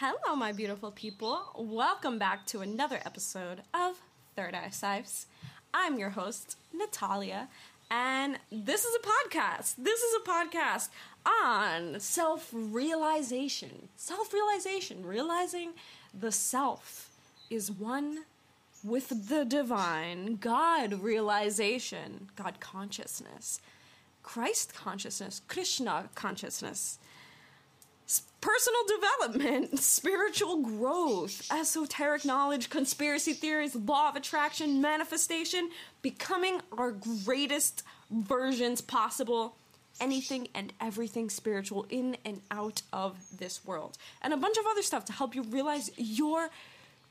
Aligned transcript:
Hello, 0.00 0.34
my 0.34 0.50
beautiful 0.50 0.90
people. 0.90 1.40
Welcome 1.56 2.18
back 2.18 2.46
to 2.46 2.62
another 2.62 2.98
episode 3.06 3.62
of 3.72 4.00
Third 4.34 4.52
Eye 4.52 4.70
Sipes. 4.72 5.26
I'm 5.72 6.00
your 6.00 6.10
host, 6.10 6.58
Natalia, 6.72 7.46
and 7.92 8.40
this 8.50 8.84
is 8.84 8.92
a 8.96 9.06
podcast. 9.06 9.76
This 9.78 10.00
is 10.00 10.16
a 10.16 10.28
podcast 10.28 10.88
on 11.24 12.00
self 12.00 12.50
realization. 12.52 13.88
Self 13.94 14.34
realization, 14.34 15.06
realizing 15.06 15.74
the 16.12 16.32
self 16.32 17.10
is 17.48 17.70
one 17.70 18.24
with 18.82 19.28
the 19.28 19.44
divine, 19.44 20.38
God 20.38 20.94
realization, 20.94 22.30
God 22.34 22.58
consciousness, 22.58 23.60
Christ 24.24 24.74
consciousness, 24.74 25.40
Krishna 25.46 26.08
consciousness 26.16 26.98
personal 28.40 28.80
development, 28.86 29.78
spiritual 29.82 30.62
growth, 30.62 31.50
esoteric 31.50 32.24
knowledge, 32.24 32.68
conspiracy 32.68 33.32
theories, 33.32 33.74
law 33.74 34.10
of 34.10 34.16
attraction, 34.16 34.80
manifestation, 34.80 35.70
becoming 36.02 36.60
our 36.76 36.92
greatest 36.92 37.82
versions 38.10 38.80
possible, 38.80 39.56
anything 40.00 40.48
and 40.54 40.72
everything 40.80 41.30
spiritual 41.30 41.86
in 41.88 42.16
and 42.24 42.42
out 42.50 42.82
of 42.92 43.16
this 43.38 43.64
world. 43.64 43.96
And 44.20 44.32
a 44.32 44.36
bunch 44.36 44.58
of 44.58 44.64
other 44.66 44.82
stuff 44.82 45.04
to 45.06 45.12
help 45.12 45.34
you 45.34 45.42
realize 45.42 45.90
your 45.96 46.50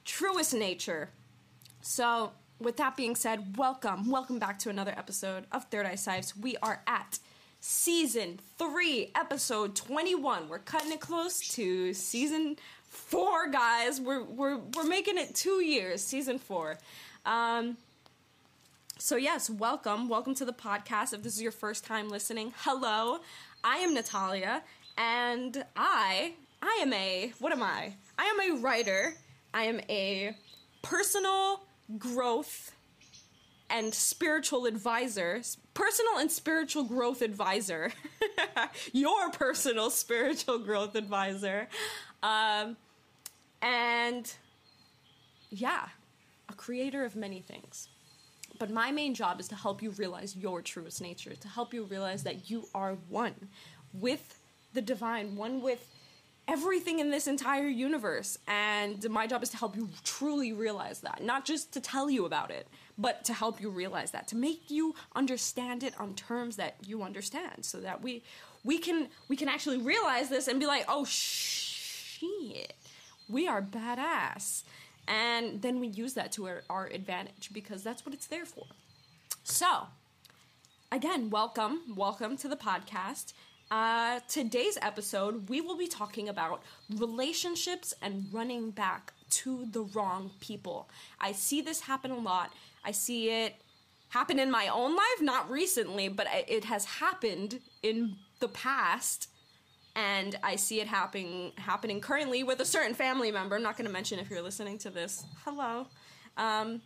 truest 0.05 0.53
nature. 0.53 1.09
So, 1.81 2.31
with 2.59 2.77
that 2.77 2.95
being 2.95 3.15
said, 3.15 3.57
welcome, 3.57 4.09
welcome 4.09 4.39
back 4.39 4.59
to 4.59 4.69
another 4.69 4.93
episode 4.95 5.45
of 5.51 5.65
Third 5.65 5.85
Eye 5.85 5.93
Sipes. 5.93 6.37
We 6.37 6.55
are 6.57 6.81
at 6.87 7.19
season 7.65 8.37
three, 8.57 9.09
episode 9.15 9.73
21. 9.73 10.49
We're 10.49 10.59
cutting 10.59 10.91
it 10.91 10.99
close 10.99 11.39
to 11.55 11.93
season 11.93 12.57
four, 12.89 13.47
guys. 13.49 14.01
We're, 14.01 14.21
we're, 14.21 14.57
we're 14.57 14.83
making 14.83 15.17
it 15.17 15.33
two 15.33 15.63
years, 15.63 16.03
season 16.03 16.39
four. 16.39 16.77
Um, 17.25 17.77
so, 18.97 19.15
yes, 19.15 19.49
welcome. 19.49 20.09
Welcome 20.09 20.35
to 20.35 20.45
the 20.45 20.51
podcast. 20.51 21.13
If 21.13 21.23
this 21.23 21.35
is 21.35 21.41
your 21.41 21.53
first 21.53 21.85
time 21.85 22.09
listening, 22.09 22.51
hello. 22.57 23.19
I 23.63 23.77
am 23.77 23.93
Natalia, 23.93 24.61
and 24.97 25.63
I, 25.77 26.33
I 26.61 26.79
am 26.81 26.91
a, 26.91 27.31
what 27.39 27.53
am 27.53 27.63
I? 27.63 27.93
I 28.19 28.25
am 28.25 28.57
a 28.57 28.61
writer. 28.61 29.13
I 29.53 29.63
am 29.63 29.79
a 29.87 30.35
personal 30.81 31.61
growth 31.97 32.73
and 33.69 33.93
spiritual 33.93 34.65
advisor, 34.65 35.41
personal 35.73 36.17
and 36.17 36.31
spiritual 36.31 36.83
growth 36.83 37.21
advisor, 37.21 37.91
your 38.91 39.29
personal 39.31 39.89
spiritual 39.89 40.59
growth 40.59 40.95
advisor, 40.95 41.67
um, 42.21 42.77
and 43.61 44.33
yeah, 45.49 45.87
a 46.49 46.53
creator 46.53 47.05
of 47.05 47.15
many 47.15 47.39
things. 47.39 47.89
But 48.59 48.69
my 48.69 48.91
main 48.91 49.13
job 49.15 49.39
is 49.39 49.47
to 49.49 49.55
help 49.55 49.81
you 49.81 49.91
realize 49.91 50.35
your 50.35 50.61
truest 50.61 51.01
nature, 51.01 51.35
to 51.35 51.47
help 51.47 51.73
you 51.73 51.83
realize 51.83 52.23
that 52.23 52.49
you 52.49 52.67
are 52.75 52.97
one 53.09 53.33
with 53.93 54.39
the 54.73 54.81
divine, 54.81 55.35
one 55.35 55.61
with 55.61 55.89
everything 56.47 56.99
in 56.99 57.09
this 57.09 57.27
entire 57.27 57.67
universe. 57.67 58.37
And 58.47 59.09
my 59.09 59.27
job 59.27 59.43
is 59.43 59.49
to 59.49 59.57
help 59.57 59.75
you 59.75 59.89
truly 60.03 60.53
realize 60.53 60.99
that. 60.99 61.23
Not 61.23 61.45
just 61.45 61.73
to 61.73 61.79
tell 61.79 62.09
you 62.09 62.25
about 62.25 62.51
it, 62.51 62.67
but 62.97 63.23
to 63.25 63.33
help 63.33 63.61
you 63.61 63.69
realize 63.69 64.11
that, 64.11 64.27
to 64.29 64.35
make 64.35 64.69
you 64.69 64.95
understand 65.15 65.83
it 65.83 65.93
on 65.99 66.13
terms 66.15 66.55
that 66.57 66.75
you 66.85 67.03
understand 67.03 67.65
so 67.65 67.79
that 67.79 68.01
we 68.01 68.23
we 68.63 68.77
can 68.77 69.09
we 69.27 69.35
can 69.35 69.49
actually 69.49 69.77
realize 69.77 70.29
this 70.29 70.47
and 70.47 70.59
be 70.59 70.65
like, 70.65 70.85
"Oh 70.87 71.05
shit. 71.05 72.73
We 73.29 73.47
are 73.47 73.61
badass." 73.61 74.63
And 75.07 75.61
then 75.61 75.79
we 75.79 75.87
use 75.87 76.13
that 76.13 76.31
to 76.33 76.47
our, 76.47 76.63
our 76.69 76.85
advantage 76.87 77.49
because 77.51 77.83
that's 77.83 78.05
what 78.05 78.13
it's 78.13 78.27
there 78.27 78.45
for. 78.45 78.65
So, 79.43 79.87
again, 80.91 81.29
welcome, 81.29 81.81
welcome 81.95 82.37
to 82.37 82.47
the 82.47 82.55
podcast. 82.55 83.33
Uh, 83.69 84.19
today's 84.29 84.77
episode, 84.81 85.49
we 85.49 85.59
will 85.59 85.77
be 85.77 85.87
talking 85.87 86.29
about 86.29 86.61
relationships 86.89 87.93
and 88.01 88.27
running 88.31 88.71
back 88.71 89.11
to 89.29 89.65
the 89.71 89.81
wrong 89.81 90.31
people. 90.39 90.87
I 91.19 91.31
see 91.31 91.59
this 91.61 91.81
happen 91.81 92.11
a 92.11 92.17
lot. 92.17 92.53
I 92.83 92.91
see 92.91 93.29
it 93.29 93.55
happen 94.09 94.39
in 94.39 94.51
my 94.51 94.67
own 94.67 94.95
life, 94.95 95.21
not 95.21 95.49
recently, 95.49 96.07
but 96.07 96.27
it 96.47 96.65
has 96.65 96.85
happened 96.85 97.59
in 97.81 98.15
the 98.39 98.47
past. 98.47 99.29
And 99.95 100.35
I 100.43 100.55
see 100.55 100.81
it 100.81 100.87
happening 100.87 101.51
happening 101.57 102.01
currently 102.01 102.43
with 102.43 102.59
a 102.59 102.65
certain 102.65 102.95
family 102.95 103.31
member. 103.31 103.55
I'm 103.55 103.63
not 103.63 103.77
going 103.77 103.87
to 103.87 103.93
mention 103.93 104.19
if 104.19 104.29
you're 104.29 104.41
listening 104.41 104.77
to 104.79 104.89
this. 104.89 105.23
Hello. 105.45 105.87
Um, 106.37 106.81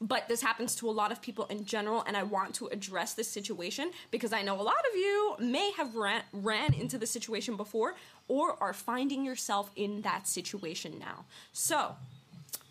but 0.00 0.28
this 0.28 0.42
happens 0.42 0.76
to 0.76 0.88
a 0.88 0.92
lot 0.92 1.12
of 1.12 1.22
people 1.22 1.46
in 1.46 1.64
general 1.64 2.02
and 2.06 2.16
i 2.16 2.22
want 2.22 2.54
to 2.54 2.66
address 2.68 3.14
this 3.14 3.28
situation 3.28 3.90
because 4.10 4.32
i 4.32 4.42
know 4.42 4.60
a 4.60 4.62
lot 4.62 4.84
of 4.90 4.96
you 4.96 5.36
may 5.38 5.70
have 5.76 5.94
ran, 5.94 6.22
ran 6.32 6.74
into 6.74 6.98
the 6.98 7.06
situation 7.06 7.56
before 7.56 7.94
or 8.28 8.60
are 8.62 8.72
finding 8.72 9.24
yourself 9.24 9.70
in 9.76 10.02
that 10.02 10.26
situation 10.26 10.98
now 10.98 11.24
so 11.52 11.94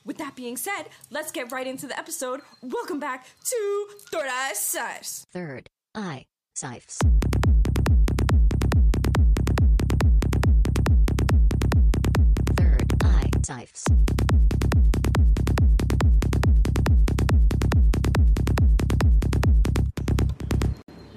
with 0.06 0.18
that 0.18 0.36
being 0.36 0.58
said 0.58 0.84
let's 1.10 1.32
get 1.32 1.52
right 1.52 1.68
into 1.68 1.88
the 1.88 1.98
episode. 1.98 2.42
Welcome 2.62 3.00
back 3.00 3.26
to 3.46 3.88
third 4.12 4.28
eye 4.30 4.54
sipes 4.56 5.26
third 5.28 5.70
eye 5.96 6.26
sipes 6.56 6.98
third 12.58 12.94
eye 13.04 13.30
sipes 13.42 13.84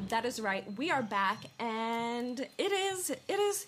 That 0.09 0.25
is 0.25 0.41
right. 0.41 0.65
We 0.79 0.91
are 0.91 1.03
back, 1.03 1.45
and 1.59 2.41
it 2.41 2.73
is 2.73 3.11
it 3.11 3.39
is 3.39 3.67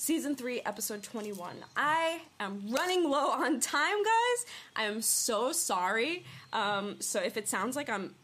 season 0.00 0.34
three, 0.34 0.62
episode 0.64 1.02
twenty 1.02 1.30
one. 1.30 1.56
I 1.76 2.22
am 2.40 2.64
running 2.70 3.04
low 3.04 3.32
on 3.32 3.60
time, 3.60 4.02
guys. 4.02 4.46
I 4.74 4.84
am 4.84 5.02
so 5.02 5.52
sorry. 5.52 6.24
Um, 6.54 6.96
so 7.00 7.20
if 7.20 7.36
it 7.36 7.48
sounds 7.48 7.76
like 7.76 7.90
I'm 7.90 8.14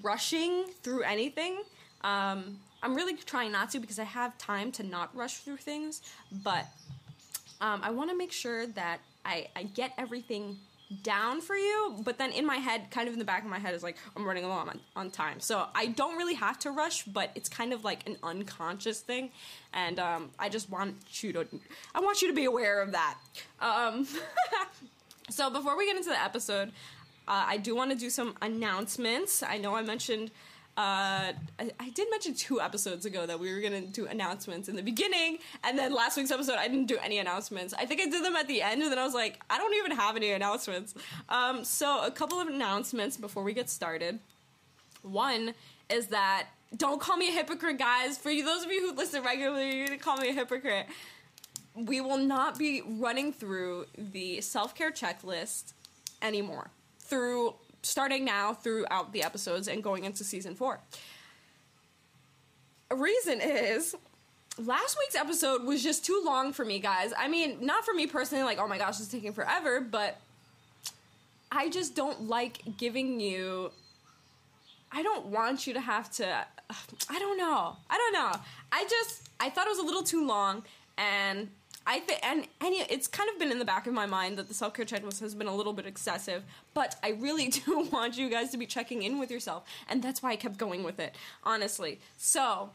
rushing 0.00 0.66
through 0.84 1.02
anything, 1.02 1.58
um, 2.02 2.60
I'm 2.84 2.94
really 2.94 3.16
trying 3.16 3.50
not 3.50 3.70
to 3.70 3.80
because 3.80 3.98
I 3.98 4.04
have 4.04 4.38
time 4.38 4.70
to 4.72 4.84
not 4.84 5.14
rush 5.14 5.38
through 5.38 5.56
things. 5.56 6.02
But 6.30 6.66
um, 7.60 7.80
I 7.82 7.90
want 7.90 8.10
to 8.10 8.16
make 8.16 8.30
sure 8.30 8.68
that 8.68 9.00
I, 9.24 9.48
I 9.56 9.64
get 9.64 9.94
everything 9.98 10.56
down 11.02 11.40
for 11.40 11.54
you, 11.54 11.96
but 12.02 12.18
then 12.18 12.32
in 12.32 12.46
my 12.46 12.56
head, 12.56 12.90
kind 12.90 13.08
of 13.08 13.12
in 13.12 13.18
the 13.18 13.24
back 13.24 13.44
of 13.44 13.50
my 13.50 13.58
head, 13.58 13.74
is 13.74 13.82
like 13.82 13.96
I'm 14.16 14.24
running 14.24 14.44
along 14.44 14.68
on, 14.68 14.80
on 14.96 15.10
time. 15.10 15.40
So 15.40 15.66
I 15.74 15.86
don't 15.86 16.16
really 16.16 16.34
have 16.34 16.58
to 16.60 16.70
rush, 16.70 17.04
but 17.04 17.30
it's 17.34 17.48
kind 17.48 17.72
of 17.72 17.84
like 17.84 18.06
an 18.06 18.16
unconscious 18.22 19.00
thing, 19.00 19.30
and 19.74 19.98
um, 19.98 20.30
I 20.38 20.48
just 20.48 20.70
want 20.70 20.96
you 21.22 21.32
to, 21.34 21.46
I 21.94 22.00
want 22.00 22.22
you 22.22 22.28
to 22.28 22.34
be 22.34 22.46
aware 22.46 22.80
of 22.80 22.92
that. 22.92 23.18
Um, 23.60 24.06
so 25.30 25.50
before 25.50 25.76
we 25.76 25.86
get 25.86 25.96
into 25.96 26.10
the 26.10 26.22
episode, 26.22 26.68
uh, 27.28 27.44
I 27.46 27.58
do 27.58 27.76
want 27.76 27.90
to 27.90 27.96
do 27.96 28.08
some 28.08 28.34
announcements. 28.40 29.42
I 29.42 29.58
know 29.58 29.74
I 29.74 29.82
mentioned 29.82 30.30
uh, 30.78 31.32
I, 31.58 31.70
I, 31.80 31.90
did 31.90 32.08
mention 32.08 32.34
two 32.34 32.60
episodes 32.60 33.04
ago 33.04 33.26
that 33.26 33.40
we 33.40 33.52
were 33.52 33.60
going 33.60 33.72
to 33.72 33.88
do 33.88 34.06
announcements 34.06 34.68
in 34.68 34.76
the 34.76 34.82
beginning, 34.82 35.38
and 35.64 35.76
then 35.76 35.92
last 35.92 36.16
week's 36.16 36.30
episode 36.30 36.54
I 36.54 36.68
didn't 36.68 36.86
do 36.86 36.98
any 37.02 37.18
announcements. 37.18 37.74
I 37.74 37.84
think 37.84 38.00
I 38.00 38.04
did 38.04 38.24
them 38.24 38.36
at 38.36 38.46
the 38.46 38.62
end, 38.62 38.82
and 38.82 38.92
then 38.92 38.98
I 38.98 39.04
was 39.04 39.12
like, 39.12 39.42
I 39.50 39.58
don't 39.58 39.74
even 39.74 39.90
have 39.90 40.14
any 40.14 40.30
announcements. 40.30 40.94
Um, 41.30 41.64
so, 41.64 42.04
a 42.04 42.12
couple 42.12 42.38
of 42.38 42.46
announcements 42.46 43.16
before 43.16 43.42
we 43.42 43.54
get 43.54 43.68
started. 43.68 44.20
One 45.02 45.54
is 45.90 46.06
that 46.08 46.46
don't 46.76 47.00
call 47.00 47.16
me 47.16 47.30
a 47.30 47.32
hypocrite, 47.32 47.76
guys. 47.76 48.16
For 48.16 48.30
you, 48.30 48.44
those 48.44 48.64
of 48.64 48.70
you 48.70 48.88
who 48.88 48.94
listen 48.94 49.24
regularly, 49.24 49.78
you're 49.78 49.88
going 49.88 49.98
to 49.98 50.04
call 50.04 50.18
me 50.18 50.28
a 50.28 50.32
hypocrite. 50.32 50.86
We 51.74 52.00
will 52.00 52.18
not 52.18 52.56
be 52.56 52.82
running 52.86 53.32
through 53.32 53.86
the 53.96 54.40
self 54.42 54.76
care 54.76 54.92
checklist 54.92 55.72
anymore 56.22 56.70
through 57.00 57.54
starting 57.82 58.24
now 58.24 58.52
throughout 58.52 59.12
the 59.12 59.22
episodes 59.22 59.68
and 59.68 59.82
going 59.82 60.04
into 60.04 60.24
season 60.24 60.54
four. 60.54 60.80
A 62.90 62.96
reason 62.96 63.40
is 63.40 63.94
last 64.58 64.96
week's 64.98 65.14
episode 65.14 65.64
was 65.64 65.82
just 65.82 66.04
too 66.04 66.22
long 66.24 66.52
for 66.52 66.64
me, 66.64 66.78
guys. 66.78 67.12
I 67.16 67.28
mean, 67.28 67.58
not 67.60 67.84
for 67.84 67.94
me 67.94 68.06
personally, 68.06 68.44
like, 68.44 68.58
oh 68.58 68.66
my 68.66 68.78
gosh, 68.78 68.98
it's 68.98 69.08
taking 69.08 69.32
forever, 69.32 69.80
but 69.80 70.18
I 71.50 71.68
just 71.68 71.94
don't 71.94 72.28
like 72.28 72.62
giving 72.76 73.20
you. 73.20 73.70
I 74.90 75.02
don't 75.02 75.26
want 75.26 75.66
you 75.66 75.74
to 75.74 75.80
have 75.80 76.10
to. 76.12 76.26
I 77.10 77.18
don't 77.18 77.38
know. 77.38 77.76
I 77.88 77.96
don't 77.96 78.12
know. 78.12 78.40
I 78.72 78.86
just. 78.88 79.28
I 79.40 79.50
thought 79.50 79.66
it 79.66 79.70
was 79.70 79.78
a 79.78 79.84
little 79.84 80.02
too 80.02 80.26
long, 80.26 80.64
and 80.96 81.48
I 81.90 82.00
think, 82.00 82.20
and 82.22 82.46
it's 82.60 83.08
kind 83.08 83.30
of 83.30 83.38
been 83.38 83.50
in 83.50 83.58
the 83.58 83.64
back 83.64 83.86
of 83.86 83.94
my 83.94 84.04
mind 84.04 84.36
that 84.36 84.46
the 84.46 84.54
self 84.54 84.74
care 84.74 84.84
checklist 84.84 85.20
has 85.20 85.34
been 85.34 85.46
a 85.46 85.54
little 85.54 85.72
bit 85.72 85.86
excessive, 85.86 86.44
but 86.74 86.96
I 87.02 87.10
really 87.10 87.48
do 87.66 87.88
want 87.90 88.18
you 88.18 88.28
guys 88.28 88.50
to 88.50 88.58
be 88.58 88.66
checking 88.66 89.02
in 89.02 89.18
with 89.18 89.30
yourself, 89.30 89.64
and 89.88 90.02
that's 90.02 90.22
why 90.22 90.32
I 90.32 90.36
kept 90.36 90.58
going 90.58 90.84
with 90.84 91.00
it, 91.00 91.14
honestly. 91.44 91.98
So, 92.16 92.70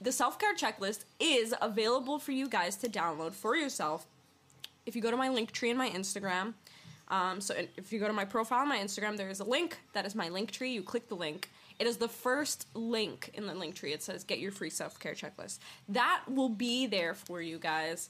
the 0.00 0.10
self 0.12 0.38
care 0.38 0.54
checklist 0.54 1.04
is 1.20 1.54
available 1.62 2.18
for 2.18 2.32
you 2.32 2.48
guys 2.48 2.76
to 2.76 2.88
download 2.88 3.32
for 3.32 3.54
yourself 3.56 4.06
if 4.86 4.94
you 4.94 5.02
go 5.02 5.10
to 5.10 5.16
my 5.16 5.28
link 5.28 5.52
tree 5.52 5.70
in 5.70 5.76
my 5.76 5.90
Instagram, 5.90 6.54
um, 7.08 7.40
so 7.40 7.54
if 7.76 7.92
you 7.92 7.98
go 8.00 8.06
to 8.06 8.12
my 8.12 8.24
profile 8.24 8.60
on 8.60 8.68
my 8.68 8.78
Instagram, 8.78 9.16
there 9.16 9.28
is 9.28 9.40
a 9.40 9.44
link 9.44 9.78
that 9.92 10.06
is 10.06 10.14
my 10.14 10.28
link 10.28 10.50
tree. 10.50 10.72
You 10.72 10.82
click 10.82 11.08
the 11.08 11.14
link. 11.16 11.50
It 11.78 11.86
is 11.86 11.98
the 11.98 12.08
first 12.08 12.66
link 12.74 13.30
in 13.34 13.46
the 13.46 13.54
link 13.54 13.74
tree. 13.74 13.92
It 13.92 14.02
says 14.02 14.24
get 14.24 14.38
your 14.38 14.50
free 14.50 14.70
self 14.70 14.98
care 14.98 15.14
checklist. 15.14 15.58
That 15.88 16.22
will 16.28 16.48
be 16.48 16.86
there 16.86 17.14
for 17.14 17.42
you 17.42 17.58
guys 17.58 18.08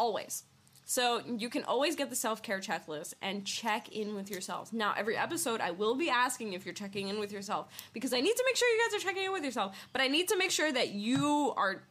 always. 0.00 0.44
So 0.86 1.22
you 1.24 1.48
can 1.48 1.62
always 1.64 1.94
get 1.94 2.10
the 2.10 2.16
self 2.16 2.42
care 2.42 2.58
checklist 2.58 3.14
and 3.22 3.44
check 3.44 3.90
in 3.90 4.16
with 4.16 4.28
yourself. 4.28 4.72
Now, 4.72 4.92
every 4.96 5.16
episode, 5.16 5.60
I 5.60 5.70
will 5.70 5.94
be 5.94 6.10
asking 6.10 6.54
if 6.54 6.64
you're 6.64 6.74
checking 6.74 7.06
in 7.06 7.20
with 7.20 7.30
yourself 7.30 7.68
because 7.92 8.12
I 8.12 8.20
need 8.20 8.34
to 8.34 8.44
make 8.44 8.56
sure 8.56 8.68
you 8.68 8.82
guys 8.84 9.00
are 9.00 9.06
checking 9.06 9.24
in 9.24 9.32
with 9.32 9.44
yourself. 9.44 9.76
But 9.92 10.02
I 10.02 10.08
need 10.08 10.26
to 10.28 10.36
make 10.36 10.50
sure 10.50 10.72
that 10.72 10.88
you 10.88 11.52
are 11.56 11.84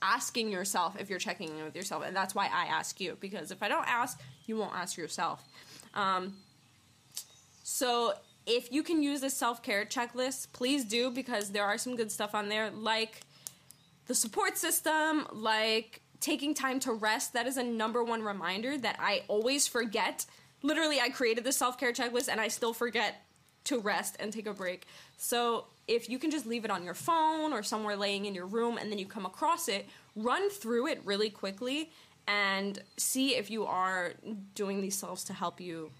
asking 0.00 0.52
yourself 0.52 0.94
if 1.00 1.10
you're 1.10 1.18
checking 1.18 1.48
in 1.48 1.64
with 1.64 1.74
yourself, 1.74 2.04
and 2.06 2.14
that's 2.14 2.32
why 2.32 2.46
I 2.46 2.66
ask 2.66 3.00
you 3.00 3.16
because 3.18 3.50
if 3.50 3.60
I 3.62 3.68
don't 3.68 3.88
ask, 3.88 4.20
you 4.46 4.56
won't 4.56 4.74
ask 4.74 4.96
yourself. 4.96 5.42
Um, 5.94 6.34
so 7.64 8.12
if 8.46 8.70
you 8.70 8.84
can 8.84 9.02
use 9.02 9.20
this 9.20 9.34
self 9.34 9.64
care 9.64 9.84
checklist, 9.84 10.52
please 10.52 10.84
do 10.84 11.10
because 11.10 11.50
there 11.50 11.64
are 11.64 11.78
some 11.78 11.96
good 11.96 12.12
stuff 12.12 12.36
on 12.36 12.48
there, 12.50 12.70
like 12.70 13.22
the 14.06 14.14
support 14.14 14.56
system, 14.56 15.26
like 15.32 16.02
taking 16.20 16.54
time 16.54 16.80
to 16.80 16.92
rest. 16.92 17.32
That 17.32 17.46
is 17.46 17.56
a 17.56 17.62
number 17.62 18.02
one 18.02 18.22
reminder 18.22 18.76
that 18.78 18.96
I 18.98 19.22
always 19.28 19.66
forget. 19.66 20.26
Literally, 20.62 21.00
I 21.00 21.10
created 21.10 21.44
the 21.44 21.52
self 21.52 21.78
care 21.78 21.92
checklist 21.92 22.28
and 22.28 22.40
I 22.40 22.48
still 22.48 22.72
forget 22.72 23.22
to 23.64 23.80
rest 23.80 24.16
and 24.20 24.32
take 24.32 24.46
a 24.46 24.54
break. 24.54 24.86
So 25.16 25.66
if 25.88 26.08
you 26.08 26.18
can 26.18 26.30
just 26.30 26.46
leave 26.46 26.64
it 26.64 26.70
on 26.70 26.84
your 26.84 26.94
phone 26.94 27.52
or 27.52 27.62
somewhere 27.62 27.96
laying 27.96 28.24
in 28.24 28.34
your 28.34 28.46
room 28.46 28.78
and 28.78 28.90
then 28.90 28.98
you 28.98 29.06
come 29.06 29.26
across 29.26 29.68
it, 29.68 29.86
run 30.14 30.50
through 30.50 30.86
it 30.86 31.00
really 31.04 31.30
quickly 31.30 31.90
and 32.28 32.80
see 32.96 33.36
if 33.36 33.50
you 33.50 33.66
are 33.66 34.14
doing 34.54 34.80
these 34.80 34.96
selves 34.96 35.24
to 35.24 35.32
help 35.32 35.60
you 35.60 35.90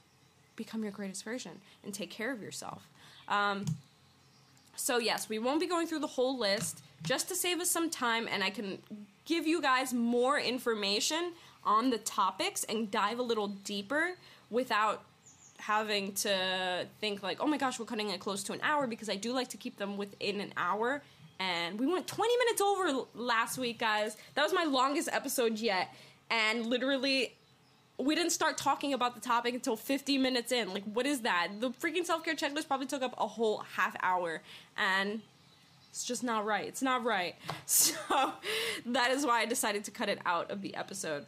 become 0.57 0.83
your 0.83 0.93
greatest 0.93 1.25
version 1.25 1.53
and 1.85 1.93
take 1.93 2.11
care 2.11 2.33
of 2.33 2.43
yourself. 2.43 2.89
Um, 3.29 3.67
so, 4.77 4.99
yes, 4.99 5.29
we 5.29 5.39
won't 5.39 5.61
be 5.61 5.67
going 5.67 5.87
through 5.87 6.01
the 6.01 6.07
whole 6.07 6.39
list 6.39 6.83
just 7.03 7.29
to 7.29 7.35
save 7.35 7.61
us 7.61 7.71
some 7.71 7.89
time, 7.89 8.29
and 8.31 8.45
I 8.45 8.51
can 8.51 8.79
give 9.26 9.46
you 9.46 9.61
guys 9.61 9.93
more 9.93 10.38
information 10.38 11.32
on 11.64 11.90
the 11.90 11.99
topics 11.99 12.64
and 12.64 12.90
dive 12.90 13.19
a 13.19 13.23
little 13.23 13.49
deeper 13.49 14.17
without 14.50 15.02
having 15.58 16.12
to 16.12 16.87
think 17.00 17.23
like, 17.23 17.38
oh 17.40 17.46
my 17.46 17.58
gosh, 17.58 17.78
we're 17.78 17.87
cutting 17.87 18.11
it 18.11 18.20
close 18.20 18.43
to 18.44 18.52
an 18.52 18.61
hour 18.62 18.87
because 18.87 19.08
I 19.08 19.17
do 19.17 19.32
like 19.32 19.49
to 19.49 19.56
keep 19.56 19.76
them 19.76 19.96
within 19.96 20.40
an 20.40 20.52
hour. 20.56 21.02
And 21.38 21.78
we 21.78 21.87
went 21.87 22.06
20 22.06 22.37
minutes 22.38 22.61
over 22.61 23.06
last 23.14 23.58
week, 23.58 23.78
guys. 23.78 24.17
That 24.34 24.43
was 24.43 24.55
my 24.55 24.64
longest 24.64 25.08
episode 25.12 25.58
yet. 25.58 25.94
And 26.31 26.67
literally, 26.67 27.34
we 27.99 28.14
didn't 28.14 28.31
start 28.31 28.56
talking 28.56 28.94
about 28.94 29.14
the 29.14 29.20
topic 29.20 29.55
until 29.55 29.76
50 29.76 30.19
minutes 30.19 30.52
in. 30.52 30.72
Like, 30.72 30.84
what 30.84 31.06
is 31.06 31.20
that? 31.20 31.49
The 31.61 31.70
freaking 31.70 32.05
self 32.05 32.25
care 32.25 32.34
checklist 32.34 32.69
probably 32.69 32.87
took 32.87 33.02
up 33.02 33.14
a 33.19 33.26
whole 33.26 33.58
half 33.75 33.96
hour. 34.02 34.43
And 34.76 35.20
it's 35.96 36.04
just 36.04 36.22
not 36.22 36.44
right. 36.44 36.69
It's 36.69 36.82
not 36.82 37.04
right. 37.04 37.37
So 37.66 37.96
that 38.84 39.10
is 39.10 39.25
why 39.25 39.40
I 39.40 39.46
decided 39.46 39.82
to 39.84 39.90
cut 39.90 40.10
it 40.10 40.19
out 40.26 40.50
of 40.50 40.60
the 40.60 40.76
episode. 40.76 41.25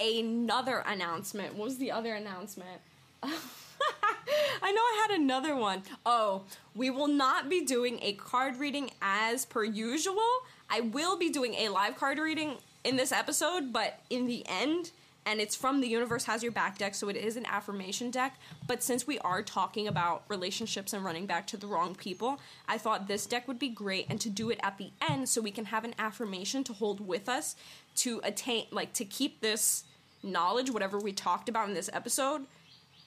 Another 0.00 0.82
announcement. 0.84 1.54
What 1.54 1.66
was 1.66 1.78
the 1.78 1.92
other 1.92 2.14
announcement? 2.14 2.80
I 3.22 4.72
know 4.72 4.80
I 4.80 5.06
had 5.08 5.20
another 5.20 5.54
one. 5.54 5.82
Oh, 6.04 6.42
we 6.74 6.90
will 6.90 7.06
not 7.06 7.48
be 7.48 7.64
doing 7.64 8.00
a 8.02 8.14
card 8.14 8.56
reading 8.56 8.90
as 9.00 9.46
per 9.46 9.62
usual. 9.62 10.28
I 10.68 10.80
will 10.80 11.16
be 11.16 11.30
doing 11.30 11.54
a 11.54 11.68
live 11.68 11.96
card 11.96 12.18
reading 12.18 12.56
in 12.82 12.96
this 12.96 13.12
episode, 13.12 13.72
but 13.72 14.00
in 14.10 14.26
the 14.26 14.44
end, 14.48 14.90
and 15.26 15.40
it's 15.40 15.56
from 15.56 15.80
the 15.80 15.88
Universe 15.88 16.24
Has 16.24 16.42
Your 16.42 16.52
Back 16.52 16.78
deck, 16.78 16.94
so 16.94 17.08
it 17.08 17.16
is 17.16 17.36
an 17.36 17.46
affirmation 17.46 18.10
deck. 18.10 18.38
But 18.66 18.82
since 18.82 19.06
we 19.06 19.18
are 19.20 19.42
talking 19.42 19.88
about 19.88 20.24
relationships 20.28 20.92
and 20.92 21.04
running 21.04 21.26
back 21.26 21.46
to 21.48 21.56
the 21.56 21.66
wrong 21.66 21.94
people, 21.94 22.40
I 22.68 22.78
thought 22.78 23.08
this 23.08 23.26
deck 23.26 23.48
would 23.48 23.58
be 23.58 23.68
great 23.68 24.06
and 24.10 24.20
to 24.20 24.30
do 24.30 24.50
it 24.50 24.60
at 24.62 24.78
the 24.78 24.90
end 25.08 25.28
so 25.28 25.40
we 25.40 25.50
can 25.50 25.66
have 25.66 25.84
an 25.84 25.94
affirmation 25.98 26.62
to 26.64 26.72
hold 26.72 27.06
with 27.06 27.28
us 27.28 27.56
to 27.96 28.20
attain, 28.22 28.66
like, 28.70 28.92
to 28.94 29.04
keep 29.04 29.40
this 29.40 29.84
knowledge, 30.22 30.70
whatever 30.70 30.98
we 30.98 31.12
talked 31.12 31.48
about 31.48 31.68
in 31.68 31.74
this 31.74 31.90
episode, 31.92 32.42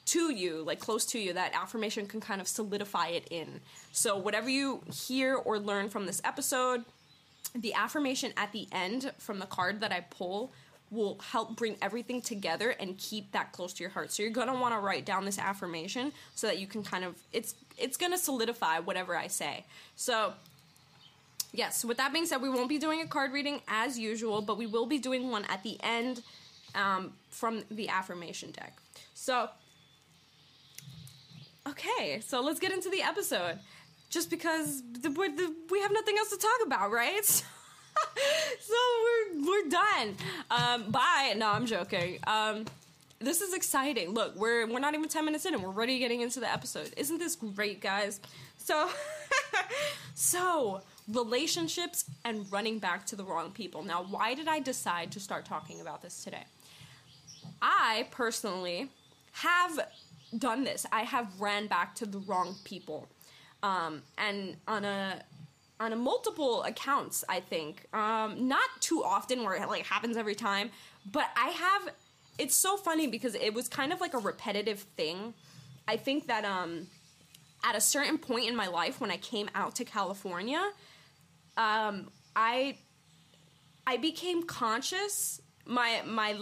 to 0.06 0.32
you, 0.32 0.62
like 0.62 0.80
close 0.80 1.04
to 1.04 1.18
you, 1.18 1.34
that 1.34 1.54
affirmation 1.54 2.06
can 2.06 2.20
kind 2.20 2.40
of 2.40 2.48
solidify 2.48 3.08
it 3.08 3.28
in. 3.30 3.60
So, 3.92 4.16
whatever 4.16 4.48
you 4.48 4.82
hear 4.90 5.34
or 5.34 5.58
learn 5.58 5.90
from 5.90 6.06
this 6.06 6.22
episode, 6.24 6.84
the 7.54 7.74
affirmation 7.74 8.32
at 8.36 8.52
the 8.52 8.68
end 8.72 9.12
from 9.18 9.38
the 9.38 9.46
card 9.46 9.80
that 9.80 9.92
I 9.92 10.00
pull 10.00 10.52
will 10.90 11.18
help 11.32 11.56
bring 11.56 11.76
everything 11.82 12.22
together 12.22 12.70
and 12.70 12.96
keep 12.98 13.32
that 13.32 13.52
close 13.52 13.72
to 13.74 13.82
your 13.82 13.90
heart. 13.90 14.12
So 14.12 14.22
you're 14.22 14.32
going 14.32 14.48
to 14.48 14.54
want 14.54 14.74
to 14.74 14.80
write 14.80 15.04
down 15.04 15.24
this 15.24 15.38
affirmation 15.38 16.12
so 16.34 16.46
that 16.46 16.58
you 16.58 16.66
can 16.66 16.82
kind 16.82 17.04
of 17.04 17.14
it's 17.32 17.54
it's 17.76 17.96
going 17.96 18.12
to 18.12 18.18
solidify 18.18 18.80
whatever 18.80 19.16
I 19.16 19.26
say. 19.26 19.64
So 19.96 20.32
yes, 21.52 21.84
with 21.84 21.96
that 21.98 22.12
being 22.12 22.26
said, 22.26 22.40
we 22.42 22.48
won't 22.48 22.68
be 22.68 22.78
doing 22.78 23.00
a 23.02 23.06
card 23.06 23.32
reading 23.32 23.60
as 23.68 23.98
usual, 23.98 24.40
but 24.40 24.56
we 24.56 24.66
will 24.66 24.86
be 24.86 24.98
doing 24.98 25.30
one 25.30 25.44
at 25.46 25.62
the 25.62 25.76
end 25.82 26.22
um, 26.74 27.12
from 27.30 27.64
the 27.70 27.88
affirmation 27.88 28.50
deck. 28.50 28.76
So 29.14 29.50
okay, 31.68 32.20
so 32.20 32.40
let's 32.40 32.60
get 32.60 32.72
into 32.72 32.88
the 32.88 33.02
episode. 33.02 33.58
Just 34.10 34.30
because 34.30 34.82
the, 34.92 35.10
the, 35.10 35.54
we 35.70 35.80
have 35.82 35.92
nothing 35.92 36.16
else 36.16 36.30
to 36.30 36.38
talk 36.38 36.60
about, 36.64 36.90
right? 36.90 37.24
so 37.24 37.44
we're 39.02 39.46
we're 39.46 39.68
done. 39.68 40.14
Um, 40.50 40.90
bye. 40.90 41.34
No, 41.36 41.48
I'm 41.50 41.66
joking. 41.66 42.18
Um, 42.26 42.64
this 43.20 43.40
is 43.40 43.54
exciting. 43.54 44.10
Look, 44.10 44.36
we're 44.36 44.66
we're 44.66 44.80
not 44.80 44.94
even 44.94 45.08
ten 45.08 45.24
minutes 45.24 45.44
in, 45.46 45.54
and 45.54 45.62
we're 45.62 45.70
already 45.70 45.98
getting 45.98 46.20
into 46.20 46.40
the 46.40 46.50
episode. 46.50 46.92
Isn't 46.96 47.18
this 47.18 47.36
great, 47.36 47.80
guys? 47.80 48.20
So, 48.58 48.88
so 50.14 50.82
relationships 51.12 52.04
and 52.24 52.50
running 52.52 52.78
back 52.78 53.06
to 53.06 53.16
the 53.16 53.24
wrong 53.24 53.50
people. 53.50 53.82
Now, 53.82 54.04
why 54.04 54.34
did 54.34 54.46
I 54.46 54.60
decide 54.60 55.10
to 55.12 55.20
start 55.20 55.44
talking 55.44 55.80
about 55.80 56.02
this 56.02 56.22
today? 56.22 56.44
I 57.62 58.06
personally 58.10 58.90
have 59.32 59.80
done 60.36 60.64
this. 60.64 60.86
I 60.92 61.02
have 61.02 61.28
ran 61.40 61.66
back 61.66 61.94
to 61.96 62.06
the 62.06 62.18
wrong 62.18 62.54
people, 62.64 63.08
um, 63.62 64.02
and 64.16 64.56
on 64.68 64.84
a 64.84 65.22
on 65.80 65.98
multiple 65.98 66.62
accounts. 66.64 67.24
I 67.28 67.40
think 67.40 67.86
um, 67.94 68.48
not 68.48 68.68
too 68.80 69.02
often 69.04 69.44
where 69.44 69.54
it 69.54 69.68
like 69.68 69.86
happens 69.86 70.16
every 70.16 70.34
time, 70.34 70.70
but 71.10 71.26
I 71.36 71.48
have. 71.48 71.94
It's 72.38 72.54
so 72.54 72.76
funny 72.76 73.08
because 73.08 73.34
it 73.34 73.52
was 73.52 73.68
kind 73.68 73.92
of 73.92 74.00
like 74.00 74.14
a 74.14 74.18
repetitive 74.18 74.80
thing. 74.96 75.34
I 75.88 75.96
think 75.96 76.28
that 76.28 76.44
um, 76.44 76.86
at 77.64 77.74
a 77.74 77.80
certain 77.80 78.18
point 78.18 78.48
in 78.48 78.54
my 78.54 78.68
life 78.68 79.00
when 79.00 79.10
I 79.10 79.16
came 79.16 79.48
out 79.54 79.74
to 79.76 79.84
California, 79.84 80.62
um, 81.56 82.10
I 82.36 82.76
I 83.86 83.96
became 83.96 84.44
conscious. 84.44 85.40
My 85.66 86.02
my 86.06 86.36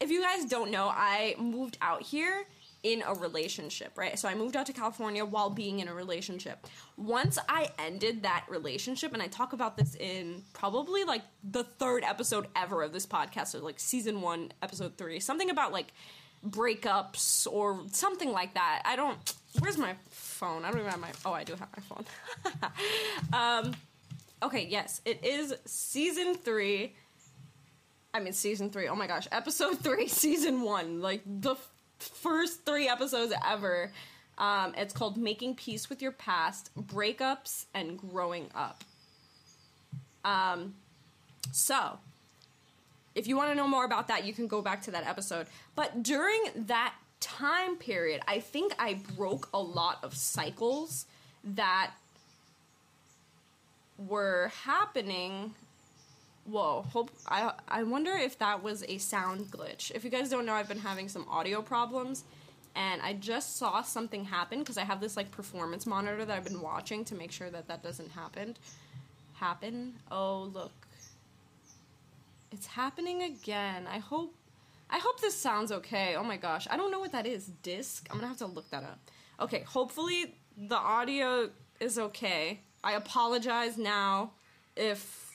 if 0.00 0.10
you 0.10 0.22
guys 0.22 0.44
don't 0.46 0.70
know, 0.70 0.88
I 0.88 1.34
moved 1.38 1.78
out 1.80 2.02
here 2.02 2.44
in 2.82 3.02
a 3.06 3.14
relationship, 3.14 3.92
right? 3.96 4.18
So 4.18 4.28
I 4.28 4.34
moved 4.34 4.56
out 4.56 4.66
to 4.66 4.72
California 4.72 5.24
while 5.24 5.50
being 5.50 5.80
in 5.80 5.88
a 5.88 5.94
relationship. 5.94 6.66
Once 6.96 7.38
I 7.48 7.70
ended 7.78 8.22
that 8.22 8.46
relationship, 8.48 9.12
and 9.12 9.22
I 9.22 9.26
talk 9.26 9.52
about 9.52 9.76
this 9.76 9.94
in 9.96 10.42
probably 10.54 11.04
like 11.04 11.22
the 11.44 11.64
third 11.64 12.04
episode 12.04 12.46
ever 12.56 12.82
of 12.82 12.92
this 12.92 13.06
podcast, 13.06 13.54
or 13.54 13.58
like 13.58 13.78
season 13.78 14.20
one, 14.22 14.52
episode 14.62 14.96
three, 14.96 15.20
something 15.20 15.50
about 15.50 15.72
like 15.72 15.92
breakups 16.48 17.46
or 17.46 17.82
something 17.92 18.32
like 18.32 18.54
that. 18.54 18.82
I 18.84 18.96
don't. 18.96 19.34
Where's 19.58 19.76
my 19.76 19.94
phone? 20.08 20.64
I 20.64 20.70
don't 20.70 20.80
even 20.80 20.90
have 20.90 21.00
my. 21.00 21.10
Oh, 21.24 21.32
I 21.32 21.44
do 21.44 21.54
have 21.54 21.68
my 21.76 21.82
phone. 21.82 22.04
um, 23.68 23.74
okay, 24.42 24.66
yes, 24.70 25.00
it 25.04 25.24
is 25.24 25.54
season 25.66 26.34
three. 26.34 26.94
I 28.12 28.20
mean, 28.20 28.32
season 28.32 28.70
three. 28.70 28.88
Oh 28.88 28.96
my 28.96 29.06
gosh, 29.06 29.28
episode 29.30 29.78
three, 29.80 30.08
season 30.08 30.62
one. 30.62 31.00
Like 31.00 31.22
the 31.26 31.56
first 32.02 32.64
three 32.64 32.88
episodes 32.88 33.32
ever. 33.46 33.92
Um, 34.38 34.74
it's 34.76 34.94
called 34.94 35.16
Making 35.16 35.54
Peace 35.54 35.90
with 35.90 36.00
Your 36.00 36.12
Past, 36.12 36.70
Breakups, 36.78 37.66
and 37.74 37.98
Growing 37.98 38.48
Up. 38.54 38.82
Um, 40.24 40.74
so, 41.52 41.98
if 43.14 43.26
you 43.26 43.36
want 43.36 43.50
to 43.50 43.54
know 43.54 43.68
more 43.68 43.84
about 43.84 44.08
that, 44.08 44.24
you 44.24 44.32
can 44.32 44.46
go 44.46 44.62
back 44.62 44.82
to 44.82 44.90
that 44.92 45.06
episode. 45.06 45.46
But 45.74 46.02
during 46.02 46.40
that 46.54 46.94
time 47.20 47.76
period, 47.76 48.22
I 48.26 48.40
think 48.40 48.74
I 48.78 49.00
broke 49.16 49.48
a 49.52 49.60
lot 49.60 49.98
of 50.02 50.14
cycles 50.14 51.06
that 51.44 51.92
were 53.98 54.50
happening 54.64 55.54
Whoa, 56.44 56.84
hope 56.90 57.10
I 57.26 57.52
I 57.68 57.82
wonder 57.82 58.12
if 58.12 58.38
that 58.38 58.62
was 58.62 58.84
a 58.88 58.98
sound 58.98 59.50
glitch. 59.50 59.90
If 59.94 60.04
you 60.04 60.10
guys 60.10 60.30
don't 60.30 60.46
know, 60.46 60.54
I've 60.54 60.68
been 60.68 60.78
having 60.78 61.08
some 61.08 61.26
audio 61.28 61.62
problems 61.62 62.24
and 62.74 63.02
I 63.02 63.14
just 63.14 63.56
saw 63.56 63.82
something 63.82 64.24
happen 64.24 64.60
because 64.60 64.78
I 64.78 64.84
have 64.84 65.00
this 65.00 65.16
like 65.16 65.30
performance 65.30 65.86
monitor 65.86 66.24
that 66.24 66.36
I've 66.36 66.44
been 66.44 66.60
watching 66.60 67.04
to 67.06 67.14
make 67.14 67.32
sure 67.32 67.50
that 67.50 67.68
that 67.68 67.82
doesn't 67.82 68.10
happen. 68.10 68.56
Happen. 69.34 69.94
Oh, 70.10 70.50
look. 70.52 70.72
It's 72.52 72.66
happening 72.66 73.22
again. 73.22 73.86
I 73.86 73.98
hope 73.98 74.34
I 74.88 74.98
hope 74.98 75.20
this 75.20 75.36
sounds 75.36 75.70
okay. 75.72 76.16
Oh 76.16 76.24
my 76.24 76.36
gosh. 76.36 76.66
I 76.70 76.76
don't 76.76 76.90
know 76.90 77.00
what 77.00 77.12
that 77.12 77.26
is. 77.26 77.46
Disc? 77.62 78.08
I'm 78.10 78.20
to 78.20 78.26
have 78.26 78.38
to 78.38 78.46
look 78.46 78.70
that 78.70 78.82
up. 78.82 78.98
Okay, 79.40 79.60
hopefully 79.62 80.34
the 80.56 80.76
audio 80.76 81.50
is 81.78 81.98
okay. 81.98 82.60
I 82.82 82.92
apologize 82.92 83.78
now 83.78 84.32
if 84.76 85.29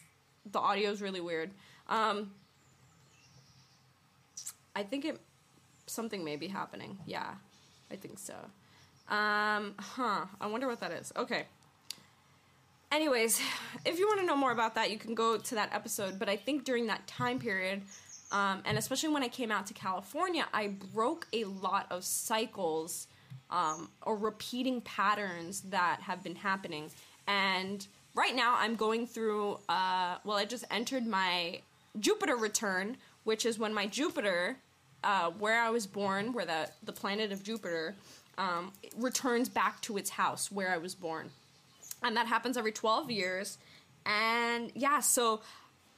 the 0.52 0.60
audio 0.60 0.92
is 0.92 1.02
really 1.02 1.22
weird. 1.22 1.52
Um 1.88 2.32
I 4.76 4.84
think 4.84 5.06
it 5.06 5.20
something 5.88 6.24
may 6.24 6.36
be 6.36 6.48
happening. 6.48 6.98
Yeah. 7.06 7.36
I 7.92 7.96
think 7.96 8.20
so. 8.20 8.34
Um, 9.08 9.76
huh. 9.80 10.26
I 10.42 10.48
wonder 10.48 10.68
what 10.68 10.80
that 10.82 10.92
is. 10.92 11.14
Okay. 11.16 11.46
Anyways, 12.92 13.42
if 13.86 14.00
you 14.00 14.08
want 14.08 14.20
to 14.20 14.26
know 14.26 14.36
more 14.36 14.52
about 14.52 14.76
that, 14.76 14.92
you 14.92 14.98
can 14.98 15.16
go 15.16 15.38
to 15.38 15.56
that 15.56 15.70
episode. 15.74 16.20
But 16.20 16.30
I 16.30 16.36
think 16.36 16.66
during 16.66 16.88
that 16.88 17.06
time 17.08 17.40
period, 17.40 17.82
um, 18.32 18.62
and 18.66 18.78
especially 18.78 19.10
when 19.10 19.24
I 19.24 19.28
came 19.28 19.52
out 19.52 19.68
to 19.68 19.74
California, 19.74 20.48
I 20.54 20.68
broke 20.94 21.28
a 21.32 21.46
lot 21.46 21.88
of 21.92 22.04
cycles 22.04 23.08
um, 23.50 23.90
or 24.02 24.18
repeating 24.18 24.82
patterns 24.82 25.62
that 25.62 26.02
have 26.02 26.24
been 26.24 26.36
happening. 26.36 26.90
And 27.28 27.86
right 28.16 28.36
now, 28.36 28.56
I'm 28.58 28.76
going 28.76 29.06
through, 29.06 29.60
uh, 29.70 30.18
well, 30.24 30.38
I 30.38 30.46
just 30.46 30.66
entered 30.72 31.06
my 31.06 31.62
Jupiter 32.00 32.36
return, 32.36 32.98
which 33.24 33.46
is 33.46 33.60
when 33.60 33.74
my 33.74 33.86
Jupiter, 33.88 34.58
uh, 35.04 35.32
where 35.32 35.62
I 35.62 35.70
was 35.70 35.86
born, 35.86 36.34
where 36.34 36.46
the, 36.46 36.70
the 36.84 36.94
planet 36.94 37.32
of 37.32 37.44
Jupiter, 37.44 37.96
um, 38.38 38.72
returns 38.98 39.50
back 39.50 39.82
to 39.82 39.98
its 39.98 40.10
house 40.12 40.52
where 40.52 40.72
I 40.72 40.78
was 40.78 40.96
born. 40.96 41.30
And 42.04 42.16
that 42.18 42.28
happens 42.28 42.58
every 42.58 42.72
12 42.72 43.12
years. 43.12 43.58
And 44.06 44.72
yeah, 44.76 45.00
so 45.00 45.42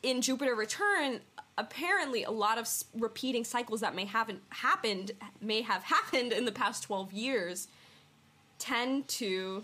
in 0.03 0.21
Jupiter 0.21 0.55
return, 0.55 1.21
apparently 1.57 2.23
a 2.23 2.31
lot 2.31 2.57
of 2.57 2.67
repeating 2.95 3.43
cycles 3.43 3.81
that 3.81 3.95
may 3.95 4.05
haven't 4.05 4.41
happened 4.49 5.11
may 5.41 5.61
have 5.61 5.83
happened 5.95 6.31
in 6.31 6.45
the 6.45 6.51
past 6.51 6.83
12 6.83 7.11
years 7.13 7.67
tend 8.59 9.07
to 9.07 9.63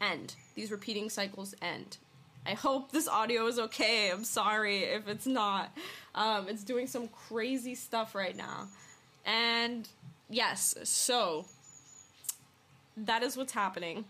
end. 0.00 0.34
These 0.58 0.72
repeating 0.72 1.08
cycles 1.08 1.54
end. 1.62 1.98
I 2.44 2.54
hope 2.54 2.90
this 2.90 3.06
audio 3.06 3.46
is 3.46 3.60
okay. 3.60 4.10
I'm 4.10 4.24
sorry 4.24 4.78
if 4.78 5.06
it's 5.06 5.24
not. 5.24 5.70
Um, 6.16 6.48
it's 6.48 6.64
doing 6.64 6.88
some 6.88 7.06
crazy 7.06 7.76
stuff 7.76 8.12
right 8.12 8.36
now. 8.36 8.66
And 9.24 9.88
yes, 10.28 10.74
so 10.82 11.44
that 12.96 13.22
is 13.22 13.36
what's 13.36 13.52
happening. 13.52 14.04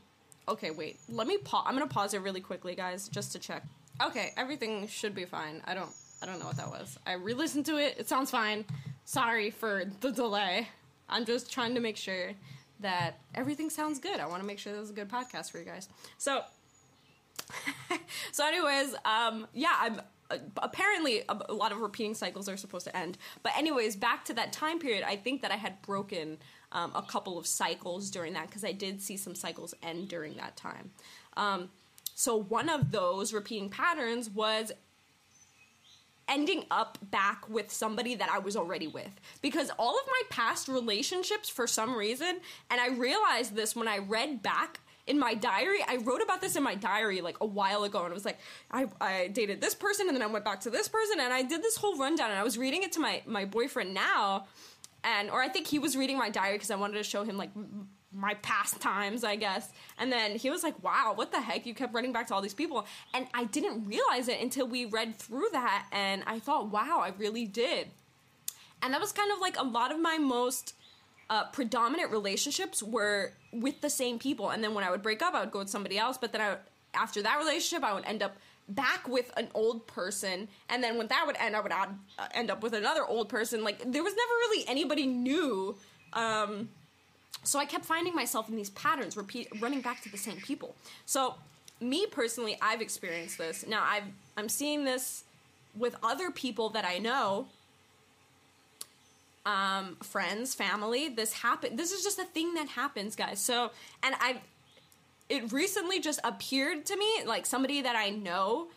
Okay, 0.48 0.70
wait. 0.70 0.96
Let 1.10 1.26
me 1.26 1.36
pause. 1.36 1.64
I'm 1.66 1.74
gonna 1.74 1.86
pause 1.86 2.14
it 2.14 2.22
really 2.22 2.40
quickly, 2.40 2.74
guys, 2.74 3.10
just 3.10 3.32
to 3.32 3.38
check. 3.38 3.62
Okay, 4.02 4.32
everything 4.38 4.88
should 4.88 5.14
be 5.14 5.26
fine. 5.26 5.60
I 5.66 5.74
don't. 5.74 5.92
I 6.22 6.24
don't 6.24 6.38
know 6.38 6.46
what 6.46 6.56
that 6.56 6.70
was. 6.70 6.98
I 7.06 7.12
re-listened 7.12 7.66
to 7.66 7.76
it. 7.76 7.96
It 7.98 8.08
sounds 8.08 8.30
fine. 8.30 8.64
Sorry 9.04 9.50
for 9.50 9.84
the 10.00 10.12
delay. 10.12 10.68
I'm 11.10 11.26
just 11.26 11.52
trying 11.52 11.74
to 11.74 11.80
make 11.82 11.98
sure 11.98 12.32
that 12.80 13.18
everything 13.34 13.70
sounds 13.70 13.98
good. 13.98 14.20
I 14.20 14.26
want 14.26 14.42
to 14.42 14.46
make 14.46 14.58
sure 14.58 14.72
this 14.72 14.82
is 14.82 14.90
a 14.90 14.94
good 14.94 15.08
podcast 15.08 15.50
for 15.50 15.58
you 15.58 15.64
guys. 15.64 15.88
So, 16.16 16.42
so 18.32 18.46
anyways, 18.46 18.94
um, 19.04 19.46
yeah, 19.52 19.76
I'm 19.80 20.00
uh, 20.30 20.38
apparently 20.58 21.22
a, 21.28 21.38
a 21.48 21.54
lot 21.54 21.72
of 21.72 21.78
repeating 21.78 22.14
cycles 22.14 22.48
are 22.48 22.56
supposed 22.56 22.86
to 22.86 22.96
end. 22.96 23.18
But 23.42 23.56
anyways, 23.56 23.96
back 23.96 24.24
to 24.26 24.34
that 24.34 24.52
time 24.52 24.78
period, 24.78 25.04
I 25.06 25.16
think 25.16 25.42
that 25.42 25.50
I 25.50 25.56
had 25.56 25.80
broken 25.82 26.38
um, 26.72 26.92
a 26.94 27.02
couple 27.02 27.38
of 27.38 27.46
cycles 27.46 28.10
during 28.10 28.34
that 28.34 28.46
because 28.46 28.64
I 28.64 28.72
did 28.72 29.00
see 29.00 29.16
some 29.16 29.34
cycles 29.34 29.74
end 29.82 30.08
during 30.08 30.34
that 30.34 30.56
time. 30.56 30.90
Um, 31.36 31.70
so 32.14 32.36
one 32.36 32.68
of 32.68 32.90
those 32.90 33.32
repeating 33.32 33.70
patterns 33.70 34.28
was 34.28 34.72
ending 36.28 36.64
up 36.70 36.98
back 37.10 37.48
with 37.48 37.70
somebody 37.72 38.14
that 38.14 38.30
I 38.30 38.38
was 38.38 38.56
already 38.56 38.86
with. 38.86 39.10
Because 39.42 39.70
all 39.78 39.98
of 39.98 40.06
my 40.06 40.22
past 40.30 40.68
relationships, 40.68 41.48
for 41.48 41.66
some 41.66 41.96
reason, 41.96 42.40
and 42.70 42.80
I 42.80 42.88
realized 42.88 43.54
this 43.54 43.74
when 43.74 43.88
I 43.88 43.98
read 43.98 44.42
back 44.42 44.80
in 45.06 45.18
my 45.18 45.34
diary, 45.34 45.78
I 45.88 45.96
wrote 45.96 46.22
about 46.22 46.42
this 46.42 46.54
in 46.54 46.62
my 46.62 46.74
diary 46.74 47.22
like 47.22 47.38
a 47.40 47.46
while 47.46 47.84
ago, 47.84 48.04
and 48.04 48.10
it 48.10 48.14
was 48.14 48.26
like, 48.26 48.38
I, 48.70 48.86
I 49.00 49.28
dated 49.28 49.60
this 49.60 49.74
person, 49.74 50.06
and 50.06 50.14
then 50.14 50.22
I 50.22 50.26
went 50.26 50.44
back 50.44 50.60
to 50.60 50.70
this 50.70 50.86
person, 50.86 51.18
and 51.18 51.32
I 51.32 51.42
did 51.42 51.62
this 51.62 51.76
whole 51.76 51.96
rundown, 51.96 52.30
and 52.30 52.38
I 52.38 52.42
was 52.44 52.58
reading 52.58 52.82
it 52.82 52.92
to 52.92 53.00
my, 53.00 53.22
my 53.26 53.46
boyfriend 53.46 53.94
now, 53.94 54.46
and, 55.02 55.30
or 55.30 55.40
I 55.40 55.48
think 55.48 55.66
he 55.66 55.78
was 55.78 55.96
reading 55.96 56.18
my 56.18 56.28
diary 56.28 56.56
because 56.56 56.70
I 56.70 56.76
wanted 56.76 56.98
to 56.98 57.04
show 57.04 57.24
him 57.24 57.38
like 57.38 57.50
my 58.12 58.34
past 58.34 58.80
times, 58.80 59.22
I 59.22 59.36
guess. 59.36 59.70
And 59.98 60.10
then 60.10 60.36
he 60.36 60.50
was 60.50 60.62
like, 60.62 60.82
wow, 60.82 61.12
what 61.14 61.30
the 61.30 61.40
heck? 61.40 61.66
You 61.66 61.74
kept 61.74 61.94
running 61.94 62.12
back 62.12 62.26
to 62.28 62.34
all 62.34 62.40
these 62.40 62.54
people. 62.54 62.86
And 63.12 63.26
I 63.34 63.44
didn't 63.44 63.86
realize 63.86 64.28
it 64.28 64.40
until 64.40 64.66
we 64.66 64.86
read 64.86 65.16
through 65.16 65.48
that, 65.52 65.86
and 65.92 66.22
I 66.26 66.38
thought, 66.38 66.70
wow, 66.70 67.00
I 67.02 67.12
really 67.18 67.44
did. 67.44 67.88
And 68.82 68.94
that 68.94 69.00
was 69.00 69.12
kind 69.12 69.30
of 69.32 69.40
like 69.40 69.58
a 69.58 69.64
lot 69.64 69.92
of 69.92 70.00
my 70.00 70.18
most 70.18 70.74
uh, 71.30 71.44
predominant 71.46 72.10
relationships 72.10 72.82
were 72.82 73.32
with 73.52 73.80
the 73.80 73.90
same 73.90 74.18
people. 74.18 74.50
And 74.50 74.62
then 74.62 74.74
when 74.74 74.84
I 74.84 74.90
would 74.90 75.02
break 75.02 75.20
up, 75.20 75.34
I 75.34 75.40
would 75.40 75.50
go 75.50 75.58
with 75.58 75.68
somebody 75.68 75.98
else. 75.98 76.16
But 76.16 76.32
then 76.32 76.40
I, 76.40 76.56
after 76.94 77.22
that 77.22 77.38
relationship, 77.38 77.84
I 77.84 77.92
would 77.92 78.04
end 78.04 78.22
up 78.22 78.36
back 78.68 79.08
with 79.08 79.30
an 79.36 79.48
old 79.54 79.86
person. 79.86 80.48
And 80.68 80.82
then 80.82 80.96
when 80.96 81.08
that 81.08 81.24
would 81.26 81.36
end, 81.38 81.56
I 81.56 81.60
would 81.60 81.72
add, 81.72 81.88
uh, 82.18 82.28
end 82.32 82.50
up 82.50 82.62
with 82.62 82.72
another 82.72 83.04
old 83.04 83.28
person. 83.28 83.64
Like 83.64 83.78
there 83.78 84.02
was 84.02 84.14
never 84.14 84.32
really 84.40 84.68
anybody 84.68 85.06
new. 85.06 85.76
Um, 86.12 86.68
so 87.44 87.58
I 87.58 87.64
kept 87.64 87.84
finding 87.84 88.14
myself 88.14 88.48
in 88.48 88.56
these 88.56 88.70
patterns, 88.70 89.16
repeat, 89.16 89.48
running 89.60 89.80
back 89.80 90.02
to 90.02 90.10
the 90.10 90.18
same 90.18 90.36
people. 90.36 90.74
So 91.06 91.34
me 91.80 92.06
personally, 92.06 92.58
I've 92.60 92.80
experienced 92.80 93.38
this. 93.38 93.66
Now 93.66 93.84
I've, 93.84 94.04
I'm 94.36 94.48
seeing 94.48 94.84
this 94.84 95.24
with 95.76 95.96
other 96.02 96.30
people 96.30 96.70
that 96.70 96.84
I 96.84 96.98
know 96.98 97.46
um, 99.46 99.96
friends, 100.02 100.54
family. 100.54 101.08
This 101.08 101.32
happen. 101.32 101.76
This 101.76 101.90
is 101.90 102.04
just 102.04 102.18
a 102.18 102.24
thing 102.24 102.54
that 102.54 102.68
happens, 102.68 103.16
guys. 103.16 103.40
So, 103.40 103.70
and 104.02 104.14
I, 104.20 104.40
it 105.28 105.52
recently 105.52 106.00
just 106.00 106.20
appeared 106.22 106.84
to 106.86 106.96
me 106.96 107.24
like 107.24 107.46
somebody 107.46 107.82
that 107.82 107.96
I 107.96 108.10
know. 108.10 108.68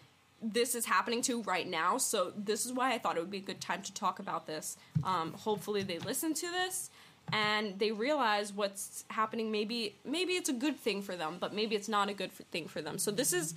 This 0.42 0.74
is 0.74 0.86
happening 0.86 1.22
to 1.24 1.44
right 1.44 1.68
now, 1.68 2.00
so 2.00 2.34
this 2.36 2.66
is 2.66 2.74
why 2.74 2.94
I 2.94 2.98
thought 2.98 3.16
it 3.16 3.20
would 3.20 3.30
be 3.30 3.38
a 3.38 3.42
good 3.42 3.62
time 3.62 3.84
to 3.84 3.94
talk 3.94 4.18
about 4.18 4.48
this. 4.48 4.76
Um, 5.04 5.34
hopefully, 5.34 5.84
they 5.84 6.00
listen 6.00 6.34
to 6.34 6.50
this 6.50 6.90
and 7.32 7.80
they 7.80 7.92
realize 7.92 8.54
what's 8.54 9.06
happening. 9.10 9.52
Maybe, 9.52 9.96
maybe 10.04 10.34
it's 10.34 10.50
a 10.50 10.54
good 10.54 10.78
thing 10.78 11.02
for 11.02 11.16
them, 11.16 11.38
but 11.40 11.54
maybe 11.54 11.76
it's 11.76 11.90
not 11.90 12.10
a 12.10 12.14
good 12.14 12.32
thing 12.32 12.68
for 12.68 12.82
them. 12.82 12.98
So 12.98 13.12
this 13.12 13.34
is 13.34 13.54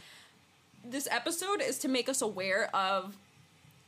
this 0.86 1.08
episode 1.10 1.62
is 1.62 1.78
to 1.78 1.88
make 1.88 2.08
us 2.08 2.20
aware 2.20 2.74
of 2.76 3.16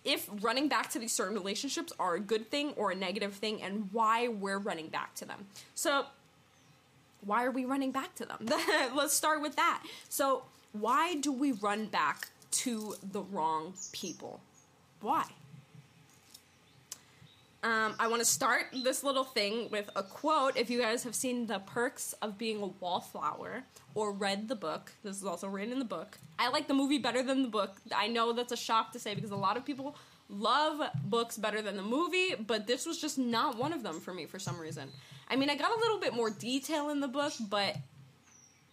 if 0.04 0.28
running 0.40 0.68
back 0.68 0.88
to 0.90 0.98
these 0.98 1.12
certain 1.12 1.34
relationships 1.34 1.92
are 1.98 2.14
a 2.14 2.20
good 2.20 2.50
thing 2.50 2.72
or 2.76 2.92
a 2.92 2.94
negative 2.94 3.34
thing 3.34 3.60
and 3.62 3.88
why 3.92 4.28
we're 4.28 4.58
running 4.58 4.86
back 4.88 5.14
to 5.16 5.24
them. 5.24 5.46
So, 5.74 6.06
why 7.24 7.44
are 7.44 7.50
we 7.50 7.64
running 7.64 7.90
back 7.90 8.14
to 8.14 8.24
them? 8.24 8.38
Let's 8.94 9.14
start 9.14 9.42
with 9.42 9.56
that. 9.56 9.82
So, 10.08 10.44
why 10.72 11.16
do 11.16 11.32
we 11.32 11.52
run 11.52 11.86
back 11.86 12.28
to 12.52 12.94
the 13.12 13.20
wrong 13.20 13.74
people? 13.92 14.40
Why? 15.00 15.24
Um, 17.66 17.96
I 17.98 18.06
want 18.06 18.20
to 18.20 18.24
start 18.24 18.66
this 18.84 19.02
little 19.02 19.24
thing 19.24 19.68
with 19.72 19.90
a 19.96 20.02
quote. 20.04 20.56
If 20.56 20.70
you 20.70 20.80
guys 20.80 21.02
have 21.02 21.16
seen 21.16 21.48
The 21.48 21.58
Perks 21.58 22.12
of 22.22 22.38
Being 22.38 22.62
a 22.62 22.66
Wallflower 22.66 23.64
or 23.92 24.12
read 24.12 24.46
the 24.46 24.54
book, 24.54 24.92
this 25.02 25.16
is 25.16 25.24
also 25.24 25.48
written 25.48 25.72
in 25.72 25.80
the 25.80 25.84
book. 25.84 26.16
I 26.38 26.48
like 26.48 26.68
the 26.68 26.74
movie 26.74 26.98
better 26.98 27.24
than 27.24 27.42
the 27.42 27.48
book. 27.48 27.78
I 27.92 28.06
know 28.06 28.32
that's 28.32 28.52
a 28.52 28.56
shock 28.56 28.92
to 28.92 29.00
say 29.00 29.16
because 29.16 29.32
a 29.32 29.36
lot 29.36 29.56
of 29.56 29.64
people 29.64 29.96
love 30.28 30.80
books 31.06 31.36
better 31.38 31.60
than 31.60 31.76
the 31.76 31.82
movie, 31.82 32.36
but 32.38 32.68
this 32.68 32.86
was 32.86 33.00
just 33.00 33.18
not 33.18 33.58
one 33.58 33.72
of 33.72 33.82
them 33.82 33.98
for 33.98 34.14
me 34.14 34.26
for 34.26 34.38
some 34.38 34.60
reason. 34.60 34.88
I 35.28 35.34
mean, 35.34 35.50
I 35.50 35.56
got 35.56 35.76
a 35.76 35.80
little 35.80 35.98
bit 35.98 36.14
more 36.14 36.30
detail 36.30 36.90
in 36.90 37.00
the 37.00 37.08
book, 37.08 37.32
but 37.50 37.76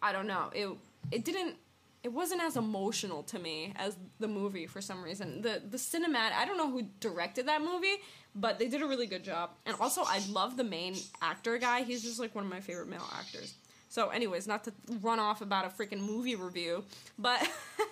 I 0.03 0.11
don't 0.11 0.27
know. 0.27 0.51
It 0.53 0.69
it 1.11 1.25
didn't 1.25 1.55
it 2.03 2.11
wasn't 2.11 2.41
as 2.41 2.57
emotional 2.57 3.23
to 3.23 3.39
me 3.39 3.73
as 3.77 3.95
the 4.19 4.27
movie 4.27 4.67
for 4.67 4.81
some 4.81 5.01
reason. 5.01 5.41
The 5.41 5.61
the 5.69 5.77
cinematic 5.77 6.33
I 6.33 6.45
don't 6.45 6.57
know 6.57 6.69
who 6.69 6.83
directed 6.99 7.47
that 7.47 7.61
movie, 7.61 7.95
but 8.35 8.59
they 8.59 8.67
did 8.67 8.81
a 8.81 8.85
really 8.85 9.07
good 9.07 9.23
job. 9.23 9.51
And 9.65 9.75
also 9.79 10.03
I 10.05 10.21
love 10.29 10.57
the 10.57 10.65
main 10.65 10.95
actor 11.21 11.57
guy. 11.57 11.83
He's 11.83 12.03
just 12.03 12.19
like 12.19 12.35
one 12.35 12.43
of 12.43 12.51
my 12.51 12.59
favorite 12.59 12.89
male 12.89 13.09
actors. 13.17 13.53
So 13.89 14.09
anyways, 14.09 14.47
not 14.47 14.63
to 14.65 14.73
run 15.01 15.19
off 15.19 15.41
about 15.41 15.65
a 15.65 15.69
freaking 15.69 16.01
movie 16.01 16.35
review, 16.35 16.83
but 17.17 17.47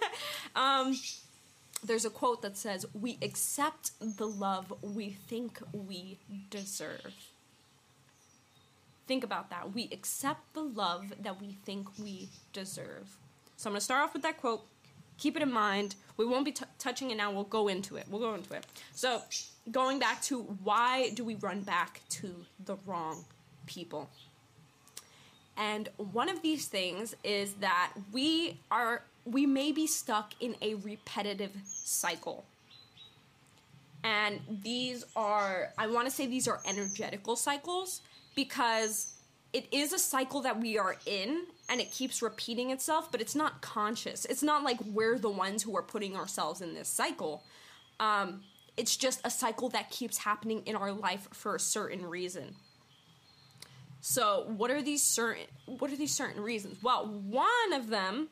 um 0.56 0.96
there's 1.84 2.06
a 2.06 2.10
quote 2.10 2.41
that 2.44 2.58
says, 2.58 2.86
"We 2.94 3.18
accept 3.22 3.91
the 4.00 4.27
love 4.27 4.74
we 4.82 5.12
think 5.12 5.60
we 5.74 6.20
deserve." 6.50 7.13
Think 9.08 9.24
about 9.24 9.50
that. 9.50 9.74
We 9.74 9.89
accept 9.91 10.53
the 10.53 10.62
love 10.63 11.13
that 11.22 11.41
we 11.41 11.58
think 11.65 11.88
we 11.98 12.30
deserve. 12.53 13.18
So 13.62 13.70
I'm 13.70 13.74
going 13.74 13.80
to 13.80 13.86
start 13.86 14.03
off 14.03 14.13
with 14.13 14.24
that 14.24 14.38
quote. 14.38 14.65
Keep 15.20 15.36
it 15.38 15.44
in 15.44 15.51
mind. 15.51 15.94
We 16.18 16.25
won't 16.25 16.46
be 16.46 16.51
t- 16.51 16.65
touching 16.80 17.12
it 17.12 17.18
now. 17.18 17.32
We'll 17.32 17.44
go 17.44 17.68
into 17.68 17.96
it. 17.96 18.08
We'll 18.10 18.20
go 18.20 18.34
into 18.34 18.56
it. 18.56 18.65
So, 18.96 19.22
going 19.70 20.00
back 20.00 20.20
to 20.24 20.41
why 20.63 21.12
do 21.12 21.24
we 21.24 21.36
run 21.36 21.62
back 21.62 22.01
to 22.10 22.34
the 22.65 22.77
wrong 22.88 23.24
people? 23.68 24.10
And 25.56 25.89
one 25.98 26.27
of 26.27 26.41
these 26.41 26.65
things 26.65 27.15
is 27.24 27.53
that 27.56 27.91
we 28.12 28.58
are 28.72 29.03
we 29.25 29.46
may 29.46 29.72
be 29.72 29.86
stuck 29.86 30.34
in 30.39 30.56
a 30.63 30.74
repetitive 30.75 31.51
cycle. 31.65 32.46
And 34.03 34.39
these 34.63 35.06
are, 35.15 35.70
I 35.77 35.86
want 35.86 36.08
to 36.08 36.12
say 36.12 36.25
these 36.25 36.48
are 36.48 36.60
energetical 36.65 37.36
cycles 37.36 38.01
because 38.34 39.13
it 39.53 39.68
is 39.72 39.94
a 39.94 40.00
cycle 40.00 40.41
that 40.41 40.60
we 40.60 40.80
are 40.80 40.96
in 41.06 41.44
and 41.72 41.80
it 41.80 41.90
keeps 41.90 42.22
repeating 42.22 42.70
itself, 42.70 43.10
but 43.10 43.22
it's 43.22 43.34
not 43.34 43.62
conscious. 43.62 44.25
It's 44.25 44.44
not 44.44 44.62
like 44.62 44.78
we're 44.86 45.18
the 45.18 45.30
ones 45.30 45.63
who 45.63 45.75
are 45.78 45.82
putting 45.82 46.18
ourselves 46.18 46.60
in 46.60 46.74
this 46.74 46.90
cycle. 46.90 47.46
Um, 47.98 48.42
it's 48.75 48.98
just 48.98 49.22
a 49.24 49.30
cycle 49.32 49.70
that 49.70 49.90
keeps 49.90 50.18
happening 50.18 50.63
in 50.66 50.75
our 50.75 50.92
life 50.92 51.30
for 51.32 51.56
a 51.56 51.60
certain 51.62 52.06
reason. 52.06 52.56
So, 54.01 54.44
what 54.58 54.70
are 54.70 54.82
these 54.82 55.01
certain 55.01 55.46
what 55.66 55.92
are 55.92 55.96
these 55.96 56.13
certain 56.13 56.42
reasons? 56.42 56.84
Well, 56.84 57.06
one 57.08 57.74
of 57.74 57.88
them 57.88 58.28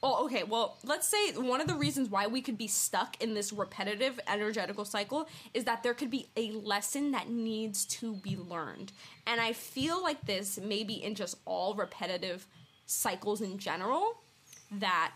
Oh, 0.00 0.26
okay. 0.26 0.44
Well, 0.44 0.76
let's 0.84 1.08
say 1.08 1.32
one 1.32 1.60
of 1.60 1.66
the 1.66 1.74
reasons 1.74 2.08
why 2.08 2.28
we 2.28 2.40
could 2.40 2.56
be 2.56 2.68
stuck 2.68 3.20
in 3.22 3.34
this 3.34 3.52
repetitive 3.52 4.20
energetical 4.28 4.84
cycle 4.84 5.28
is 5.52 5.64
that 5.64 5.82
there 5.82 5.94
could 5.94 6.10
be 6.10 6.28
a 6.36 6.52
lesson 6.52 7.10
that 7.12 7.28
needs 7.28 7.84
to 7.86 8.14
be 8.14 8.36
learned. 8.36 8.92
And 9.26 9.40
I 9.40 9.52
feel 9.52 10.00
like 10.00 10.24
this 10.24 10.58
maybe 10.62 10.94
in 10.94 11.16
just 11.16 11.36
all 11.44 11.74
repetitive 11.74 12.46
cycles 12.86 13.40
in 13.40 13.58
general 13.58 14.14
that 14.70 15.12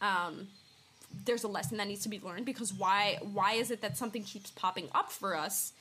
um 0.00 0.48
there's 1.24 1.44
a 1.44 1.48
lesson 1.48 1.76
that 1.76 1.86
needs 1.86 2.02
to 2.02 2.08
be 2.08 2.20
learned 2.20 2.46
because 2.46 2.72
why 2.72 3.18
why 3.32 3.54
is 3.54 3.70
it 3.70 3.82
that 3.82 3.96
something 3.96 4.22
keeps 4.22 4.50
popping 4.52 4.88
up 4.94 5.10
for 5.10 5.36
us? 5.36 5.72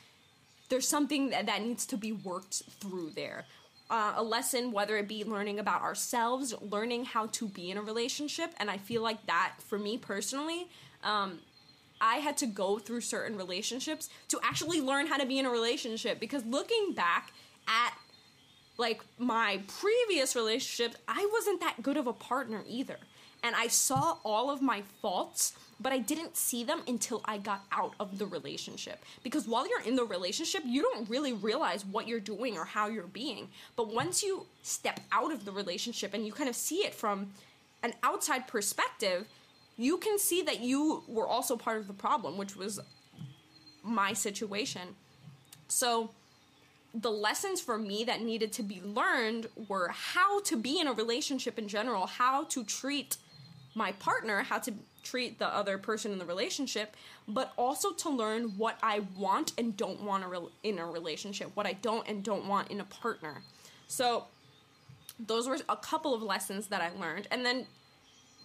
There's 0.70 0.88
something 0.88 1.30
that, 1.30 1.46
that 1.46 1.62
needs 1.62 1.86
to 1.88 1.98
be 1.98 2.12
worked 2.12 2.64
through 2.80 3.12
there 3.12 3.46
uh, 3.90 4.14
a 4.16 4.24
lesson, 4.24 4.72
whether 4.72 4.98
it 4.98 5.08
be 5.08 5.24
learning 5.24 5.60
about 5.60 5.82
ourselves, 5.82 6.54
learning 6.62 7.06
how 7.06 7.28
to 7.28 7.48
be 7.48 7.72
in 7.72 7.78
a 7.78 7.82
relationship. 7.82 8.54
And 8.60 8.70
I 8.70 8.78
feel 8.78 9.02
like 9.02 9.26
that, 9.26 9.56
for 9.66 9.80
me 9.80 9.98
personally, 9.98 10.68
um, 11.04 11.40
I 12.02 12.18
had 12.18 12.38
to 12.38 12.46
go 12.46 12.80
through 12.80 13.02
certain 13.02 13.38
relationships 13.38 14.10
to 14.30 14.40
actually 14.44 14.80
learn 14.80 15.08
how 15.08 15.18
to 15.18 15.26
be 15.26 15.40
in 15.40 15.46
a 15.46 15.50
relationship. 15.50 16.20
Because 16.20 16.46
looking 16.46 16.94
back 16.94 17.34
at 17.68 17.94
like 18.78 19.02
my 19.18 19.62
previous 19.68 20.36
relationships, 20.36 20.96
I 21.08 21.28
wasn't 21.32 21.60
that 21.62 21.82
good 21.82 21.98
of 21.98 22.08
a 22.08 22.14
partner 22.14 22.64
either. 22.68 22.98
And 23.44 23.56
I 23.56 23.68
saw 23.68 24.18
all 24.24 24.50
of 24.50 24.62
my 24.62 24.84
faults 25.02 25.54
but 25.80 25.94
I 25.94 26.00
didn't 26.00 26.36
see 26.36 26.64
them 26.64 26.82
until 26.88 27.22
I 27.26 27.38
got 27.38 27.64
out 27.72 27.94
of 28.00 28.18
the 28.20 28.26
relationship. 28.26 29.04
Because 29.24 29.48
while 29.48 29.68
you're 29.68 29.82
in 29.82 29.96
the 29.96 30.04
relationship, 30.04 30.64
you 30.66 30.82
don't 30.82 31.10
really 31.10 31.34
realize 31.34 31.86
what 31.86 32.08
you're 32.08 32.20
doing 32.20 32.58
or 32.58 32.66
how 32.66 32.88
you're 32.88 33.08
being. 33.08 33.50
But 33.76 33.94
once 33.94 34.22
you 34.22 34.46
step 34.62 35.00
out 35.12 35.32
of 35.32 35.46
the 35.46 35.52
relationship 35.52 36.14
and 36.14 36.26
you 36.26 36.34
kind 36.34 36.50
of 36.50 36.56
see 36.56 36.80
it 36.86 36.94
from 36.94 37.32
an 37.82 37.94
outside 38.04 38.48
perspective, 38.48 39.26
you 39.78 39.98
can 39.98 40.20
see 40.20 40.42
that 40.42 40.60
you 40.60 41.04
were 41.08 41.28
also 41.28 41.56
part 41.56 41.78
of 41.78 41.88
the 41.88 41.94
problem, 41.94 42.38
which 42.38 42.56
was 42.56 42.82
my 43.82 44.12
situation. 44.12 44.96
So, 45.70 46.12
the 46.94 47.12
lessons 47.12 47.62
for 47.62 47.78
me 47.78 48.04
that 48.06 48.22
needed 48.22 48.52
to 48.54 48.64
be 48.64 48.82
learned 48.84 49.48
were 49.68 49.90
how 49.90 50.42
to 50.42 50.58
be 50.58 50.80
in 50.80 50.88
a 50.88 50.92
relationship 50.92 51.60
in 51.60 51.68
general, 51.68 52.08
how 52.08 52.46
to 52.46 52.64
treat 52.64 53.18
my 53.76 53.92
partner, 53.94 54.42
how 54.42 54.58
to 54.58 54.74
treat 55.04 55.40
the 55.40 55.48
other 55.48 55.78
person 55.78 56.12
in 56.12 56.20
the 56.20 56.26
relationship, 56.26 56.96
but 57.28 57.54
also 57.58 57.92
to 57.92 58.10
learn 58.10 58.58
what 58.58 58.78
I 58.84 59.02
want 59.18 59.54
and 59.58 59.76
don't 59.76 60.04
want 60.04 60.26
in 60.64 60.80
a 60.80 60.86
relationship, 60.86 61.52
what 61.56 61.66
I 61.66 61.74
don't 61.74 62.08
and 62.08 62.24
don't 62.24 62.48
want 62.48 62.72
in 62.72 62.80
a 62.80 62.86
partner. 62.86 63.44
So 63.88 64.26
those 65.20 65.48
were 65.48 65.58
a 65.68 65.76
couple 65.76 66.14
of 66.14 66.22
lessons 66.22 66.68
that 66.68 66.82
I 66.82 66.98
learned. 67.00 67.28
And 67.32 67.46
then 67.46 67.68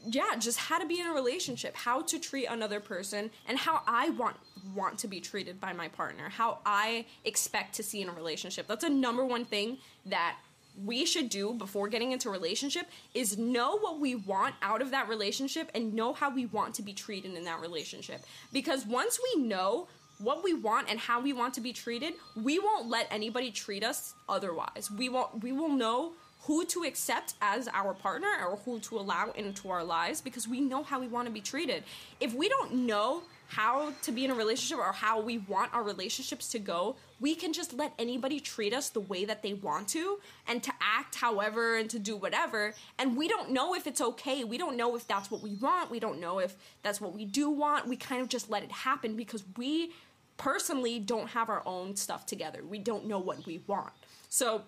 yeah, 0.07 0.37
just 0.39 0.59
how 0.59 0.79
to 0.79 0.87
be 0.87 1.01
in 1.01 1.07
a 1.07 1.13
relationship, 1.13 1.75
how 1.77 2.03
to 2.03 2.19
treat 2.19 2.47
another 2.47 2.81
person, 2.81 3.31
and 3.47 3.59
how 3.59 3.83
I 3.87 4.11
want 4.11 4.37
want 4.75 4.99
to 4.99 5.09
be 5.09 5.21
treated 5.21 5.61
by 5.61 5.73
my 5.73 5.89
partner, 5.89 6.29
how 6.29 6.59
I 6.65 7.07
expect 7.25 7.75
to 7.77 7.83
see 7.83 8.03
in 8.03 8.09
a 8.09 8.13
relationship. 8.13 8.67
That's 8.67 8.85
a 8.85 8.89
number 8.89 9.25
one 9.25 9.45
thing 9.45 9.79
that 10.07 10.37
we 10.83 11.07
should 11.07 11.29
do 11.29 11.55
before 11.55 11.89
getting 11.89 12.13
into 12.13 12.29
a 12.29 12.33
relationship 12.33 12.87
is 13.15 13.39
know 13.39 13.79
what 13.79 14.01
we 14.01 14.15
want 14.15 14.55
out 14.63 14.83
of 14.83 14.91
that 14.91 15.09
relationship 15.09 15.71
and 15.75 15.95
know 15.95 16.13
how 16.13 16.31
we 16.31 16.47
want 16.47 16.75
to 16.75 16.83
be 16.83 16.93
treated 16.93 17.35
in 17.35 17.45
that 17.45 17.61
relationship. 17.61 18.23
Because 18.53 18.87
once 18.87 19.21
we 19.23 19.43
know 19.43 19.89
what 20.19 20.43
we 20.43 20.55
want 20.55 20.89
and 20.89 20.99
how 20.99 21.21
we 21.21 21.33
want 21.33 21.55
to 21.55 21.61
be 21.61 21.73
treated, 21.73 22.15
we 22.37 22.59
won't 22.59 22.89
let 22.89 23.07
anybody 23.11 23.51
treat 23.51 23.85
us 23.85 24.15
otherwise. 24.29 24.91
We 24.97 25.09
won't 25.09 25.43
we 25.43 25.53
will 25.53 25.71
know 25.71 26.13
who 26.43 26.65
to 26.67 26.85
accept 26.85 27.35
as 27.41 27.69
our 27.69 27.95
partner 27.95 28.29
or 28.47 28.57
who 28.57 28.79
to 28.79 28.99
allow 28.99 29.31
into 29.31 29.71
our 29.71 29.83
lives 29.83 30.21
because 30.21 30.47
we 30.47 30.61
know 30.61 30.83
how 30.83 31.01
we 31.01 31.09
want 31.09 31.27
to 31.27 31.33
be 31.33 31.41
treated. 31.41 31.85
If 32.21 32.35
we 32.35 32.49
don't 32.49 32.75
know 32.87 33.23
how 33.55 33.93
to 34.03 34.11
be 34.11 34.25
in 34.25 34.31
a 34.31 34.35
relationship 34.35 34.79
or 34.79 34.93
how 34.93 35.21
we 35.21 35.39
want 35.39 35.73
our 35.73 35.83
relationships 35.83 36.49
to 36.51 36.59
go, 36.59 36.97
we 37.21 37.35
can 37.35 37.53
just 37.53 37.73
let 37.73 37.93
anybody 37.99 38.41
treat 38.41 38.75
us 38.75 38.89
the 38.89 39.01
way 39.01 39.25
that 39.25 39.43
they 39.43 39.55
want 39.55 39.89
to 39.89 40.19
and 40.49 40.63
to 40.63 40.73
act 40.81 41.15
however 41.15 41.77
and 41.77 41.89
to 41.91 41.99
do 41.99 42.17
whatever. 42.17 42.75
And 42.99 43.17
we 43.17 43.29
don't 43.29 43.51
know 43.51 43.75
if 43.75 43.87
it's 43.87 44.01
okay. 44.01 44.43
We 44.43 44.59
don't 44.59 44.77
know 44.77 44.97
if 44.97 45.07
that's 45.07 45.31
what 45.31 45.41
we 45.41 45.55
want. 45.55 45.91
We 45.91 46.01
don't 46.01 46.21
know 46.21 46.41
if 46.41 46.57
that's 46.83 47.01
what 47.01 47.15
we 47.15 47.25
do 47.25 47.49
want. 47.49 47.87
We 47.87 47.97
kind 47.97 48.21
of 48.21 48.29
just 48.29 48.51
let 48.51 48.65
it 48.65 48.73
happen 48.73 49.15
because 49.15 49.45
we 49.57 49.93
personally 50.37 50.99
don't 50.99 51.29
have 51.29 51.49
our 51.49 51.63
own 51.65 51.95
stuff 51.95 52.27
together. 52.27 52.61
We 52.69 52.79
don't 52.79 53.07
know 53.07 53.21
what 53.21 53.47
we 53.47 53.63
want. 53.69 53.93
So, 54.29 54.63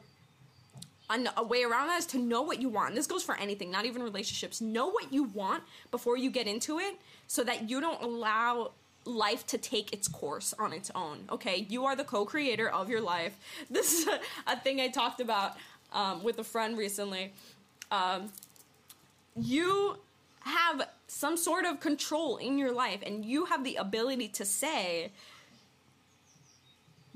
a 1.09 1.45
way 1.45 1.63
around 1.63 1.89
that 1.89 1.99
is 1.99 2.07
to 2.07 2.19
know 2.19 2.43
what 2.43 2.61
you 2.61 2.69
want. 2.69 2.91
And 2.91 2.97
this 2.97 3.07
goes 3.07 3.23
for 3.23 3.37
anything, 3.37 3.71
not 3.71 3.85
even 3.85 4.03
relationships. 4.03 4.61
Know 4.61 4.89
what 4.89 5.13
you 5.13 5.25
want 5.25 5.63
before 5.91 6.17
you 6.17 6.31
get 6.31 6.47
into 6.47 6.79
it 6.79 6.97
so 7.27 7.45
that 7.45 7.69
you 7.71 7.81
don't 7.81 8.03
allow 8.03 8.73
life 9.05 9.47
to 9.47 9.59
take 9.59 9.93
its 9.93 10.09
course 10.09 10.53
on 10.59 10.73
its 10.73 10.91
own. 10.95 11.21
Okay, 11.31 11.67
you 11.69 11.85
are 11.85 11.97
the 11.97 12.05
co 12.05 12.25
creator 12.25 12.69
of 12.69 12.89
your 12.91 13.01
life. 13.01 13.37
This 13.71 14.01
is 14.01 14.09
a, 14.09 14.21
a 14.47 14.57
thing 14.57 14.81
I 14.81 14.89
talked 14.89 15.21
about 15.21 15.57
um, 15.93 16.23
with 16.23 16.39
a 16.39 16.45
friend 16.45 16.77
recently. 16.77 17.33
Um, 17.91 18.33
you 19.37 19.99
have 20.41 20.89
some 21.09 21.37
sort 21.37 21.65
of 21.65 21.81
control 21.81 22.37
in 22.37 22.59
your 22.59 22.73
life, 22.73 23.01
and 23.05 23.25
you 23.25 23.47
have 23.47 23.65
the 23.65 23.77
ability 23.77 24.29
to 24.29 24.45
say, 24.45 25.11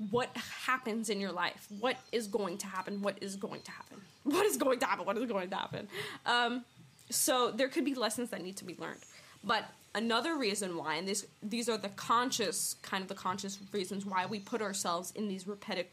what 0.08 0.34
happens 0.64 1.10
in 1.10 1.20
your 1.20 1.32
life, 1.32 1.66
what 1.78 1.96
is 2.10 2.26
going 2.26 2.56
to 2.58 2.66
happen, 2.66 3.02
what 3.02 3.18
is 3.20 3.36
going 3.36 3.60
to 3.62 3.70
happen, 3.70 4.00
what 4.24 4.46
is 4.46 4.56
going 4.56 4.78
to 4.78 4.86
happen, 4.86 5.04
what 5.04 5.18
is 5.18 5.30
going 5.30 5.50
to 5.50 5.56
happen. 5.56 5.88
Um, 6.24 6.64
so 7.10 7.50
there 7.50 7.68
could 7.68 7.84
be 7.84 7.94
lessons 7.94 8.30
that 8.30 8.42
need 8.42 8.56
to 8.56 8.64
be 8.64 8.76
learned. 8.78 9.00
But 9.44 9.64
another 9.94 10.36
reason 10.36 10.76
why, 10.76 10.96
and 10.96 11.06
these 11.06 11.26
these 11.42 11.68
are 11.68 11.76
the 11.76 11.88
conscious 11.90 12.76
kind 12.82 13.02
of 13.02 13.08
the 13.08 13.14
conscious 13.14 13.58
reasons 13.72 14.06
why 14.06 14.26
we 14.26 14.38
put 14.38 14.62
ourselves 14.62 15.12
in 15.12 15.28
these 15.28 15.46
repetitive 15.46 15.90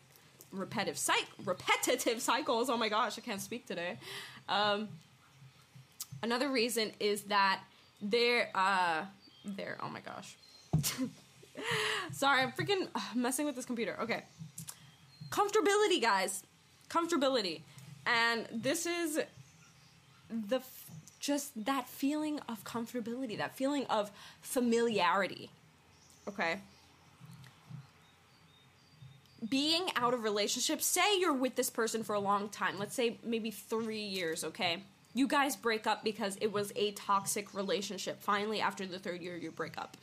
repetitive 0.52 0.98
repetitive 1.46 2.22
cycles. 2.22 2.70
Oh 2.70 2.78
my 2.78 2.90
gosh, 2.90 3.18
I 3.18 3.22
can't 3.22 3.42
speak 3.42 3.66
today. 3.66 3.98
Um, 4.48 4.88
another 6.24 6.50
reason 6.50 6.92
is 7.00 7.24
that 7.24 7.62
they're 8.02 8.50
uh, 8.56 9.06
they're 9.44 9.78
oh 9.82 9.90
my 9.90 10.02
gosh. 10.02 10.38
Sorry, 12.12 12.42
I'm 12.42 12.52
freaking 12.52 12.88
messing 13.16 13.46
with 13.46 13.56
this 13.56 13.66
computer. 13.66 13.98
Okay. 14.02 14.24
Comfortability, 15.30 16.02
guys. 16.02 16.44
Comfortability. 16.90 17.62
And 18.06 18.48
this 18.52 18.86
is 18.86 19.20
the 20.30 20.62
just 21.20 21.66
that 21.66 21.90
feeling 21.90 22.40
of 22.48 22.64
comfortability, 22.64 23.38
that 23.38 23.56
feeling 23.56 23.86
of 23.88 24.12
familiarity. 24.42 25.50
Okay? 26.28 26.60
Being 29.50 29.88
out 29.96 30.14
of 30.14 30.24
relationship, 30.24 30.82
say 30.82 31.20
you're 31.20 31.34
with 31.34 31.56
this 31.56 31.70
person 31.70 32.04
for 32.04 32.14
a 32.14 32.20
long 32.20 32.50
time, 32.50 32.80
let's 32.80 32.96
say 32.96 33.18
maybe 33.24 33.52
3 33.52 34.00
years, 34.00 34.44
okay? 34.44 34.84
You 35.14 35.28
guys 35.28 35.56
break 35.56 35.86
up 35.86 36.04
because 36.04 36.38
it 36.40 36.52
was 36.52 36.72
a 36.76 36.92
toxic 36.92 37.54
relationship. 37.54 38.22
Finally 38.22 38.62
after 38.62 38.86
the 38.86 38.98
3rd 38.98 39.22
year 39.22 39.36
you 39.38 39.52
break 39.52 39.78
up 39.78 39.98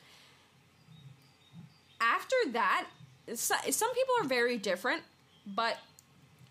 after 2.12 2.36
that, 2.52 2.86
some 3.34 3.94
people 3.94 4.14
are 4.20 4.28
very 4.28 4.58
different, 4.58 5.02
but 5.46 5.78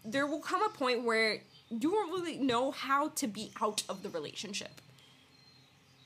there 0.03 0.25
will 0.25 0.39
come 0.39 0.63
a 0.63 0.69
point 0.69 1.03
where 1.03 1.39
you 1.69 1.91
won't 1.91 2.11
really 2.11 2.37
know 2.37 2.71
how 2.71 3.09
to 3.09 3.27
be 3.27 3.51
out 3.61 3.83
of 3.87 4.03
the 4.03 4.09
relationship. 4.09 4.81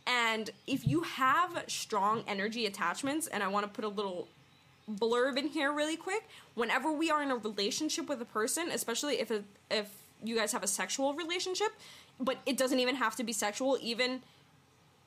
And 0.05 0.49
if 0.67 0.87
you 0.87 1.01
have 1.01 1.63
strong 1.67 2.23
energy 2.27 2.65
attachments, 2.65 3.27
and 3.27 3.43
I 3.43 3.47
want 3.47 3.65
to 3.65 3.71
put 3.71 3.83
a 3.83 3.89
little 3.89 4.27
blurb 4.89 5.37
in 5.37 5.47
here 5.47 5.73
really 5.73 5.97
quick, 5.97 6.27
whenever 6.55 6.91
we 6.91 7.11
are 7.11 7.21
in 7.21 7.31
a 7.31 7.35
relationship 7.35 8.07
with 8.07 8.21
a 8.21 8.25
person, 8.25 8.69
especially 8.71 9.19
if 9.19 9.31
it, 9.31 9.43
if 9.69 9.89
you 10.23 10.35
guys 10.35 10.51
have 10.53 10.63
a 10.63 10.67
sexual 10.67 11.13
relationship, 11.13 11.73
but 12.19 12.37
it 12.45 12.57
doesn't 12.57 12.79
even 12.79 12.95
have 12.95 13.15
to 13.17 13.23
be 13.23 13.33
sexual, 13.33 13.77
even 13.81 14.21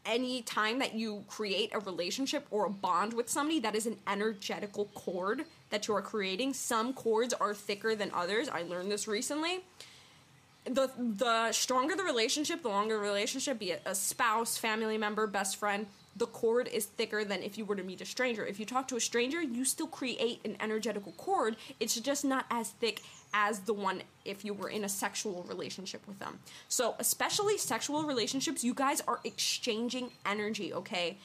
any 0.06 0.42
time 0.42 0.78
that 0.78 0.94
you 0.94 1.24
create 1.28 1.74
a 1.74 1.78
relationship 1.80 2.46
or 2.50 2.66
a 2.66 2.70
bond 2.70 3.12
with 3.12 3.28
somebody 3.28 3.60
that 3.60 3.74
is 3.74 3.86
an 3.86 3.96
energetical 4.06 4.86
cord 4.94 5.44
that 5.70 5.88
you 5.88 5.94
are 5.94 6.02
creating. 6.02 6.54
Some 6.54 6.92
cords 6.92 7.34
are 7.34 7.54
thicker 7.54 7.94
than 7.94 8.10
others. 8.12 8.48
I 8.48 8.62
learned 8.62 8.90
this 8.90 9.06
recently. 9.06 9.64
The 10.64 10.90
the 10.98 11.52
stronger 11.52 11.96
the 11.96 12.04
relationship 12.04 12.62
the 12.62 12.68
longer 12.68 12.96
the 12.96 13.00
relationship 13.00 13.58
be 13.58 13.70
it 13.70 13.82
a 13.86 13.94
spouse 13.94 14.58
family 14.58 14.98
member 14.98 15.26
best 15.26 15.56
friend 15.56 15.86
the 16.20 16.26
cord 16.26 16.68
is 16.68 16.84
thicker 16.84 17.24
than 17.24 17.42
if 17.42 17.56
you 17.56 17.64
were 17.64 17.74
to 17.74 17.82
meet 17.82 18.02
a 18.02 18.04
stranger. 18.04 18.44
If 18.44 18.60
you 18.60 18.66
talk 18.66 18.86
to 18.88 18.96
a 18.96 19.00
stranger, 19.00 19.40
you 19.40 19.64
still 19.64 19.86
create 19.86 20.38
an 20.44 20.54
energetical 20.60 21.12
cord. 21.12 21.56
It's 21.80 21.98
just 21.98 22.26
not 22.26 22.44
as 22.50 22.68
thick 22.72 23.00
as 23.32 23.60
the 23.60 23.72
one 23.72 24.02
if 24.26 24.44
you 24.44 24.52
were 24.52 24.68
in 24.68 24.84
a 24.84 24.88
sexual 24.88 25.46
relationship 25.48 26.06
with 26.06 26.18
them. 26.18 26.40
So, 26.68 26.94
especially 26.98 27.56
sexual 27.56 28.02
relationships, 28.02 28.62
you 28.62 28.74
guys 28.74 29.00
are 29.08 29.20
exchanging 29.24 30.10
energy, 30.26 30.74
okay? 30.74 31.16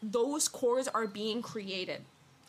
Those 0.00 0.46
cords 0.46 0.86
are 0.86 1.08
being 1.08 1.42
created. 1.42 2.02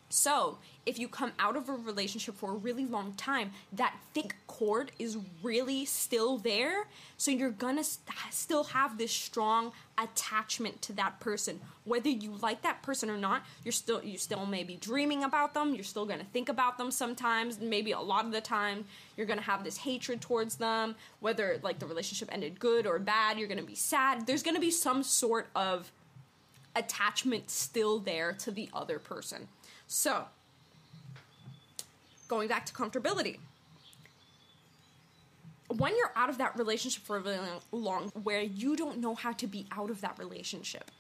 So, 0.10 0.60
if 0.86 1.00
you 1.00 1.08
come 1.08 1.32
out 1.40 1.56
of 1.56 1.68
a 1.68 1.74
relationship 1.74 2.36
for 2.36 2.52
a 2.52 2.56
really 2.56 2.86
long 2.86 3.14
time, 3.14 3.52
that 3.74 3.96
thick 4.14 4.36
cord 4.46 4.92
is 5.00 5.18
really 5.42 5.84
still 5.84 6.38
there. 6.38 6.86
So, 7.18 7.32
you're 7.32 7.50
gonna 7.50 7.84
st- 7.84 8.16
still 8.30 8.66
have 8.66 9.00
this 9.00 9.12
strong 9.12 9.72
attachment 9.98 10.84
to 10.84 10.94
that 10.94 11.20
person. 11.20 11.60
Whether 11.86 12.10
you 12.10 12.36
like 12.40 12.62
that 12.62 12.84
person 12.84 13.10
or 13.10 13.18
not, 13.18 13.46
you're 13.64 13.72
still, 13.72 14.04
you 14.04 14.20
still 14.20 14.46
may 14.46 14.64
be 14.64 14.76
dreaming 14.76 15.24
about 15.24 15.56
them. 15.56 15.74
You're 15.74 15.84
still 15.84 16.06
gonna 16.06 16.24
think 16.24 16.50
about 16.50 16.78
them 16.78 16.92
sometimes. 16.92 17.60
Maybe 17.60 17.92
a 17.92 18.00
lot 18.00 18.26
of 18.26 18.32
the 18.32 18.42
time, 18.42 18.86
you're 19.18 19.26
gonna 19.26 19.42
have 19.42 19.64
this 19.64 19.78
hatred 19.78 20.22
towards 20.22 20.58
them. 20.58 20.96
Whether 21.20 21.60
like 21.64 21.80
the 21.80 21.88
relationship 21.88 22.30
ended 22.32 22.60
good 22.60 22.86
or 22.86 23.00
bad, 23.00 23.40
you're 23.40 23.48
gonna 23.48 23.64
be 23.64 23.76
sad. 23.76 24.28
There's 24.28 24.44
gonna 24.44 24.60
be 24.60 24.72
some 24.72 25.02
sort 25.02 25.48
of 25.56 25.92
attachment 26.76 27.50
still 27.50 28.00
there 28.00 28.34
to 28.34 28.52
the 28.52 28.70
other 28.74 29.00
person. 29.00 29.48
So, 29.88 30.26
going 32.28 32.48
back 32.48 32.66
to 32.66 32.74
comfortability. 32.74 33.38
When 35.68 35.96
you're 35.98 36.12
out 36.16 36.30
of 36.30 36.38
that 36.38 36.58
relationship 36.58 37.04
for 37.04 37.18
a 37.18 37.20
really 37.20 37.40
long, 37.72 38.12
where 38.24 38.42
you 38.42 38.76
don't 38.76 39.00
know 39.00 39.16
how 39.16 39.34
to 39.34 39.48
be 39.48 39.66
out 39.72 39.90
of 39.90 40.02
that 40.02 40.18
relationship, 40.18 40.92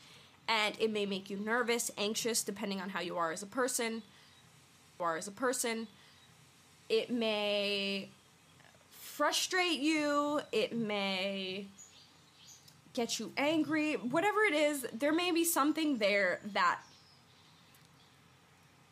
and 0.47 0.75
it 0.79 0.91
may 0.91 1.05
make 1.05 1.29
you 1.29 1.37
nervous, 1.37 1.91
anxious, 1.97 2.43
depending 2.43 2.81
on 2.81 2.89
how 2.89 2.99
you 2.99 3.17
are 3.17 3.31
as 3.31 3.41
a 3.41 3.47
person, 3.47 4.03
are 4.99 5.17
as 5.17 5.27
a 5.27 5.31
person. 5.31 5.87
It 6.89 7.09
may 7.09 8.09
frustrate 8.91 9.79
you. 9.79 10.41
It 10.51 10.75
may 10.75 11.67
get 12.93 13.19
you 13.19 13.31
angry. 13.37 13.93
Whatever 13.93 14.41
it 14.41 14.53
is, 14.53 14.85
there 14.93 15.13
may 15.13 15.31
be 15.31 15.43
something 15.43 15.97
there 15.97 16.39
that 16.53 16.79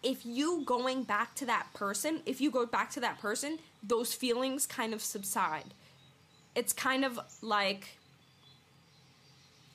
if 0.03 0.25
you 0.25 0.63
going 0.65 1.03
back 1.03 1.33
to 1.35 1.45
that 1.45 1.67
person, 1.73 2.21
if 2.25 2.41
you 2.41 2.51
go 2.51 2.65
back 2.65 2.91
to 2.91 2.99
that 2.99 3.19
person, 3.19 3.59
those 3.81 4.13
feelings 4.13 4.65
kind 4.65 4.93
of 4.93 5.01
subside. 5.01 5.73
It's 6.55 6.73
kind 6.73 7.03
of 7.03 7.19
like 7.41 7.97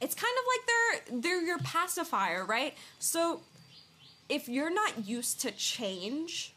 it's 0.01 0.15
kind 0.15 0.35
of 0.39 0.45
like 0.47 0.67
they're 0.67 1.21
they're 1.21 1.43
your 1.43 1.59
pacifier, 1.59 2.45
right? 2.45 2.75
So 2.99 3.41
if 4.29 4.49
you're 4.49 4.73
not 4.73 5.07
used 5.07 5.41
to 5.41 5.51
change, 5.51 6.53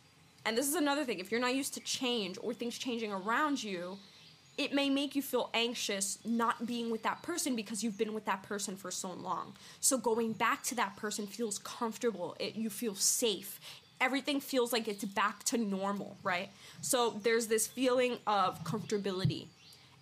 and 0.45 0.57
this 0.57 0.67
is 0.67 0.75
another 0.75 1.05
thing, 1.05 1.19
if 1.19 1.31
you're 1.31 1.41
not 1.41 1.55
used 1.55 1.73
to 1.75 1.79
change 1.79 2.37
or 2.41 2.53
things 2.53 2.77
changing 2.77 3.11
around 3.11 3.63
you, 3.63 3.97
it 4.57 4.73
may 4.73 4.89
make 4.89 5.15
you 5.15 5.21
feel 5.21 5.49
anxious 5.53 6.19
not 6.25 6.65
being 6.65 6.91
with 6.91 7.03
that 7.03 7.21
person 7.21 7.55
because 7.55 7.83
you've 7.83 7.97
been 7.97 8.13
with 8.13 8.25
that 8.25 8.43
person 8.43 8.75
for 8.75 8.91
so 8.91 9.11
long. 9.11 9.53
So 9.79 9.97
going 9.97 10.33
back 10.33 10.63
to 10.63 10.75
that 10.75 10.97
person 10.97 11.25
feels 11.25 11.57
comfortable. 11.59 12.35
It, 12.39 12.55
you 12.55 12.69
feel 12.69 12.95
safe. 12.95 13.59
Everything 13.99 14.39
feels 14.39 14.73
like 14.73 14.87
it's 14.87 15.03
back 15.03 15.43
to 15.45 15.57
normal, 15.57 16.17
right? 16.23 16.49
So 16.81 17.19
there's 17.23 17.47
this 17.47 17.67
feeling 17.67 18.17
of 18.25 18.63
comfortability, 18.63 19.45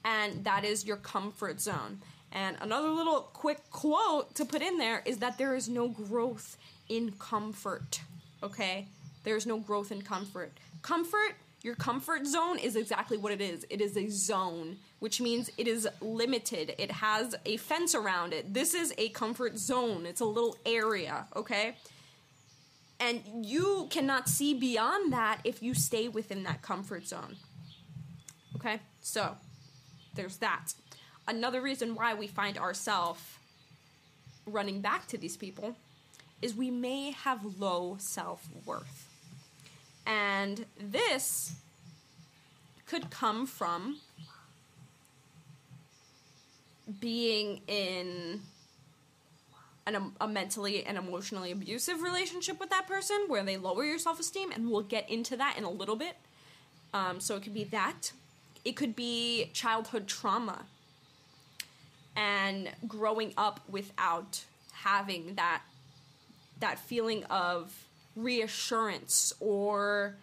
and 0.05 0.43
that 0.45 0.63
is 0.63 0.85
your 0.85 0.97
comfort 0.97 1.59
zone. 1.59 1.99
And 2.31 2.55
another 2.61 2.89
little 2.89 3.21
quick 3.33 3.69
quote 3.71 4.35
to 4.35 4.45
put 4.45 4.61
in 4.61 4.77
there 4.77 5.01
is 5.05 5.17
that 5.17 5.37
there 5.37 5.55
is 5.55 5.67
no 5.67 5.87
growth 5.87 6.57
in 6.87 7.11
comfort. 7.19 8.01
Okay? 8.41 8.87
There's 9.23 9.45
no 9.45 9.57
growth 9.57 9.91
in 9.91 10.01
comfort. 10.01 10.51
Comfort 10.81 11.35
your 11.61 11.75
comfort 11.75 12.25
zone 12.25 12.57
is 12.57 12.75
exactly 12.75 13.17
what 13.17 13.33
it 13.33 13.41
is. 13.41 13.65
It 13.69 13.81
is 13.81 13.97
a 13.97 14.07
zone, 14.07 14.77
which 14.99 15.19
means 15.19 15.51
it 15.57 15.67
is 15.67 15.87
limited. 15.99 16.73
It 16.77 16.91
has 16.91 17.35
a 17.45 17.57
fence 17.57 17.93
around 17.93 18.33
it. 18.33 18.53
This 18.53 18.73
is 18.73 18.93
a 18.97 19.09
comfort 19.09 19.57
zone. 19.57 20.05
It's 20.05 20.21
a 20.21 20.25
little 20.25 20.55
area, 20.65 21.25
okay? 21.35 21.75
And 22.99 23.21
you 23.45 23.87
cannot 23.89 24.29
see 24.29 24.53
beyond 24.53 25.11
that 25.11 25.41
if 25.43 25.61
you 25.61 25.73
stay 25.73 26.07
within 26.07 26.43
that 26.43 26.61
comfort 26.61 27.07
zone. 27.07 27.35
Okay? 28.55 28.79
So, 29.01 29.35
there's 30.15 30.37
that. 30.37 30.73
Another 31.27 31.61
reason 31.61 31.93
why 31.95 32.13
we 32.13 32.27
find 32.27 32.57
ourselves 32.57 33.21
running 34.45 34.81
back 34.81 35.07
to 35.07 35.17
these 35.17 35.37
people 35.37 35.75
is 36.41 36.55
we 36.55 36.71
may 36.71 37.11
have 37.11 37.59
low 37.59 37.97
self 37.99 38.47
worth. 38.65 39.08
And 40.09 40.65
this 40.75 41.53
could 42.87 43.11
come 43.11 43.45
from 43.45 43.97
being 46.99 47.61
in 47.67 48.41
an, 49.85 50.11
a 50.19 50.27
mentally 50.27 50.83
and 50.83 50.97
emotionally 50.97 51.51
abusive 51.51 52.01
relationship 52.01 52.59
with 52.59 52.71
that 52.71 52.87
person 52.87 53.25
where 53.27 53.43
they 53.43 53.55
lower 53.55 53.83
your 53.85 53.99
self 53.99 54.19
esteem, 54.19 54.51
and 54.51 54.71
we'll 54.71 54.81
get 54.81 55.07
into 55.07 55.37
that 55.37 55.59
in 55.59 55.63
a 55.63 55.69
little 55.69 55.95
bit. 55.95 56.15
Um, 56.91 57.19
so 57.19 57.35
it 57.35 57.43
could 57.43 57.53
be 57.53 57.65
that. 57.65 58.11
It 58.65 58.75
could 58.75 58.95
be 58.95 59.51
childhood 59.53 60.07
trauma 60.07 60.65
and 62.15 62.71
growing 62.87 63.35
up 63.37 63.59
without 63.69 64.43
having 64.73 65.35
that 65.35 65.61
that 66.59 66.79
feeling 66.79 67.23
of 67.25 67.85
reassurance 68.15 69.33
or 69.39 70.15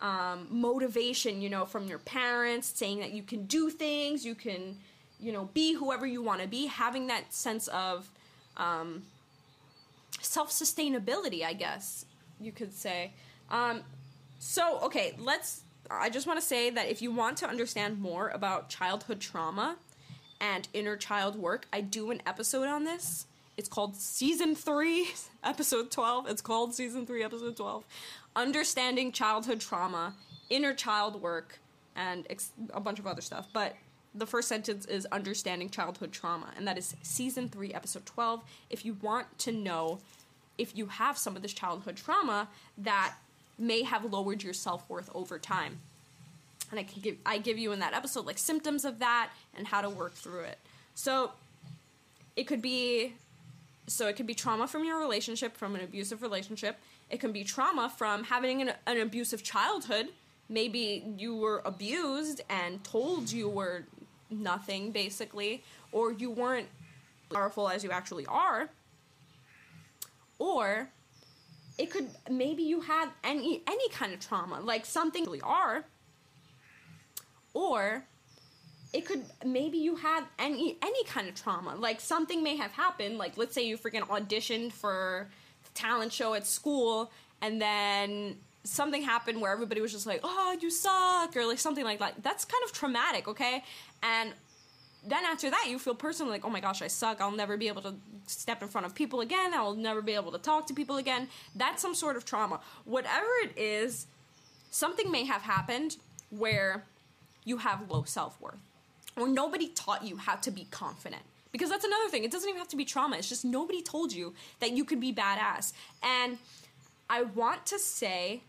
um, 0.00 0.46
motivation, 0.50 1.42
you 1.42 1.50
know, 1.50 1.64
from 1.64 1.86
your 1.86 1.98
parents 1.98 2.72
saying 2.74 3.00
that 3.00 3.12
you 3.12 3.22
can 3.22 3.44
do 3.44 3.70
things, 3.70 4.24
you 4.24 4.34
can, 4.34 4.78
you 5.18 5.32
know, 5.32 5.50
be 5.52 5.74
whoever 5.74 6.06
you 6.06 6.22
want 6.22 6.40
to 6.40 6.48
be, 6.48 6.66
having 6.66 7.08
that 7.08 7.32
sense 7.32 7.68
of 7.68 8.10
um, 8.56 9.02
self 10.20 10.50
sustainability, 10.50 11.44
I 11.44 11.52
guess 11.52 12.06
you 12.40 12.52
could 12.52 12.74
say. 12.74 13.12
Um, 13.50 13.82
so, 14.38 14.80
okay, 14.80 15.14
let's. 15.18 15.62
I 15.90 16.08
just 16.08 16.26
want 16.26 16.38
to 16.38 16.46
say 16.46 16.70
that 16.70 16.88
if 16.88 17.02
you 17.02 17.10
want 17.10 17.36
to 17.38 17.48
understand 17.48 18.00
more 18.00 18.28
about 18.28 18.68
childhood 18.68 19.20
trauma 19.20 19.76
and 20.40 20.68
inner 20.72 20.96
child 20.96 21.34
work, 21.34 21.66
I 21.72 21.80
do 21.80 22.12
an 22.12 22.22
episode 22.24 22.68
on 22.68 22.84
this. 22.84 23.26
It's 23.60 23.68
called 23.68 23.94
Season 23.94 24.54
3, 24.54 25.08
Episode 25.44 25.90
12. 25.90 26.28
It's 26.30 26.40
called 26.40 26.74
Season 26.74 27.04
3, 27.04 27.22
Episode 27.22 27.58
12. 27.58 27.84
Understanding 28.34 29.12
Childhood 29.12 29.60
Trauma, 29.60 30.14
Inner 30.48 30.72
Child 30.72 31.20
Work, 31.20 31.58
and 31.94 32.26
ex- 32.30 32.52
a 32.72 32.80
bunch 32.80 32.98
of 32.98 33.06
other 33.06 33.20
stuff. 33.20 33.48
But 33.52 33.76
the 34.14 34.24
first 34.24 34.48
sentence 34.48 34.86
is 34.86 35.04
Understanding 35.12 35.68
Childhood 35.68 36.10
Trauma, 36.10 36.46
and 36.56 36.66
that 36.66 36.78
is 36.78 36.96
Season 37.02 37.50
3, 37.50 37.74
Episode 37.74 38.06
12. 38.06 38.40
If 38.70 38.86
you 38.86 38.96
want 39.02 39.38
to 39.40 39.52
know 39.52 39.98
if 40.56 40.74
you 40.74 40.86
have 40.86 41.18
some 41.18 41.36
of 41.36 41.42
this 41.42 41.52
childhood 41.52 41.96
trauma 41.96 42.48
that 42.78 43.12
may 43.58 43.82
have 43.82 44.06
lowered 44.06 44.42
your 44.42 44.54
self 44.54 44.88
worth 44.88 45.10
over 45.14 45.38
time. 45.38 45.80
And 46.70 46.80
I 46.80 46.84
can 46.84 47.02
give 47.02 47.16
I 47.26 47.36
give 47.36 47.58
you 47.58 47.72
in 47.72 47.80
that 47.80 47.92
episode 47.92 48.24
like 48.24 48.38
symptoms 48.38 48.86
of 48.86 49.00
that 49.00 49.28
and 49.54 49.66
how 49.66 49.82
to 49.82 49.90
work 49.90 50.14
through 50.14 50.44
it. 50.44 50.58
So 50.94 51.32
it 52.36 52.44
could 52.44 52.62
be 52.62 53.12
so 53.90 54.06
it 54.06 54.16
could 54.16 54.26
be 54.26 54.34
trauma 54.34 54.68
from 54.68 54.84
your 54.84 55.00
relationship, 55.00 55.56
from 55.56 55.74
an 55.74 55.82
abusive 55.82 56.22
relationship. 56.22 56.78
It 57.10 57.18
can 57.18 57.32
be 57.32 57.42
trauma 57.42 57.92
from 57.94 58.24
having 58.24 58.62
an, 58.62 58.72
an 58.86 59.00
abusive 59.00 59.42
childhood. 59.42 60.08
Maybe 60.48 61.04
you 61.16 61.36
were 61.36 61.60
abused 61.64 62.40
and 62.48 62.82
told 62.84 63.32
you 63.32 63.48
were 63.48 63.84
nothing, 64.30 64.92
basically, 64.92 65.64
or 65.90 66.12
you 66.12 66.30
weren't 66.30 66.68
powerful 67.32 67.68
as 67.68 67.82
you 67.82 67.90
actually 67.90 68.26
are. 68.26 68.70
Or 70.38 70.88
it 71.76 71.90
could 71.90 72.08
maybe 72.30 72.62
you 72.62 72.80
had 72.80 73.08
any 73.24 73.62
any 73.66 73.88
kind 73.90 74.12
of 74.12 74.20
trauma, 74.20 74.60
like 74.60 74.86
something 74.86 75.24
really 75.24 75.40
are. 75.40 75.84
Or 77.54 78.04
it 78.92 79.06
could 79.06 79.24
maybe 79.44 79.78
you 79.78 79.96
had 79.96 80.24
any 80.38 80.76
any 80.82 81.04
kind 81.04 81.28
of 81.28 81.34
trauma. 81.34 81.76
Like 81.76 82.00
something 82.00 82.42
may 82.42 82.56
have 82.56 82.72
happened 82.72 83.18
like 83.18 83.36
let's 83.36 83.54
say 83.54 83.62
you 83.62 83.78
freaking 83.78 84.06
auditioned 84.08 84.72
for 84.72 85.28
talent 85.74 86.12
show 86.12 86.34
at 86.34 86.46
school 86.46 87.10
and 87.40 87.62
then 87.62 88.36
something 88.64 89.02
happened 89.02 89.40
where 89.40 89.52
everybody 89.52 89.80
was 89.80 89.92
just 89.92 90.06
like 90.06 90.20
oh 90.24 90.56
you 90.60 90.70
suck 90.70 91.36
or 91.36 91.46
like 91.46 91.58
something 91.58 91.84
like 91.84 92.00
that. 92.00 92.22
That's 92.22 92.44
kind 92.44 92.62
of 92.64 92.72
traumatic 92.72 93.28
okay? 93.28 93.62
And 94.02 94.32
then 95.06 95.24
after 95.24 95.48
that 95.50 95.66
you 95.68 95.78
feel 95.78 95.94
personally 95.94 96.32
like 96.32 96.44
oh 96.44 96.50
my 96.50 96.60
gosh 96.60 96.82
i 96.82 96.88
suck. 96.88 97.20
I'll 97.20 97.30
never 97.30 97.56
be 97.56 97.68
able 97.68 97.82
to 97.82 97.94
step 98.26 98.60
in 98.60 98.68
front 98.68 98.86
of 98.86 98.94
people 98.94 99.20
again. 99.20 99.54
I'll 99.54 99.76
never 99.76 100.02
be 100.02 100.14
able 100.14 100.32
to 100.32 100.38
talk 100.38 100.66
to 100.66 100.74
people 100.74 100.96
again. 100.96 101.28
That's 101.54 101.80
some 101.80 101.94
sort 101.94 102.16
of 102.16 102.24
trauma. 102.24 102.60
Whatever 102.84 103.28
it 103.44 103.56
is 103.56 104.08
something 104.72 105.12
may 105.12 105.24
have 105.26 105.42
happened 105.42 105.96
where 106.30 106.84
you 107.44 107.58
have 107.58 107.90
low 107.90 108.02
self-worth 108.02 108.69
or 109.20 109.28
nobody 109.28 109.68
taught 109.68 110.04
you 110.04 110.16
how 110.16 110.36
to 110.36 110.50
be 110.50 110.66
confident. 110.70 111.22
Because 111.52 111.68
that's 111.68 111.84
another 111.84 112.08
thing. 112.08 112.24
It 112.24 112.30
doesn't 112.30 112.48
even 112.48 112.58
have 112.58 112.68
to 112.68 112.76
be 112.76 112.84
trauma. 112.84 113.16
It's 113.16 113.28
just 113.28 113.44
nobody 113.44 113.82
told 113.82 114.12
you 114.12 114.34
that 114.60 114.72
you 114.72 114.84
could 114.84 115.00
be 115.00 115.12
badass. 115.12 115.72
And 116.02 116.38
I 117.08 117.22
want 117.22 117.66
to 117.66 117.78
say 117.78 118.42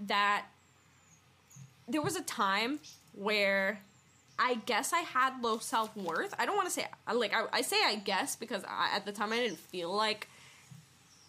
that 0.00 0.46
there 1.88 2.02
was 2.02 2.16
a 2.16 2.22
time 2.22 2.80
where 3.14 3.80
I 4.38 4.56
guess 4.66 4.92
I 4.92 5.00
had 5.00 5.40
low 5.42 5.58
self 5.58 5.96
worth. 5.96 6.34
I 6.38 6.46
don't 6.46 6.56
want 6.56 6.68
to 6.68 6.74
say 6.74 6.86
like 7.12 7.34
I, 7.34 7.44
I 7.52 7.62
say 7.62 7.76
I 7.84 7.94
guess 7.94 8.36
because 8.36 8.62
I, 8.64 8.94
at 8.94 9.06
the 9.06 9.12
time 9.12 9.32
I 9.32 9.36
didn't 9.36 9.58
feel 9.58 9.94
like 9.94 10.28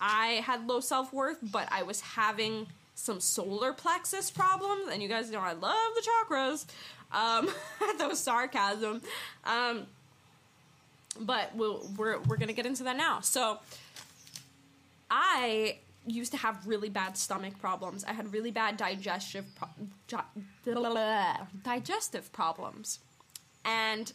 I 0.01 0.41
had 0.45 0.67
low 0.67 0.79
self 0.79 1.13
worth, 1.13 1.37
but 1.41 1.67
I 1.71 1.83
was 1.83 2.01
having 2.01 2.67
some 2.97 3.19
solar 3.19 3.73
plexus 3.73 4.31
problems, 4.31 4.89
and 4.91 5.01
you 5.03 5.07
guys 5.07 5.29
know 5.29 5.39
I 5.39 5.53
love 5.53 5.91
the 5.95 6.01
chakras. 6.01 6.65
Um, 7.11 7.47
that 7.97 8.09
was 8.09 8.19
sarcasm. 8.19 9.01
Um, 9.45 9.85
but 11.19 11.55
we'll, 11.55 11.87
we're 11.95 12.19
we're 12.21 12.37
gonna 12.37 12.53
get 12.53 12.65
into 12.65 12.83
that 12.83 12.97
now. 12.97 13.21
So 13.21 13.59
I 15.09 15.77
used 16.07 16.31
to 16.31 16.37
have 16.37 16.65
really 16.65 16.89
bad 16.89 17.17
stomach 17.17 17.59
problems. 17.59 18.03
I 18.03 18.13
had 18.13 18.33
really 18.33 18.51
bad 18.51 18.77
digestive 18.77 19.45
pro- 20.07 20.21
digestive 21.63 22.31
problems, 22.33 22.99
and 23.63 24.11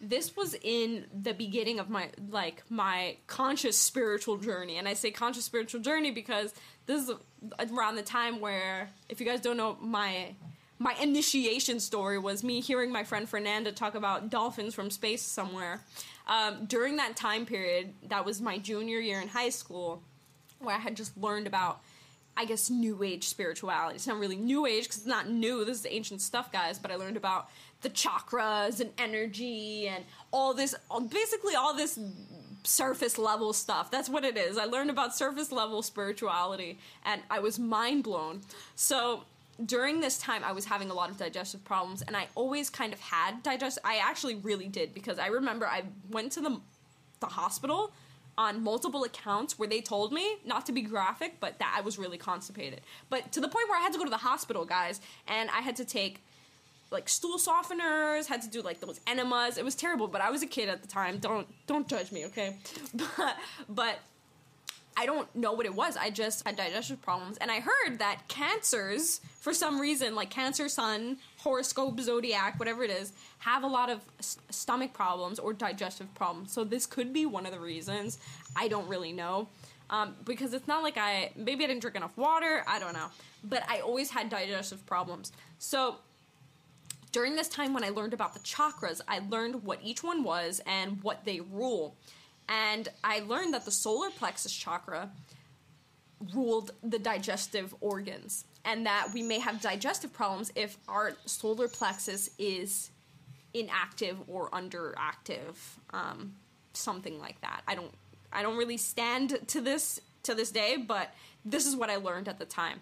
this 0.00 0.36
was 0.36 0.54
in 0.62 1.06
the 1.12 1.32
beginning 1.32 1.80
of 1.80 1.90
my 1.90 2.10
like 2.30 2.62
my 2.70 3.16
conscious 3.26 3.76
spiritual 3.76 4.36
journey. 4.36 4.76
And 4.76 4.86
I 4.86 4.94
say 4.94 5.10
conscious 5.10 5.44
spiritual 5.44 5.80
journey 5.80 6.12
because 6.12 6.54
this 6.86 7.08
is 7.08 7.16
around 7.58 7.96
the 7.96 8.02
time 8.02 8.40
where, 8.40 8.90
if 9.08 9.20
you 9.20 9.26
guys 9.26 9.40
don't 9.40 9.56
know, 9.56 9.76
my 9.80 10.34
my 10.78 10.94
initiation 11.00 11.80
story 11.80 12.18
was 12.18 12.44
me 12.44 12.60
hearing 12.60 12.92
my 12.92 13.02
friend 13.02 13.28
Fernanda 13.28 13.72
talk 13.72 13.94
about 13.94 14.28
dolphins 14.28 14.74
from 14.74 14.90
space 14.90 15.22
somewhere. 15.22 15.82
Um, 16.26 16.66
during 16.66 16.96
that 16.96 17.16
time 17.16 17.46
period, 17.46 17.94
that 18.08 18.24
was 18.24 18.40
my 18.40 18.58
junior 18.58 18.98
year 18.98 19.20
in 19.20 19.28
high 19.28 19.48
school, 19.48 20.02
where 20.58 20.74
I 20.74 20.78
had 20.78 20.94
just 20.94 21.16
learned 21.16 21.46
about, 21.46 21.80
I 22.36 22.44
guess, 22.44 22.68
new 22.68 23.02
age 23.02 23.24
spirituality. 23.24 23.96
It's 23.96 24.06
not 24.06 24.18
really 24.18 24.36
new 24.36 24.66
age 24.66 24.84
because 24.84 24.98
it's 24.98 25.06
not 25.06 25.30
new. 25.30 25.64
This 25.64 25.80
is 25.80 25.86
ancient 25.88 26.20
stuff, 26.20 26.52
guys. 26.52 26.78
But 26.78 26.90
I 26.90 26.96
learned 26.96 27.16
about 27.16 27.48
the 27.80 27.88
chakras 27.88 28.80
and 28.80 28.90
energy 28.98 29.88
and 29.88 30.04
all 30.30 30.52
this, 30.52 30.74
basically 31.10 31.54
all 31.54 31.74
this 31.74 31.98
surface 32.66 33.18
level 33.18 33.52
stuff. 33.52 33.90
That's 33.90 34.08
what 34.08 34.24
it 34.24 34.36
is. 34.36 34.58
I 34.58 34.64
learned 34.64 34.90
about 34.90 35.16
surface 35.16 35.52
level 35.52 35.82
spirituality 35.82 36.78
and 37.04 37.22
I 37.30 37.38
was 37.38 37.58
mind 37.58 38.04
blown. 38.04 38.42
So 38.74 39.24
during 39.64 40.00
this 40.00 40.18
time 40.18 40.42
I 40.44 40.52
was 40.52 40.66
having 40.66 40.90
a 40.90 40.94
lot 40.94 41.10
of 41.10 41.16
digestive 41.16 41.64
problems 41.64 42.02
and 42.02 42.16
I 42.16 42.28
always 42.34 42.68
kind 42.68 42.92
of 42.92 43.00
had 43.00 43.42
digest 43.42 43.78
I 43.84 43.96
actually 43.96 44.34
really 44.36 44.68
did 44.68 44.92
because 44.92 45.18
I 45.18 45.28
remember 45.28 45.66
I 45.66 45.84
went 46.10 46.32
to 46.32 46.40
the 46.40 46.60
the 47.20 47.26
hospital 47.26 47.92
on 48.36 48.62
multiple 48.62 49.04
accounts 49.04 49.58
where 49.58 49.68
they 49.68 49.80
told 49.80 50.12
me 50.12 50.36
not 50.44 50.66
to 50.66 50.72
be 50.72 50.82
graphic 50.82 51.40
but 51.40 51.58
that 51.58 51.74
I 51.76 51.80
was 51.80 51.98
really 51.98 52.18
constipated. 52.18 52.82
But 53.08 53.32
to 53.32 53.40
the 53.40 53.48
point 53.48 53.68
where 53.68 53.78
I 53.78 53.82
had 53.82 53.92
to 53.92 53.98
go 53.98 54.04
to 54.04 54.10
the 54.10 54.18
hospital, 54.18 54.66
guys, 54.66 55.00
and 55.26 55.48
I 55.50 55.60
had 55.60 55.76
to 55.76 55.84
take 55.86 56.22
like 56.90 57.08
stool 57.08 57.38
softeners, 57.38 58.26
had 58.26 58.42
to 58.42 58.48
do 58.48 58.62
like 58.62 58.80
those 58.80 59.00
enemas. 59.06 59.58
It 59.58 59.64
was 59.64 59.74
terrible, 59.74 60.08
but 60.08 60.20
I 60.20 60.30
was 60.30 60.42
a 60.42 60.46
kid 60.46 60.68
at 60.68 60.82
the 60.82 60.88
time. 60.88 61.18
Don't 61.18 61.46
don't 61.66 61.88
judge 61.88 62.12
me, 62.12 62.26
okay? 62.26 62.56
But 62.94 63.36
but 63.68 63.98
I 64.98 65.04
don't 65.04 65.32
know 65.36 65.52
what 65.52 65.66
it 65.66 65.74
was. 65.74 65.96
I 65.98 66.08
just 66.08 66.46
had 66.46 66.56
digestive 66.56 67.02
problems, 67.02 67.36
and 67.36 67.50
I 67.50 67.60
heard 67.60 67.98
that 67.98 68.28
cancers, 68.28 69.20
for 69.40 69.52
some 69.52 69.78
reason, 69.78 70.14
like 70.14 70.30
Cancer 70.30 70.70
Sun, 70.70 71.18
horoscope, 71.38 72.00
zodiac, 72.00 72.58
whatever 72.58 72.82
it 72.82 72.90
is, 72.90 73.12
have 73.40 73.62
a 73.62 73.66
lot 73.66 73.90
of 73.90 74.00
s- 74.18 74.38
stomach 74.48 74.94
problems 74.94 75.38
or 75.38 75.52
digestive 75.52 76.14
problems. 76.14 76.50
So 76.50 76.64
this 76.64 76.86
could 76.86 77.12
be 77.12 77.26
one 77.26 77.44
of 77.44 77.52
the 77.52 77.60
reasons. 77.60 78.18
I 78.56 78.68
don't 78.68 78.88
really 78.88 79.12
know. 79.12 79.48
Um, 79.90 80.16
because 80.24 80.52
it's 80.54 80.66
not 80.66 80.82
like 80.82 80.96
I 80.96 81.30
maybe 81.36 81.62
I 81.62 81.66
didn't 81.68 81.82
drink 81.82 81.96
enough 81.96 82.16
water. 82.16 82.64
I 82.66 82.78
don't 82.78 82.94
know, 82.94 83.08
but 83.44 83.62
I 83.68 83.80
always 83.80 84.10
had 84.10 84.30
digestive 84.30 84.84
problems. 84.86 85.30
So 85.58 85.96
during 87.16 87.34
this 87.34 87.48
time 87.48 87.72
when 87.72 87.82
I 87.82 87.88
learned 87.88 88.12
about 88.12 88.34
the 88.34 88.40
chakras, 88.40 89.00
I 89.08 89.20
learned 89.30 89.64
what 89.64 89.78
each 89.82 90.02
one 90.02 90.22
was 90.22 90.60
and 90.66 91.02
what 91.02 91.24
they 91.24 91.40
rule. 91.40 91.96
And 92.46 92.90
I 93.02 93.20
learned 93.20 93.54
that 93.54 93.64
the 93.64 93.70
solar 93.70 94.10
plexus 94.10 94.52
chakra 94.52 95.08
ruled 96.34 96.72
the 96.82 96.98
digestive 96.98 97.74
organs, 97.80 98.44
and 98.66 98.84
that 98.84 99.08
we 99.14 99.22
may 99.22 99.38
have 99.38 99.62
digestive 99.62 100.12
problems 100.12 100.52
if 100.54 100.76
our 100.88 101.14
solar 101.24 101.68
plexus 101.68 102.28
is 102.38 102.90
inactive 103.54 104.18
or 104.28 104.50
underactive, 104.50 105.56
um, 105.94 106.34
something 106.74 107.18
like 107.18 107.40
that. 107.40 107.62
I 107.66 107.76
don't, 107.76 107.94
I 108.30 108.42
don't 108.42 108.58
really 108.58 108.76
stand 108.76 109.38
to 109.46 109.62
this 109.62 110.02
to 110.24 110.34
this 110.34 110.50
day, 110.50 110.76
but 110.76 111.14
this 111.46 111.64
is 111.64 111.74
what 111.74 111.88
I 111.88 111.96
learned 111.96 112.28
at 112.28 112.38
the 112.38 112.44
time 112.44 112.80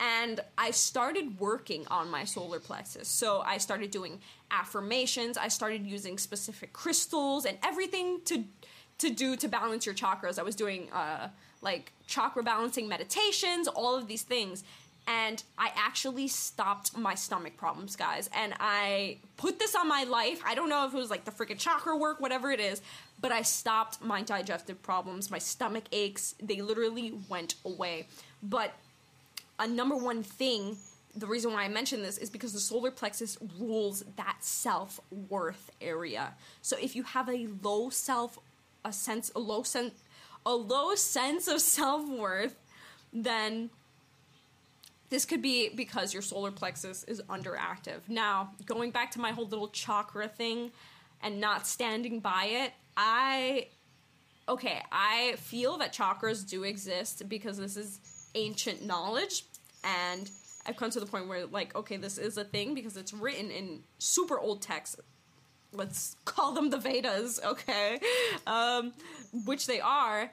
and 0.00 0.40
I 0.56 0.70
started 0.70 1.40
working 1.40 1.86
on 1.88 2.10
my 2.10 2.24
solar 2.24 2.60
plexus. 2.60 3.08
So 3.08 3.42
I 3.44 3.58
started 3.58 3.90
doing 3.90 4.20
affirmations, 4.50 5.36
I 5.36 5.48
started 5.48 5.86
using 5.86 6.18
specific 6.18 6.72
crystals 6.72 7.44
and 7.44 7.58
everything 7.64 8.20
to 8.26 8.44
to 8.98 9.10
do 9.10 9.36
to 9.36 9.48
balance 9.48 9.86
your 9.86 9.94
chakras. 9.94 10.38
I 10.38 10.42
was 10.42 10.56
doing 10.56 10.90
uh 10.92 11.28
like 11.60 11.92
chakra 12.06 12.42
balancing 12.42 12.88
meditations, 12.88 13.68
all 13.68 13.96
of 13.96 14.06
these 14.06 14.22
things. 14.22 14.64
And 15.08 15.42
I 15.56 15.72
actually 15.74 16.28
stopped 16.28 16.96
my 16.96 17.14
stomach 17.14 17.56
problems, 17.56 17.96
guys. 17.96 18.28
And 18.34 18.52
I 18.60 19.16
put 19.38 19.58
this 19.58 19.74
on 19.74 19.88
my 19.88 20.04
life. 20.04 20.42
I 20.44 20.54
don't 20.54 20.68
know 20.68 20.86
if 20.86 20.92
it 20.92 20.98
was 20.98 21.08
like 21.08 21.24
the 21.24 21.30
freaking 21.30 21.58
chakra 21.58 21.96
work, 21.96 22.20
whatever 22.20 22.50
it 22.50 22.60
is, 22.60 22.82
but 23.18 23.32
I 23.32 23.40
stopped 23.40 24.02
my 24.02 24.20
digestive 24.20 24.82
problems, 24.82 25.30
my 25.30 25.38
stomach 25.38 25.84
aches. 25.92 26.34
They 26.42 26.60
literally 26.60 27.14
went 27.30 27.54
away. 27.64 28.06
But 28.42 28.74
a 29.58 29.66
number 29.66 29.96
one 29.96 30.22
thing 30.22 30.76
the 31.18 31.26
reason 31.26 31.52
why 31.52 31.64
I 31.64 31.68
mention 31.68 32.02
this 32.02 32.18
is 32.18 32.30
because 32.30 32.52
the 32.52 32.60
solar 32.60 32.90
plexus 32.90 33.38
rules 33.58 34.04
that 34.16 34.36
self 34.40 35.00
worth 35.10 35.70
area. 35.80 36.34
So 36.62 36.76
if 36.80 36.94
you 36.94 37.02
have 37.02 37.28
a 37.28 37.48
low 37.62 37.90
self, 37.90 38.38
a 38.84 38.92
sense, 38.92 39.30
a 39.34 39.40
low 39.40 39.62
sense, 39.62 39.94
a 40.46 40.54
low 40.54 40.94
sense 40.94 41.48
of 41.48 41.60
self 41.60 42.08
worth, 42.08 42.54
then 43.12 43.70
this 45.10 45.24
could 45.24 45.42
be 45.42 45.70
because 45.70 46.12
your 46.12 46.22
solar 46.22 46.50
plexus 46.50 47.04
is 47.04 47.20
underactive. 47.22 48.00
Now, 48.08 48.50
going 48.66 48.90
back 48.90 49.10
to 49.12 49.20
my 49.20 49.32
whole 49.32 49.46
little 49.46 49.68
chakra 49.68 50.28
thing 50.28 50.70
and 51.22 51.40
not 51.40 51.66
standing 51.66 52.20
by 52.20 52.44
it, 52.44 52.72
I 52.96 53.68
okay, 54.48 54.82
I 54.92 55.34
feel 55.36 55.78
that 55.78 55.92
chakras 55.92 56.48
do 56.48 56.62
exist 56.62 57.28
because 57.28 57.58
this 57.58 57.76
is 57.76 58.00
ancient 58.34 58.84
knowledge 58.84 59.44
and 59.84 60.30
I've 60.66 60.76
come 60.76 60.90
to 60.90 61.00
the 61.00 61.06
point 61.06 61.28
where 61.28 61.46
like 61.46 61.74
okay 61.74 61.96
this 61.96 62.18
is 62.18 62.36
a 62.36 62.44
thing 62.44 62.74
because 62.74 62.96
it's 62.96 63.12
written 63.12 63.50
in 63.50 63.80
super 63.98 64.38
old 64.38 64.62
text 64.62 65.00
let's 65.72 66.16
call 66.24 66.52
them 66.52 66.70
the 66.70 66.78
Vedas 66.78 67.40
okay? 67.44 68.00
Um, 68.46 68.92
which 69.44 69.66
they 69.66 69.80
are 69.80 70.30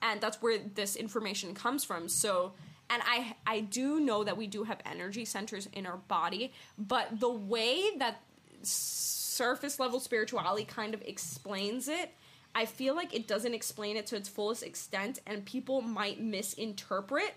and 0.00 0.20
that's 0.20 0.40
where 0.40 0.58
this 0.58 0.94
information 0.94 1.54
comes 1.54 1.84
from. 1.84 2.08
So 2.08 2.52
and 2.90 3.02
I 3.04 3.36
I 3.46 3.60
do 3.60 4.00
know 4.00 4.24
that 4.24 4.36
we 4.36 4.46
do 4.46 4.64
have 4.64 4.78
energy 4.86 5.24
centers 5.24 5.68
in 5.72 5.86
our 5.86 5.96
body 5.96 6.52
but 6.76 7.20
the 7.20 7.30
way 7.30 7.96
that 7.98 8.22
surface 8.62 9.78
level 9.78 10.00
spirituality 10.00 10.64
kind 10.64 10.94
of 10.94 11.02
explains 11.02 11.88
it 11.88 12.12
I 12.54 12.66
feel 12.66 12.94
like 12.94 13.14
it 13.14 13.26
doesn't 13.26 13.54
explain 13.54 13.96
it 13.96 14.06
to 14.08 14.16
its 14.16 14.28
fullest 14.28 14.62
extent, 14.62 15.20
and 15.26 15.44
people 15.44 15.80
might 15.80 16.20
misinterpret 16.20 17.34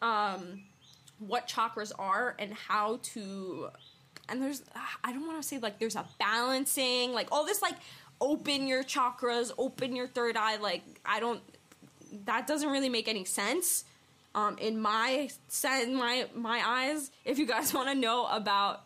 um, 0.00 0.62
what 1.18 1.48
chakras 1.48 1.92
are 1.98 2.34
and 2.38 2.54
how 2.54 3.00
to. 3.02 3.68
And 4.28 4.40
there's, 4.40 4.62
I 5.02 5.12
don't 5.12 5.26
want 5.26 5.42
to 5.42 5.46
say 5.46 5.58
like 5.58 5.78
there's 5.78 5.96
a 5.96 6.06
balancing, 6.18 7.12
like 7.12 7.28
all 7.32 7.44
this 7.44 7.60
like 7.60 7.74
open 8.20 8.66
your 8.66 8.84
chakras, 8.84 9.50
open 9.58 9.96
your 9.96 10.06
third 10.06 10.36
eye. 10.36 10.56
Like 10.56 10.82
I 11.04 11.20
don't, 11.20 11.40
that 12.24 12.46
doesn't 12.46 12.68
really 12.68 12.88
make 12.88 13.08
any 13.08 13.24
sense. 13.24 13.84
Um, 14.34 14.56
in 14.58 14.80
my 14.80 15.28
sen- 15.48 15.96
my 15.96 16.26
my 16.34 16.62
eyes, 16.64 17.10
if 17.24 17.38
you 17.38 17.46
guys 17.46 17.74
want 17.74 17.88
to 17.88 17.94
know 17.94 18.26
about 18.26 18.84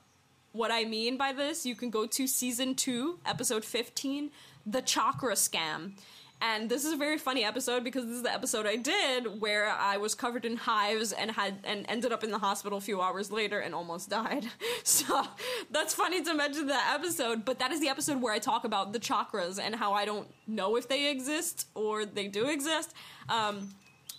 what 0.52 0.70
I 0.70 0.84
mean 0.84 1.16
by 1.16 1.32
this, 1.32 1.66
you 1.66 1.74
can 1.74 1.90
go 1.90 2.06
to 2.06 2.26
season 2.26 2.74
two, 2.74 3.18
episode 3.26 3.64
fifteen 3.64 4.30
the 4.66 4.82
chakra 4.82 5.34
scam. 5.34 5.92
And 6.40 6.68
this 6.68 6.84
is 6.84 6.92
a 6.92 6.96
very 6.96 7.16
funny 7.16 7.42
episode 7.42 7.84
because 7.84 8.04
this 8.04 8.16
is 8.16 8.22
the 8.22 8.32
episode 8.32 8.66
I 8.66 8.76
did 8.76 9.40
where 9.40 9.70
I 9.70 9.96
was 9.96 10.14
covered 10.14 10.44
in 10.44 10.56
hives 10.56 11.12
and 11.12 11.30
had 11.30 11.58
and 11.64 11.86
ended 11.88 12.12
up 12.12 12.22
in 12.22 12.30
the 12.30 12.38
hospital 12.38 12.76
a 12.76 12.80
few 12.82 13.00
hours 13.00 13.30
later 13.30 13.60
and 13.60 13.74
almost 13.74 14.10
died. 14.10 14.46
So 14.82 15.26
that's 15.70 15.94
funny 15.94 16.22
to 16.22 16.34
mention 16.34 16.66
that 16.66 16.98
episode, 16.98 17.44
but 17.44 17.58
that 17.58 17.72
is 17.72 17.80
the 17.80 17.88
episode 17.88 18.20
where 18.20 18.34
I 18.34 18.38
talk 18.38 18.64
about 18.64 18.92
the 18.92 19.00
chakras 19.00 19.58
and 19.58 19.74
how 19.74 19.94
I 19.94 20.04
don't 20.04 20.28
know 20.46 20.76
if 20.76 20.88
they 20.88 21.10
exist 21.10 21.68
or 21.74 22.04
they 22.04 22.28
do 22.28 22.48
exist. 22.48 22.92
Um, 23.28 23.70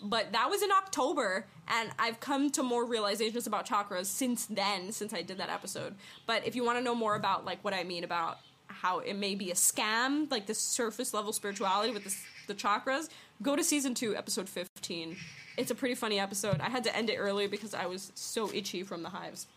but 0.01 0.31
that 0.33 0.49
was 0.49 0.61
in 0.61 0.71
October, 0.71 1.45
and 1.67 1.89
I've 1.99 2.19
come 2.19 2.49
to 2.51 2.63
more 2.63 2.85
realizations 2.85 3.47
about 3.47 3.67
chakras 3.67 4.05
since 4.05 4.45
then, 4.47 4.91
since 4.91 5.13
I 5.13 5.21
did 5.21 5.37
that 5.37 5.49
episode. 5.49 5.95
But 6.25 6.45
if 6.45 6.55
you 6.55 6.63
want 6.63 6.77
to 6.79 6.83
know 6.83 6.95
more 6.95 7.15
about 7.15 7.45
like 7.45 7.63
what 7.63 7.73
I 7.73 7.83
mean 7.83 8.03
about 8.03 8.39
how 8.81 8.99
it 8.99 9.15
may 9.15 9.35
be 9.35 9.51
a 9.51 9.55
scam, 9.55 10.29
like 10.29 10.45
the 10.45 10.53
surface 10.53 11.13
level 11.13 11.33
spirituality 11.33 11.93
with 11.93 12.03
this, 12.03 12.21
the 12.47 12.53
chakras, 12.53 13.09
go 13.41 13.55
to 13.55 13.63
season 13.63 13.93
two, 13.93 14.15
episode 14.15 14.49
15. 14.49 15.15
It's 15.57 15.71
a 15.71 15.75
pretty 15.75 15.95
funny 15.95 16.19
episode. 16.19 16.59
I 16.61 16.69
had 16.69 16.83
to 16.83 16.95
end 16.95 17.09
it 17.09 17.17
early 17.17 17.47
because 17.47 17.73
I 17.73 17.85
was 17.85 18.11
so 18.15 18.51
itchy 18.53 18.83
from 18.83 19.03
the 19.03 19.09
hives. 19.09 19.47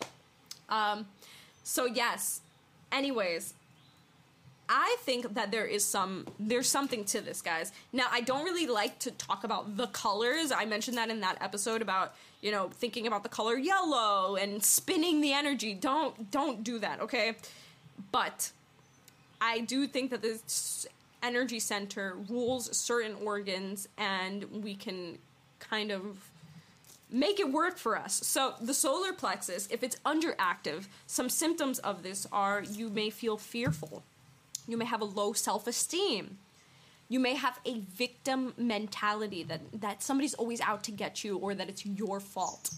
Um, 0.68 1.06
so 1.64 1.86
yes. 1.86 2.40
Anyways, 2.92 3.54
I 4.68 4.96
think 5.00 5.34
that 5.34 5.50
there 5.50 5.64
is 5.64 5.84
some 5.84 6.26
there's 6.38 6.68
something 6.68 7.04
to 7.06 7.20
this, 7.20 7.40
guys. 7.40 7.72
Now, 7.92 8.06
I 8.10 8.20
don't 8.20 8.44
really 8.44 8.66
like 8.66 8.98
to 9.00 9.10
talk 9.12 9.44
about 9.44 9.76
the 9.76 9.86
colors. 9.88 10.52
I 10.52 10.66
mentioned 10.66 10.98
that 10.98 11.08
in 11.08 11.20
that 11.20 11.38
episode 11.40 11.80
about, 11.80 12.14
you 12.42 12.50
know, 12.50 12.68
thinking 12.68 13.06
about 13.06 13.22
the 13.22 13.28
color 13.30 13.56
yellow 13.56 14.36
and 14.36 14.62
spinning 14.62 15.20
the 15.20 15.32
energy. 15.32 15.72
Don't 15.72 16.30
don't 16.30 16.62
do 16.62 16.78
that, 16.80 17.00
okay? 17.00 17.36
But 18.12 18.52
I 19.40 19.60
do 19.60 19.86
think 19.86 20.10
that 20.10 20.22
this 20.22 20.86
energy 21.22 21.60
center 21.60 22.16
rules 22.28 22.76
certain 22.76 23.16
organs 23.24 23.88
and 23.96 24.44
we 24.62 24.74
can 24.74 25.18
kind 25.58 25.90
of 25.90 26.30
make 27.10 27.40
it 27.40 27.50
work 27.50 27.78
for 27.78 27.96
us. 27.96 28.14
So, 28.14 28.54
the 28.60 28.74
solar 28.74 29.12
plexus, 29.12 29.66
if 29.70 29.82
it's 29.82 29.96
underactive, 30.04 30.86
some 31.06 31.28
symptoms 31.28 31.78
of 31.80 32.02
this 32.02 32.26
are 32.30 32.62
you 32.62 32.90
may 32.90 33.10
feel 33.10 33.36
fearful 33.36 34.02
you 34.68 34.76
may 34.76 34.84
have 34.84 35.00
a 35.00 35.06
low 35.06 35.32
self 35.32 35.66
esteem. 35.66 36.38
You 37.08 37.18
may 37.18 37.34
have 37.34 37.58
a 37.64 37.80
victim 37.80 38.52
mentality 38.58 39.42
that, 39.44 39.62
that 39.80 40.02
somebody's 40.02 40.34
always 40.34 40.60
out 40.60 40.84
to 40.84 40.90
get 40.90 41.24
you 41.24 41.38
or 41.38 41.54
that 41.54 41.70
it's 41.70 41.86
your 41.86 42.20
fault. 42.20 42.70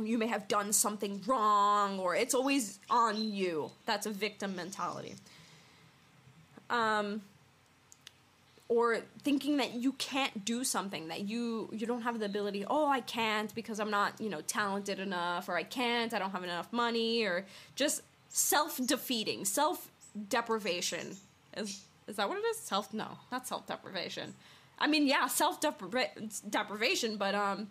You 0.00 0.18
may 0.18 0.26
have 0.26 0.48
done 0.48 0.72
something 0.72 1.22
wrong 1.26 1.98
or 1.98 2.14
it's 2.16 2.34
always 2.34 2.78
on 2.90 3.22
you. 3.22 3.70
That's 3.86 4.06
a 4.06 4.10
victim 4.10 4.56
mentality. 4.56 5.14
Um, 6.70 7.22
or 8.68 9.00
thinking 9.22 9.58
that 9.58 9.74
you 9.74 9.92
can't 9.92 10.44
do 10.44 10.64
something 10.64 11.08
that 11.08 11.28
you 11.28 11.68
you 11.70 11.86
don't 11.86 12.00
have 12.00 12.18
the 12.18 12.24
ability 12.24 12.64
oh 12.66 12.86
i 12.86 12.98
can't 13.02 13.54
because 13.54 13.78
i'm 13.78 13.90
not 13.90 14.18
you 14.18 14.30
know 14.30 14.40
talented 14.40 14.98
enough 14.98 15.50
or 15.50 15.54
i 15.54 15.62
can't 15.62 16.14
i 16.14 16.18
don't 16.18 16.30
have 16.30 16.42
enough 16.42 16.72
money 16.72 17.22
or 17.24 17.44
just 17.76 18.00
self-defeating 18.34 19.44
self 19.44 19.90
deprivation. 20.28 21.16
Is 21.56 21.84
is 22.06 22.16
that 22.16 22.28
what 22.28 22.38
it 22.38 22.44
is? 22.44 22.58
Self 22.58 22.92
no, 22.92 23.18
not 23.32 23.46
self 23.46 23.66
deprivation. 23.66 24.34
I 24.78 24.86
mean, 24.88 25.06
yeah, 25.06 25.26
self 25.28 25.60
deprivation, 25.60 27.16
but 27.16 27.34
um, 27.34 27.68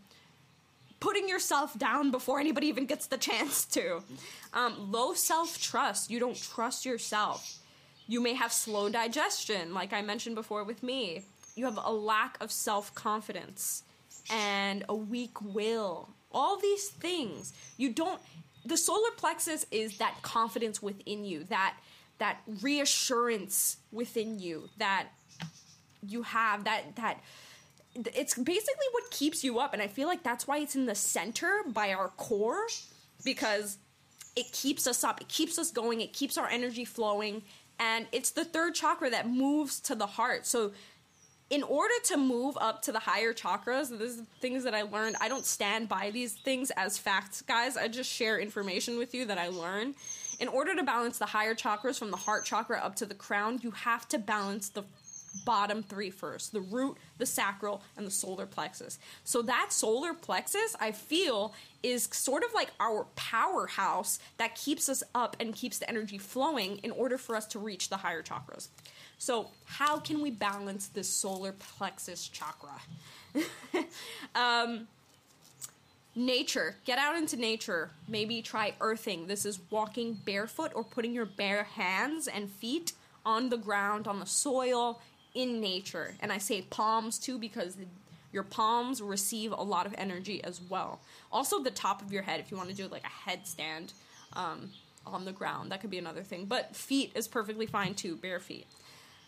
putting 1.03 1.27
yourself 1.27 1.77
down 1.77 2.11
before 2.11 2.39
anybody 2.39 2.67
even 2.67 2.85
gets 2.85 3.07
the 3.07 3.17
chance 3.17 3.65
to. 3.65 4.01
Um, 4.53 4.89
low 4.89 5.13
self 5.13 5.61
trust. 5.61 6.09
You 6.09 6.17
don't 6.17 6.41
trust 6.41 6.85
yourself. 6.85 7.57
You 8.07 8.21
may 8.21 8.33
have 8.33 8.53
slow 8.53 8.87
digestion, 8.89 9.73
like 9.73 9.91
I 9.91 10.01
mentioned 10.01 10.35
before 10.35 10.63
with 10.63 10.81
me. 10.81 11.25
You 11.55 11.65
have 11.65 11.77
a 11.83 11.91
lack 11.91 12.41
of 12.41 12.51
self 12.53 12.95
confidence 12.95 13.83
and 14.31 14.85
a 14.87 14.95
weak 14.95 15.41
will. 15.41 16.07
All 16.31 16.57
these 16.57 16.87
things. 16.87 17.53
You 17.75 17.89
don't. 17.89 18.21
The 18.65 18.77
solar 18.77 19.11
plexus 19.17 19.65
is 19.71 19.97
that 19.97 20.21
confidence 20.21 20.81
within 20.81 21.25
you, 21.25 21.43
that 21.49 21.75
that 22.19 22.39
reassurance 22.61 23.77
within 23.91 24.39
you 24.39 24.69
that 24.77 25.07
you 26.07 26.23
have 26.23 26.63
that 26.63 26.95
that 26.95 27.19
it's 27.95 28.35
basically 28.35 28.87
what 28.91 29.09
keeps 29.11 29.43
you 29.43 29.59
up 29.59 29.73
and 29.73 29.81
i 29.81 29.87
feel 29.87 30.07
like 30.07 30.23
that's 30.23 30.47
why 30.47 30.57
it's 30.57 30.75
in 30.75 30.85
the 30.85 30.95
center 30.95 31.61
by 31.67 31.93
our 31.93 32.07
core 32.09 32.65
because 33.23 33.77
it 34.35 34.51
keeps 34.51 34.87
us 34.87 35.03
up 35.03 35.21
it 35.21 35.27
keeps 35.27 35.59
us 35.59 35.69
going 35.69 36.01
it 36.01 36.11
keeps 36.11 36.37
our 36.37 36.47
energy 36.47 36.85
flowing 36.85 37.43
and 37.79 38.05
it's 38.11 38.31
the 38.31 38.45
third 38.45 38.75
chakra 38.75 39.09
that 39.09 39.27
moves 39.29 39.79
to 39.81 39.95
the 39.95 40.05
heart. 40.05 40.45
So 40.45 40.71
in 41.49 41.63
order 41.63 41.93
to 42.05 42.17
move 42.17 42.57
up 42.61 42.81
to 42.83 42.91
the 42.91 42.99
higher 42.99 43.33
chakras 43.33 43.95
these 43.99 44.21
things 44.39 44.63
that 44.63 44.73
i 44.73 44.81
learned 44.81 45.15
i 45.19 45.27
don't 45.27 45.45
stand 45.45 45.87
by 45.89 46.09
these 46.09 46.33
things 46.33 46.71
as 46.77 46.97
facts 46.97 47.41
guys 47.43 47.75
i 47.75 47.87
just 47.87 48.09
share 48.09 48.39
information 48.39 48.97
with 48.97 49.13
you 49.13 49.25
that 49.25 49.37
i 49.37 49.49
learned 49.49 49.93
in 50.39 50.47
order 50.47 50.75
to 50.75 50.83
balance 50.83 51.17
the 51.17 51.25
higher 51.25 51.55
chakras 51.55 51.97
from 51.97 52.11
the 52.11 52.17
heart 52.17 52.45
chakra 52.45 52.77
up 52.77 52.95
to 52.97 53.05
the 53.05 53.13
crown, 53.13 53.59
you 53.61 53.71
have 53.71 54.07
to 54.09 54.17
balance 54.17 54.69
the 54.69 54.83
bottom 55.45 55.83
three 55.83 56.09
first 56.09 56.53
the 56.53 56.61
root, 56.61 56.97
the 57.17 57.25
sacral, 57.25 57.81
and 57.97 58.05
the 58.05 58.11
solar 58.11 58.45
plexus. 58.45 58.99
So 59.23 59.41
that 59.43 59.71
solar 59.71 60.13
plexus, 60.13 60.75
I 60.79 60.91
feel, 60.91 61.53
is 61.81 62.09
sort 62.11 62.43
of 62.43 62.53
like 62.53 62.71
our 62.79 63.05
powerhouse 63.15 64.19
that 64.37 64.55
keeps 64.55 64.89
us 64.89 65.03
up 65.13 65.35
and 65.39 65.53
keeps 65.53 65.79
the 65.79 65.89
energy 65.89 66.17
flowing 66.17 66.77
in 66.77 66.91
order 66.91 67.17
for 67.17 67.35
us 67.35 67.45
to 67.47 67.59
reach 67.59 67.89
the 67.89 67.97
higher 67.97 68.23
chakras. 68.23 68.67
So, 69.17 69.49
how 69.65 69.99
can 69.99 70.21
we 70.21 70.31
balance 70.31 70.87
this 70.87 71.07
solar 71.07 71.53
plexus 71.53 72.27
chakra? 72.27 72.81
um, 74.35 74.87
Nature. 76.15 76.75
Get 76.85 76.99
out 76.99 77.15
into 77.15 77.37
nature. 77.37 77.89
Maybe 78.07 78.43
try 78.43 78.75
earthing. 78.79 79.25
This 79.25 79.45
is 79.45 79.59
walking 79.71 80.13
barefoot 80.13 80.71
or 80.75 80.83
putting 80.83 81.11
your 81.11 81.25
bare 81.25 81.63
hands 81.63 82.27
and 82.27 82.51
feet 82.51 82.93
on 83.25 83.49
the 83.49 83.57
ground, 83.57 84.07
on 84.07 84.19
the 84.19 84.25
soil, 84.25 85.01
in 85.33 85.59
nature. 85.59 86.15
And 86.21 86.31
I 86.31 86.37
say 86.37 86.61
palms 86.61 87.17
too 87.17 87.37
because 87.37 87.77
your 88.31 88.43
palms 88.43 89.01
receive 89.01 89.51
a 89.51 89.61
lot 89.61 89.85
of 89.85 89.93
energy 89.97 90.43
as 90.43 90.59
well. 90.61 90.99
Also, 91.31 91.59
the 91.59 91.71
top 91.71 92.01
of 92.01 92.11
your 92.11 92.23
head, 92.23 92.39
if 92.39 92.51
you 92.51 92.57
want 92.57 92.69
to 92.69 92.75
do 92.75 92.87
like 92.87 93.03
a 93.05 93.29
headstand 93.29 93.93
um, 94.33 94.71
on 95.05 95.25
the 95.25 95.31
ground, 95.31 95.71
that 95.71 95.81
could 95.81 95.91
be 95.91 95.99
another 95.99 96.23
thing. 96.23 96.45
But 96.45 96.75
feet 96.75 97.11
is 97.15 97.27
perfectly 97.27 97.67
fine 97.67 97.93
too, 97.93 98.15
bare 98.15 98.39
feet. 98.39 98.67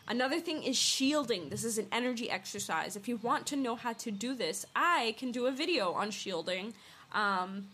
Another 0.07 0.39
thing 0.39 0.61
is 0.63 0.77
shielding. 0.77 1.49
This 1.49 1.63
is 1.63 1.77
an 1.77 1.87
energy 1.91 2.29
exercise. 2.29 2.95
If 2.95 3.07
you 3.07 3.17
want 3.17 3.47
to 3.47 3.55
know 3.55 3.75
how 3.75 3.93
to 3.93 4.11
do 4.11 4.35
this, 4.35 4.65
I 4.75 5.15
can 5.17 5.31
do 5.31 5.47
a 5.47 5.51
video 5.51 5.93
on 5.93 6.11
shielding. 6.11 6.73
Um, 7.11 7.67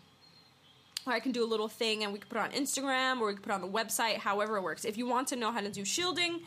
or 1.06 1.14
I 1.14 1.20
can 1.20 1.32
do 1.32 1.44
a 1.44 1.48
little 1.50 1.68
thing 1.68 2.04
and 2.04 2.14
we 2.14 2.20
can 2.20 2.30
put 2.30 2.38
it 2.38 2.42
on 2.42 2.52
Instagram 2.52 3.20
or 3.20 3.28
we 3.28 3.34
can 3.34 3.42
put 3.42 3.52
it 3.52 3.56
on 3.56 3.62
the 3.62 3.68
website, 3.68 4.18
however 4.18 4.58
it 4.58 4.62
works. 4.62 4.86
If 4.86 4.98
you 4.98 5.08
want 5.08 5.28
to 5.30 5.36
know 5.36 5.52
how 5.52 5.62
to 5.62 5.70
do 5.70 5.84
shielding, 5.84 6.42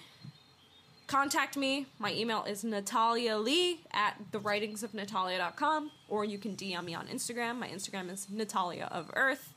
contact 1.06 1.56
me. 1.56 1.86
My 1.98 2.12
email 2.12 2.44
is 2.44 2.64
Natalia 2.64 3.36
Lee 3.36 3.80
at 3.92 4.16
thewritingsofnatalia.com 4.32 5.90
or 6.08 6.24
you 6.24 6.38
can 6.38 6.56
DM 6.56 6.84
me 6.84 6.94
on 6.94 7.06
Instagram. 7.06 7.58
My 7.58 7.68
Instagram 7.68 8.10
is 8.10 8.26
Natalia 8.30 8.88
of 8.90 9.10
Earth. 9.14 9.52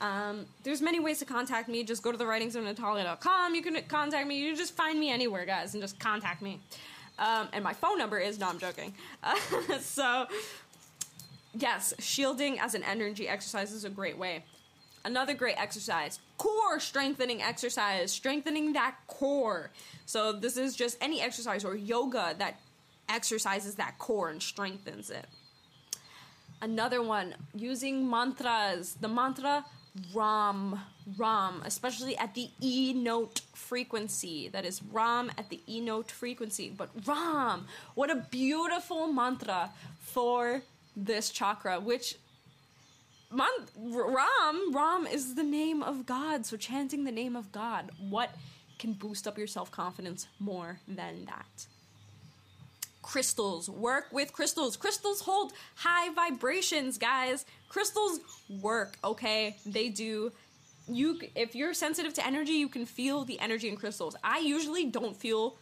Um, 0.00 0.46
there's 0.62 0.80
many 0.80 0.98
ways 0.98 1.18
to 1.18 1.24
contact 1.24 1.68
me. 1.68 1.84
Just 1.84 2.02
go 2.02 2.10
to 2.10 2.16
the 2.16 2.26
writings 2.26 2.56
of 2.56 2.64
Natalia.com. 2.64 3.54
You 3.54 3.62
can 3.62 3.80
contact 3.88 4.26
me. 4.26 4.38
You 4.38 4.48
can 4.48 4.56
just 4.56 4.74
find 4.74 4.98
me 4.98 5.10
anywhere, 5.10 5.44
guys, 5.44 5.74
and 5.74 5.82
just 5.82 5.98
contact 5.98 6.40
me. 6.40 6.60
Um, 7.18 7.48
and 7.52 7.62
my 7.62 7.74
phone 7.74 7.98
number 7.98 8.18
is, 8.18 8.38
no, 8.38 8.48
I'm 8.48 8.58
joking. 8.58 8.94
Uh, 9.22 9.36
so, 9.80 10.26
yes, 11.54 11.92
shielding 11.98 12.58
as 12.58 12.74
an 12.74 12.82
energy 12.82 13.28
exercise 13.28 13.72
is 13.72 13.84
a 13.84 13.90
great 13.90 14.16
way. 14.16 14.44
Another 15.04 15.34
great 15.34 15.56
exercise, 15.56 16.20
core 16.36 16.78
strengthening 16.78 17.40
exercise, 17.40 18.12
strengthening 18.12 18.74
that 18.74 18.96
core. 19.06 19.70
So, 20.04 20.32
this 20.32 20.56
is 20.56 20.76
just 20.76 20.98
any 21.00 21.22
exercise 21.22 21.64
or 21.64 21.74
yoga 21.74 22.34
that 22.38 22.60
exercises 23.08 23.76
that 23.76 23.98
core 23.98 24.28
and 24.28 24.42
strengthens 24.42 25.10
it. 25.10 25.26
Another 26.62 27.02
one, 27.02 27.34
using 27.54 28.08
mantras. 28.08 28.96
The 29.00 29.08
mantra 29.08 29.64
Ram, 30.14 30.78
Ram, 31.18 31.62
especially 31.64 32.16
at 32.16 32.34
the 32.34 32.50
E 32.60 32.92
note 32.92 33.40
frequency. 33.54 34.48
That 34.48 34.64
is 34.64 34.82
Ram 34.82 35.32
at 35.36 35.48
the 35.48 35.60
E 35.66 35.80
note 35.80 36.10
frequency. 36.10 36.72
But 36.76 36.90
Ram, 37.06 37.66
what 37.94 38.10
a 38.10 38.16
beautiful 38.30 39.12
mantra 39.12 39.70
for 39.98 40.62
this 40.96 41.30
chakra, 41.30 41.80
which 41.80 42.16
Ram, 43.30 44.74
Ram 44.74 45.06
is 45.06 45.34
the 45.34 45.42
name 45.42 45.82
of 45.82 46.06
God. 46.06 46.44
So 46.46 46.56
chanting 46.56 47.04
the 47.04 47.12
name 47.12 47.36
of 47.36 47.52
God, 47.52 47.90
what 47.98 48.34
can 48.78 48.92
boost 48.92 49.28
up 49.28 49.38
your 49.38 49.46
self 49.46 49.70
confidence 49.70 50.26
more 50.38 50.80
than 50.88 51.26
that? 51.26 51.66
crystals. 53.10 53.68
Work 53.68 54.06
with 54.12 54.32
crystals. 54.32 54.76
Crystals 54.76 55.20
hold 55.20 55.52
high 55.74 56.12
vibrations, 56.14 56.98
guys. 56.98 57.44
Crystals 57.68 58.20
work, 58.60 58.98
okay? 59.02 59.56
They 59.66 59.88
do. 59.88 60.32
You 60.88 61.20
if 61.34 61.54
you're 61.54 61.74
sensitive 61.74 62.14
to 62.14 62.26
energy, 62.26 62.52
you 62.52 62.68
can 62.68 62.86
feel 62.86 63.24
the 63.24 63.38
energy 63.40 63.68
in 63.68 63.76
crystals. 63.76 64.16
I 64.22 64.38
usually 64.38 64.86
don't 64.86 65.16
feel 65.16 65.56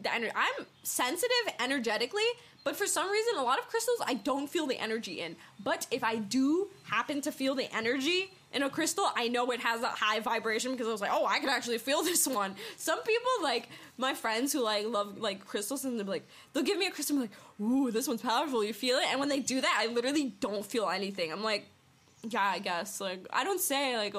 the 0.00 0.12
energy. 0.12 0.32
I'm 0.34 0.66
sensitive 0.82 1.54
energetically, 1.60 2.28
but 2.66 2.74
for 2.74 2.84
some 2.84 3.08
reason 3.08 3.38
a 3.38 3.44
lot 3.44 3.60
of 3.60 3.68
crystals 3.68 3.98
I 4.04 4.14
don't 4.14 4.50
feel 4.50 4.66
the 4.66 4.76
energy 4.76 5.20
in. 5.20 5.36
But 5.62 5.86
if 5.92 6.02
I 6.02 6.16
do 6.16 6.68
happen 6.82 7.20
to 7.20 7.30
feel 7.30 7.54
the 7.54 7.72
energy 7.72 8.32
in 8.52 8.64
a 8.64 8.68
crystal, 8.68 9.06
I 9.14 9.28
know 9.28 9.52
it 9.52 9.60
has 9.60 9.82
a 9.82 9.86
high 9.86 10.18
vibration 10.18 10.72
because 10.72 10.88
I 10.88 10.90
was 10.90 11.00
like, 11.00 11.12
oh, 11.12 11.26
I 11.26 11.38
can 11.38 11.48
actually 11.48 11.78
feel 11.78 12.02
this 12.10 12.26
one. 12.26 12.56
Some 12.76 13.00
people 13.04 13.30
like 13.40 13.68
my 13.98 14.14
friends 14.14 14.52
who 14.52 14.64
like 14.64 14.84
love 14.84 15.16
like 15.18 15.46
crystals 15.46 15.84
and 15.84 15.96
they're 15.96 16.04
like, 16.04 16.26
they'll 16.52 16.64
give 16.64 16.76
me 16.76 16.88
a 16.88 16.90
crystal, 16.90 17.14
I'm 17.14 17.22
like, 17.22 17.30
ooh, 17.60 17.92
this 17.92 18.08
one's 18.08 18.22
powerful. 18.22 18.64
You 18.64 18.74
feel 18.74 18.96
it, 18.98 19.06
and 19.12 19.20
when 19.20 19.28
they 19.28 19.38
do 19.38 19.60
that, 19.60 19.76
I 19.78 19.86
literally 19.86 20.34
don't 20.40 20.66
feel 20.66 20.88
anything. 20.88 21.30
I'm 21.30 21.44
like, 21.44 21.66
yeah, 22.28 22.42
I 22.42 22.58
guess. 22.58 23.00
Like 23.00 23.24
I 23.30 23.44
don't 23.44 23.60
say 23.60 23.96
like 23.96 24.16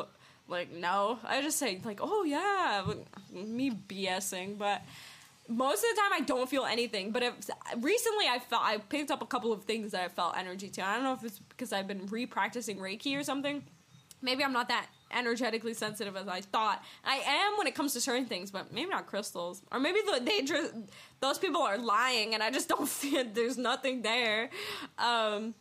Like, 0.47 0.71
no. 0.71 1.19
I 1.25 1.41
just 1.41 1.59
say, 1.59 1.81
like, 1.83 1.99
oh 2.01 2.23
yeah, 2.23 2.85
me 3.29 3.71
BSing, 3.71 4.57
but 4.57 4.81
most 5.47 5.83
of 5.83 5.95
the 5.95 6.01
time 6.01 6.11
I 6.13 6.19
don't 6.21 6.49
feel 6.49 6.65
anything. 6.65 7.11
But 7.11 7.23
if, 7.23 7.33
recently 7.77 8.25
I 8.27 8.39
felt, 8.39 8.63
I 8.63 8.77
picked 8.77 9.11
up 9.11 9.21
a 9.21 9.25
couple 9.25 9.51
of 9.53 9.63
things 9.63 9.91
that 9.91 10.03
I 10.03 10.07
felt 10.09 10.37
energy 10.37 10.69
to. 10.69 10.85
I 10.85 10.95
don't 10.95 11.03
know 11.03 11.13
if 11.13 11.23
it's 11.23 11.39
because 11.39 11.73
I've 11.73 11.87
been 11.87 12.05
re 12.07 12.25
practicing 12.25 12.77
Reiki 12.77 13.17
or 13.17 13.23
something. 13.23 13.63
Maybe 14.21 14.43
I'm 14.43 14.53
not 14.53 14.67
that 14.69 14.87
energetically 15.15 15.73
sensitive 15.73 16.15
as 16.17 16.27
I 16.27 16.41
thought. 16.41 16.83
I 17.05 17.17
am 17.17 17.57
when 17.57 17.67
it 17.67 17.75
comes 17.75 17.93
to 17.93 18.01
certain 18.01 18.25
things, 18.25 18.51
but 18.51 18.73
maybe 18.73 18.89
not 18.89 19.05
crystals. 19.05 19.61
Or 19.71 19.79
maybe 19.79 19.99
the, 20.05 20.19
they 20.19 20.41
those 21.21 21.37
people 21.37 21.61
are 21.61 21.77
lying 21.77 22.33
and 22.33 22.41
I 22.41 22.51
just 22.51 22.67
don't 22.73 22.89
feel 22.89 23.23
there's 23.31 23.57
nothing 23.57 24.01
there. 24.01 24.49
Um, 24.97 25.53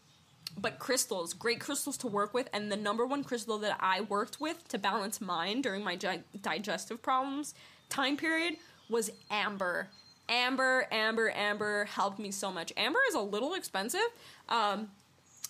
but 0.59 0.79
crystals, 0.79 1.35
great 1.35 1.61
crystals 1.61 1.99
to 1.99 2.07
work 2.07 2.33
with. 2.33 2.49
And 2.53 2.73
the 2.73 2.77
number 2.77 3.05
one 3.05 3.23
crystal 3.25 3.59
that 3.59 3.77
I 3.79 4.01
worked 4.01 4.41
with 4.41 4.67
to 4.69 4.79
balance 4.79 5.21
mine 5.21 5.61
during 5.61 5.85
my 5.85 5.99
digestive 6.41 7.03
problems 7.03 7.55
time 7.89 8.17
period 8.17 8.57
was 8.89 9.11
amber. 9.31 9.89
Amber, 10.29 10.87
amber, 10.91 11.31
amber 11.31 11.85
helped 11.85 12.19
me 12.19 12.31
so 12.31 12.51
much. 12.51 12.73
Amber 12.77 12.99
is 13.09 13.15
a 13.15 13.21
little 13.21 13.55
expensive, 13.55 14.09
um, 14.49 14.89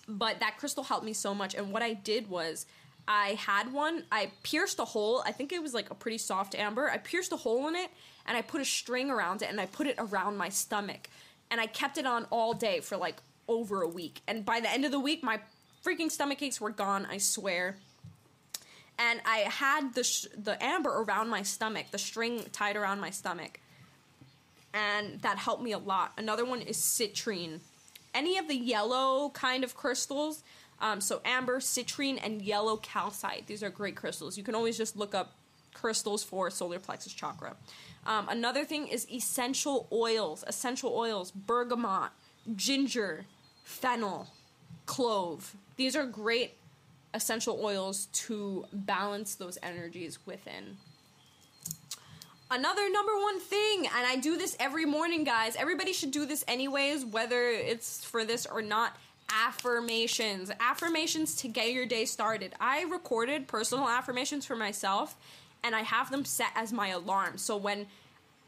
but 0.06 0.40
that 0.40 0.58
crystal 0.58 0.84
helped 0.84 1.04
me 1.04 1.14
so 1.14 1.34
much. 1.34 1.54
And 1.54 1.72
what 1.72 1.82
I 1.82 1.94
did 1.94 2.28
was 2.28 2.66
I 3.08 3.38
had 3.38 3.72
one, 3.72 4.04
I 4.10 4.30
pierced 4.42 4.78
a 4.78 4.84
hole. 4.84 5.22
I 5.24 5.32
think 5.32 5.52
it 5.52 5.62
was 5.62 5.72
like 5.72 5.90
a 5.90 5.94
pretty 5.94 6.18
soft 6.18 6.54
amber. 6.54 6.90
I 6.90 6.98
pierced 6.98 7.32
a 7.32 7.36
hole 7.36 7.68
in 7.68 7.76
it 7.76 7.90
and 8.26 8.36
I 8.36 8.42
put 8.42 8.60
a 8.60 8.64
string 8.64 9.10
around 9.10 9.42
it 9.42 9.48
and 9.48 9.60
I 9.60 9.66
put 9.66 9.86
it 9.86 9.96
around 9.98 10.36
my 10.36 10.48
stomach. 10.48 11.08
And 11.50 11.60
I 11.60 11.66
kept 11.66 11.98
it 11.98 12.06
on 12.06 12.26
all 12.30 12.52
day 12.52 12.80
for 12.80 12.96
like 12.96 13.16
over 13.48 13.82
a 13.82 13.88
week. 13.88 14.22
And 14.26 14.44
by 14.44 14.60
the 14.60 14.70
end 14.70 14.84
of 14.84 14.90
the 14.90 14.98
week, 14.98 15.22
my 15.22 15.40
freaking 15.84 16.10
stomach 16.10 16.42
aches 16.42 16.60
were 16.60 16.70
gone, 16.70 17.06
I 17.08 17.18
swear. 17.18 17.76
And 18.98 19.20
I 19.26 19.38
had 19.38 19.94
the 19.94 20.04
sh- 20.04 20.26
the 20.36 20.62
amber 20.62 21.02
around 21.02 21.28
my 21.28 21.42
stomach, 21.42 21.86
the 21.90 21.98
string 21.98 22.44
tied 22.52 22.76
around 22.76 23.00
my 23.00 23.10
stomach. 23.10 23.60
And 24.72 25.20
that 25.22 25.38
helped 25.38 25.62
me 25.62 25.72
a 25.72 25.78
lot. 25.78 26.12
Another 26.16 26.44
one 26.44 26.62
is 26.62 26.78
citrine. 26.78 27.60
Any 28.14 28.38
of 28.38 28.48
the 28.48 28.56
yellow 28.56 29.30
kind 29.30 29.64
of 29.64 29.74
crystals, 29.74 30.42
um, 30.80 31.00
so 31.00 31.20
amber, 31.24 31.60
citrine, 31.60 32.18
and 32.22 32.42
yellow 32.42 32.76
calcite. 32.76 33.46
These 33.46 33.62
are 33.62 33.70
great 33.70 33.96
crystals. 33.96 34.36
You 34.36 34.44
can 34.44 34.54
always 34.54 34.76
just 34.76 34.96
look 34.96 35.14
up 35.14 35.32
crystals 35.74 36.22
for 36.22 36.50
solar 36.50 36.78
plexus 36.78 37.12
chakra. 37.12 37.56
Um, 38.06 38.28
another 38.28 38.64
thing 38.64 38.86
is 38.86 39.06
essential 39.10 39.88
oils. 39.92 40.44
Essential 40.46 40.94
oils, 40.94 41.30
bergamot, 41.30 42.10
ginger, 42.54 43.26
fennel, 43.64 44.28
clove. 44.86 45.56
These 45.76 45.96
are 45.96 46.06
great 46.06 46.54
essential 47.16 47.58
oils 47.62 48.06
to 48.12 48.66
balance 48.72 49.34
those 49.34 49.58
energies 49.62 50.18
within. 50.26 50.76
Another 52.48 52.88
number 52.88 53.16
one 53.16 53.40
thing, 53.40 53.86
and 53.86 54.06
I 54.06 54.16
do 54.16 54.36
this 54.36 54.56
every 54.60 54.84
morning, 54.84 55.24
guys. 55.24 55.56
Everybody 55.56 55.92
should 55.92 56.12
do 56.12 56.26
this 56.26 56.44
anyways, 56.46 57.04
whether 57.04 57.48
it's 57.48 58.04
for 58.04 58.24
this 58.24 58.46
or 58.46 58.62
not. 58.62 58.96
Affirmations. 59.28 60.52
Affirmations 60.60 61.34
to 61.36 61.48
get 61.48 61.72
your 61.72 61.86
day 61.86 62.04
started. 62.04 62.52
I 62.60 62.82
recorded 62.82 63.48
personal 63.48 63.88
affirmations 63.88 64.46
for 64.46 64.54
myself, 64.54 65.16
and 65.64 65.74
I 65.74 65.80
have 65.80 66.12
them 66.12 66.24
set 66.24 66.50
as 66.54 66.72
my 66.72 66.88
alarm. 66.88 67.38
So 67.38 67.56
when 67.56 67.86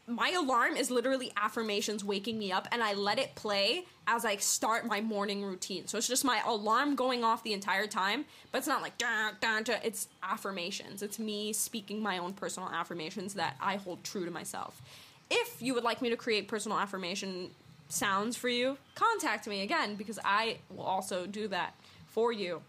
my 0.09 0.31
alarm 0.31 0.75
is 0.75 0.89
literally 0.89 1.31
affirmations 1.37 2.03
waking 2.03 2.39
me 2.39 2.51
up 2.51 2.67
and 2.71 2.81
I 2.81 2.93
let 2.93 3.19
it 3.19 3.35
play 3.35 3.85
as 4.07 4.25
I 4.25 4.37
start 4.37 4.85
my 4.85 5.01
morning 5.01 5.43
routine. 5.43 5.85
So 5.87 5.97
it's 5.99 6.07
just 6.07 6.25
my 6.25 6.41
alarm 6.45 6.95
going 6.95 7.23
off 7.23 7.43
the 7.43 7.53
entire 7.53 7.85
time, 7.85 8.25
but 8.51 8.57
it's 8.57 8.67
not 8.67 8.81
like 8.81 8.97
dun, 8.97 9.35
dun, 9.39 9.63
dun. 9.63 9.79
it's 9.83 10.07
affirmations. 10.23 11.03
It's 11.03 11.19
me 11.19 11.53
speaking 11.53 12.01
my 12.01 12.17
own 12.17 12.33
personal 12.33 12.69
affirmations 12.69 13.35
that 13.35 13.55
I 13.61 13.75
hold 13.75 14.03
true 14.03 14.25
to 14.25 14.31
myself. 14.31 14.81
If 15.29 15.61
you 15.61 15.75
would 15.75 15.83
like 15.83 16.01
me 16.01 16.09
to 16.09 16.17
create 16.17 16.47
personal 16.47 16.79
affirmation 16.79 17.51
sounds 17.87 18.35
for 18.35 18.49
you, 18.49 18.77
contact 18.95 19.47
me 19.47 19.61
again 19.61 19.95
because 19.95 20.17
I 20.25 20.57
will 20.75 20.85
also 20.85 21.27
do 21.27 21.47
that 21.49 21.75
for 22.07 22.31
you. 22.31 22.63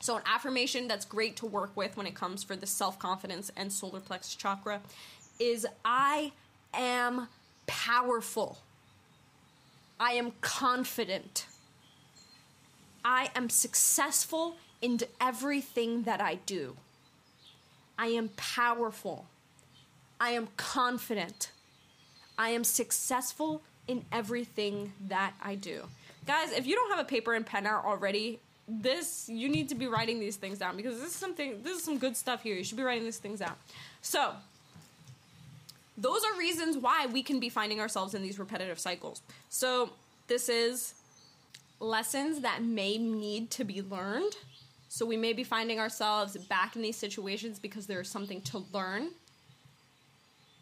So, 0.00 0.16
an 0.16 0.22
affirmation 0.26 0.86
that's 0.86 1.04
great 1.04 1.36
to 1.36 1.46
work 1.46 1.76
with 1.76 1.96
when 1.96 2.06
it 2.06 2.14
comes 2.14 2.44
for 2.44 2.54
the 2.54 2.66
self 2.66 2.98
confidence 2.98 3.50
and 3.56 3.72
solar 3.72 3.98
plexus 3.98 4.36
chakra 4.36 4.80
is 5.38 5.66
I 5.84 6.32
am 6.74 7.28
powerful. 7.66 8.58
I 10.00 10.12
am 10.12 10.32
confident. 10.40 11.46
I 13.04 13.30
am 13.34 13.48
successful 13.48 14.56
in 14.80 15.00
everything 15.20 16.02
that 16.02 16.20
I 16.20 16.36
do. 16.46 16.76
I 17.98 18.08
am 18.08 18.30
powerful. 18.36 19.26
I 20.20 20.30
am 20.30 20.48
confident. 20.56 21.50
I 22.38 22.50
am 22.50 22.64
successful 22.64 23.62
in 23.88 24.04
everything 24.12 24.92
that 25.08 25.34
I 25.42 25.54
do. 25.56 25.84
Guys, 26.26 26.52
if 26.52 26.66
you 26.66 26.74
don't 26.74 26.90
have 26.90 27.00
a 27.00 27.08
paper 27.08 27.34
and 27.34 27.44
pen 27.44 27.66
out 27.66 27.84
already, 27.84 28.38
this 28.68 29.28
you 29.30 29.48
need 29.48 29.70
to 29.70 29.74
be 29.74 29.86
writing 29.86 30.20
these 30.20 30.36
things 30.36 30.58
down 30.58 30.76
because 30.76 31.00
this 31.00 31.08
is 31.08 31.14
something 31.14 31.62
this 31.62 31.78
is 31.78 31.82
some 31.82 31.98
good 31.98 32.16
stuff 32.16 32.42
here. 32.42 32.54
You 32.54 32.64
should 32.64 32.76
be 32.76 32.82
writing 32.82 33.04
these 33.04 33.18
things 33.18 33.40
out. 33.40 33.56
So, 34.02 34.32
those 35.98 36.22
are 36.24 36.38
reasons 36.38 36.78
why 36.78 37.06
we 37.06 37.22
can 37.22 37.40
be 37.40 37.48
finding 37.48 37.80
ourselves 37.80 38.14
in 38.14 38.22
these 38.22 38.38
repetitive 38.38 38.78
cycles. 38.78 39.20
So, 39.50 39.90
this 40.28 40.48
is 40.48 40.94
lessons 41.80 42.40
that 42.40 42.62
may 42.62 42.98
need 42.98 43.50
to 43.52 43.64
be 43.64 43.82
learned. 43.82 44.32
So, 44.88 45.04
we 45.04 45.16
may 45.16 45.32
be 45.32 45.42
finding 45.42 45.80
ourselves 45.80 46.36
back 46.36 46.76
in 46.76 46.82
these 46.82 46.96
situations 46.96 47.58
because 47.58 47.86
there's 47.86 48.08
something 48.08 48.40
to 48.42 48.64
learn. 48.72 49.10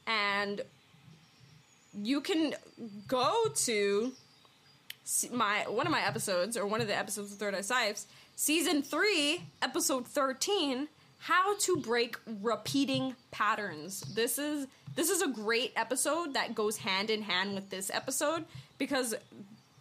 And 0.06 0.62
you 2.02 2.20
can 2.22 2.54
go 3.06 3.46
to 3.54 4.12
my 5.32 5.64
one 5.68 5.86
of 5.86 5.92
my 5.92 6.04
episodes 6.04 6.56
or 6.56 6.66
one 6.66 6.80
of 6.80 6.86
the 6.86 6.96
episodes 6.96 7.32
of 7.32 7.38
Third 7.38 7.54
Eye 7.54 7.60
Sipes, 7.60 8.06
season 8.36 8.82
3, 8.82 9.42
episode 9.62 10.06
13, 10.06 10.88
how 11.18 11.56
to 11.58 11.76
break 11.78 12.16
repeating 12.42 13.14
patterns. 13.30 14.00
This 14.00 14.38
is 14.38 14.66
this 14.94 15.10
is 15.10 15.22
a 15.22 15.28
great 15.28 15.72
episode 15.76 16.34
that 16.34 16.54
goes 16.54 16.78
hand 16.78 17.10
in 17.10 17.22
hand 17.22 17.54
with 17.54 17.68
this 17.68 17.90
episode 17.90 18.44
because 18.78 19.14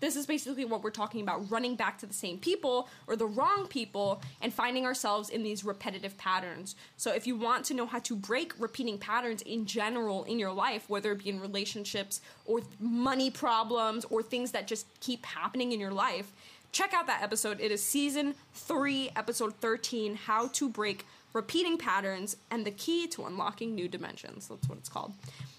this 0.02 0.16
is 0.16 0.26
basically 0.26 0.66
what 0.66 0.84
we're 0.84 0.90
talking 0.90 1.22
about 1.22 1.50
running 1.50 1.76
back 1.76 1.98
to 2.00 2.06
the 2.06 2.14
same 2.14 2.38
people 2.38 2.90
or 3.08 3.16
the 3.16 3.26
wrong 3.26 3.66
people 3.68 4.22
and 4.42 4.54
finding 4.54 4.86
ourselves 4.86 5.30
in 5.30 5.42
these 5.42 5.64
repetitive 5.64 6.18
patterns. 6.18 6.76
So, 6.98 7.14
if 7.14 7.26
you 7.26 7.36
want 7.38 7.66
to 7.66 7.74
know 7.74 7.86
how 7.86 8.00
to 8.00 8.16
break 8.16 8.54
repeating 8.60 8.98
patterns 8.98 9.42
in 9.42 9.66
general 9.66 10.24
in 10.26 10.38
your 10.38 10.52
life, 10.52 10.90
whether 10.90 11.14
it 11.14 11.24
be 11.24 11.30
in 11.30 11.40
relationships 11.40 12.22
or 12.46 12.62
money 12.80 13.32
problems 13.32 14.06
or 14.06 14.22
things 14.22 14.52
that 14.52 14.68
just 14.68 14.86
keep 15.00 15.26
happening 15.26 15.72
in 15.72 15.80
your 15.80 15.92
life, 15.92 16.32
check 16.72 16.94
out 16.94 17.08
that 17.08 17.24
episode. 17.24 17.62
It 17.62 17.72
is 17.72 17.82
season 17.82 18.36
3, 18.54 19.12
episode 19.16 19.56
13 19.56 20.16
How 20.16 20.48
to 20.50 20.68
Break 20.68 21.06
Repeating 21.36 21.78
Patterns 21.78 22.38
and 22.50 22.66
the 22.66 22.72
Key 22.72 23.08
to 23.08 23.26
Unlocking 23.26 23.76
New 23.76 23.90
Dimensions. 23.90 24.48
That's 24.48 24.70
what 24.70 24.78
it's 24.78 24.88
called. 24.88 25.12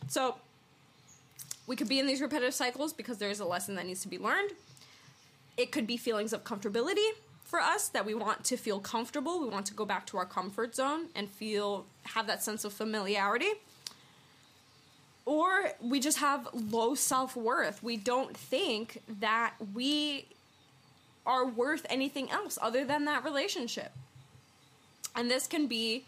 So, 0.09 0.37
we 1.67 1.77
could 1.77 1.89
be 1.89 1.99
in 1.99 2.07
these 2.07 2.23
repetitive 2.23 2.55
cycles 2.55 2.95
because 2.95 3.19
there's 3.19 3.41
a 3.41 3.45
lesson 3.45 3.75
that 3.75 3.85
needs 3.85 4.01
to 4.01 4.09
be 4.09 4.19
learned. 4.19 4.53
It 5.59 5.73
could 5.73 5.87
be 5.87 5.99
feelings 5.99 6.33
of 6.33 6.45
comfortability 6.45 7.11
for 7.45 7.61
us 7.61 7.89
that 7.89 8.07
we 8.07 8.15
want 8.15 8.43
to 8.45 8.57
feel 8.57 8.81
comfortable. 8.81 9.39
We 9.39 9.49
want 9.49 9.67
to 9.67 9.75
go 9.75 9.85
back 9.85 10.07
to 10.07 10.17
our 10.17 10.25
comfort 10.25 10.75
zone 10.75 11.09
and 11.15 11.29
feel 11.29 11.85
have 12.05 12.27
that 12.27 12.43
sense 12.43 12.65
of 12.65 12.73
familiarity. 12.73 13.51
Or 15.27 15.73
we 15.81 16.01
just 16.01 16.19
have 16.19 16.49
low 16.55 16.95
self-worth. 16.95 17.83
We 17.83 17.99
don't 17.99 18.35
think 18.35 19.03
that 19.21 19.55
we 19.75 20.27
are 21.27 21.45
worth 21.45 21.85
anything 21.91 22.31
else 22.31 22.59
other 22.63 22.85
than 22.85 23.05
that 23.05 23.25
relationship. 23.25 23.93
And 25.17 25.31
this 25.31 25.47
can 25.47 25.67
be 25.67 26.05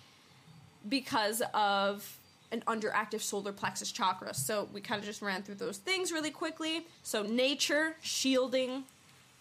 because 0.88 1.42
of 1.54 2.18
an 2.52 2.62
underactive 2.66 3.20
solar 3.20 3.52
plexus 3.52 3.92
chakra. 3.92 4.32
So 4.34 4.68
we 4.72 4.80
kind 4.80 4.98
of 4.98 5.04
just 5.04 5.22
ran 5.22 5.42
through 5.42 5.56
those 5.56 5.78
things 5.78 6.12
really 6.12 6.30
quickly. 6.30 6.86
So 7.02 7.22
nature, 7.22 7.96
shielding, 8.00 8.84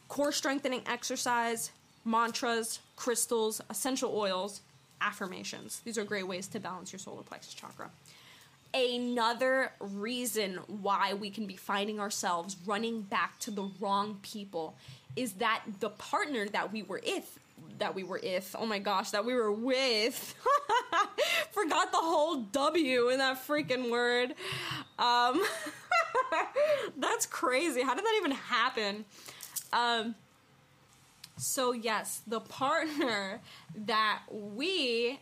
core 0.08 0.32
strengthening 0.32 0.82
exercise, 0.86 1.72
mantras, 2.04 2.80
crystals, 2.96 3.62
essential 3.70 4.18
oils, 4.18 4.62
affirmations. 5.02 5.82
These 5.86 5.98
are 5.98 6.04
great 6.04 6.28
ways 6.28 6.48
to 6.48 6.60
balance 6.60 6.92
your 6.92 7.00
solar 7.00 7.24
plexus 7.24 7.54
chakra. 7.54 7.90
Another 8.74 9.72
reason 9.80 10.60
why 10.82 11.14
we 11.14 11.30
can 11.30 11.46
be 11.46 11.56
finding 11.56 12.00
ourselves 12.00 12.58
running 12.66 13.02
back 13.02 13.40
to 13.40 13.52
the 13.52 13.70
wrong 13.80 14.20
people 14.22 14.76
is 15.16 15.34
that 15.34 15.62
the 15.80 15.90
partner 15.90 16.48
that 16.48 16.72
we 16.74 16.84
were 16.84 17.02
with 17.06 17.40
that 17.80 17.94
we 17.94 18.04
were 18.04 18.20
if 18.22 18.56
oh 18.58 18.66
my 18.66 18.80
gosh 18.80 19.12
that 19.12 19.26
we 19.26 19.34
were 19.34 19.52
with 19.52 20.36
forgot 21.52 21.92
the 21.92 21.98
whole 21.98 22.42
w 22.44 23.10
in 23.10 23.20
that 23.20 23.38
freaking 23.48 23.92
word 23.92 24.34
um 25.00 25.42
that's 26.98 27.26
crazy 27.26 27.82
how 27.82 27.94
did 27.94 28.04
that 28.04 28.14
even 28.18 28.32
happen 28.32 29.06
um 29.74 30.16
so 31.38 31.72
yes 31.72 32.22
the 32.28 32.40
partner 32.40 33.40
that 33.76 34.22
we 34.32 35.20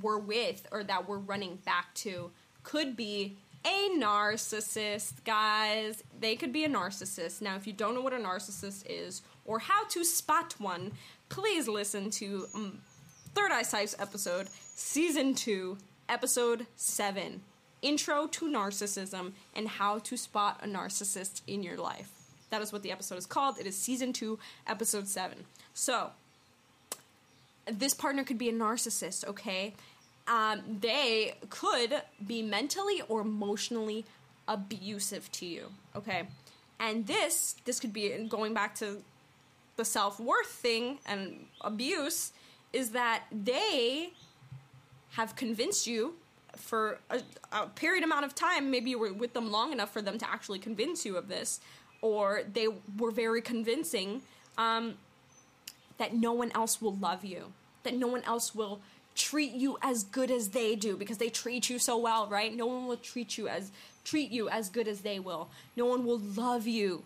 we're 0.00 0.18
with 0.18 0.66
or 0.70 0.84
that 0.84 1.08
we're 1.08 1.18
running 1.18 1.56
back 1.64 1.92
to 1.94 2.30
could 2.62 2.96
be 2.96 3.36
a 3.64 3.90
narcissist, 3.98 5.24
guys. 5.24 6.02
They 6.18 6.36
could 6.36 6.52
be 6.52 6.64
a 6.64 6.68
narcissist. 6.68 7.42
Now, 7.42 7.56
if 7.56 7.66
you 7.66 7.72
don't 7.72 7.94
know 7.94 8.00
what 8.00 8.12
a 8.12 8.16
narcissist 8.16 8.84
is 8.88 9.22
or 9.44 9.58
how 9.58 9.84
to 9.88 10.04
spot 10.04 10.54
one, 10.58 10.92
please 11.30 11.66
listen 11.66 12.10
to 12.10 12.46
um, 12.54 12.78
Third 13.34 13.52
Eye 13.52 13.62
Sight's 13.62 13.96
episode, 13.98 14.48
season 14.74 15.34
two, 15.34 15.78
episode 16.08 16.66
seven 16.76 17.40
Intro 17.80 18.26
to 18.26 18.46
Narcissism 18.46 19.32
and 19.54 19.66
How 19.66 20.00
to 20.00 20.16
Spot 20.18 20.60
a 20.62 20.66
Narcissist 20.66 21.40
in 21.46 21.62
Your 21.62 21.78
Life. 21.78 22.10
That 22.50 22.60
is 22.60 22.72
what 22.72 22.82
the 22.82 22.92
episode 22.92 23.16
is 23.16 23.26
called. 23.26 23.58
It 23.58 23.66
is 23.66 23.78
season 23.78 24.12
two, 24.12 24.38
episode 24.66 25.08
seven. 25.08 25.44
So, 25.72 26.10
this 27.66 27.94
partner 27.94 28.24
could 28.24 28.38
be 28.38 28.48
a 28.48 28.52
narcissist, 28.52 29.24
okay? 29.26 29.74
Um, 30.26 30.60
they 30.80 31.34
could 31.48 32.02
be 32.26 32.42
mentally 32.42 33.02
or 33.08 33.20
emotionally 33.20 34.04
abusive 34.48 35.30
to 35.32 35.46
you, 35.46 35.66
okay? 35.94 36.24
And 36.80 37.06
this, 37.06 37.54
this 37.64 37.78
could 37.78 37.92
be 37.92 38.26
going 38.28 38.52
back 38.52 38.74
to 38.76 39.02
the 39.80 39.84
self 39.86 40.20
worth 40.20 40.52
thing 40.66 40.98
and 41.06 41.46
abuse, 41.62 42.32
is 42.70 42.90
that 42.90 43.22
they 43.32 44.10
have 45.12 45.34
convinced 45.34 45.86
you 45.86 46.14
for 46.54 46.98
a, 47.08 47.22
a, 47.50 47.66
period 47.68 48.04
amount 48.04 48.26
of 48.26 48.34
time. 48.34 48.70
Maybe 48.70 48.90
you 48.90 48.98
were 48.98 49.12
with 49.12 49.32
them 49.32 49.50
long 49.50 49.72
enough 49.72 49.90
for 49.90 50.02
them 50.02 50.18
to 50.18 50.30
actually 50.30 50.58
convince 50.58 51.06
you 51.06 51.16
of 51.16 51.28
this, 51.28 51.60
or 52.02 52.42
they 52.52 52.68
were 52.98 53.10
very 53.10 53.40
convincing 53.40 54.20
um, 54.58 54.94
that 55.96 56.14
no 56.14 56.32
one 56.34 56.52
else 56.54 56.82
will 56.82 56.96
love 56.96 57.24
you, 57.24 57.52
that 57.82 57.96
no 57.96 58.06
one 58.06 58.22
else 58.24 58.54
will 58.54 58.80
treat 59.14 59.52
you 59.52 59.78
as 59.82 60.04
good 60.04 60.30
as 60.30 60.50
they 60.50 60.76
do 60.76 60.94
because 60.94 61.16
they 61.16 61.30
treat 61.30 61.70
you 61.70 61.78
so 61.78 61.96
well, 61.96 62.26
right? 62.26 62.54
No 62.54 62.66
one 62.66 62.86
will 62.86 62.98
treat 62.98 63.38
you 63.38 63.48
as 63.48 63.72
treat 64.04 64.30
you 64.30 64.50
as 64.50 64.68
good 64.68 64.86
as 64.86 65.00
they 65.00 65.18
will. 65.18 65.48
No 65.74 65.86
one 65.86 66.04
will 66.04 66.18
love 66.18 66.66
you 66.66 67.04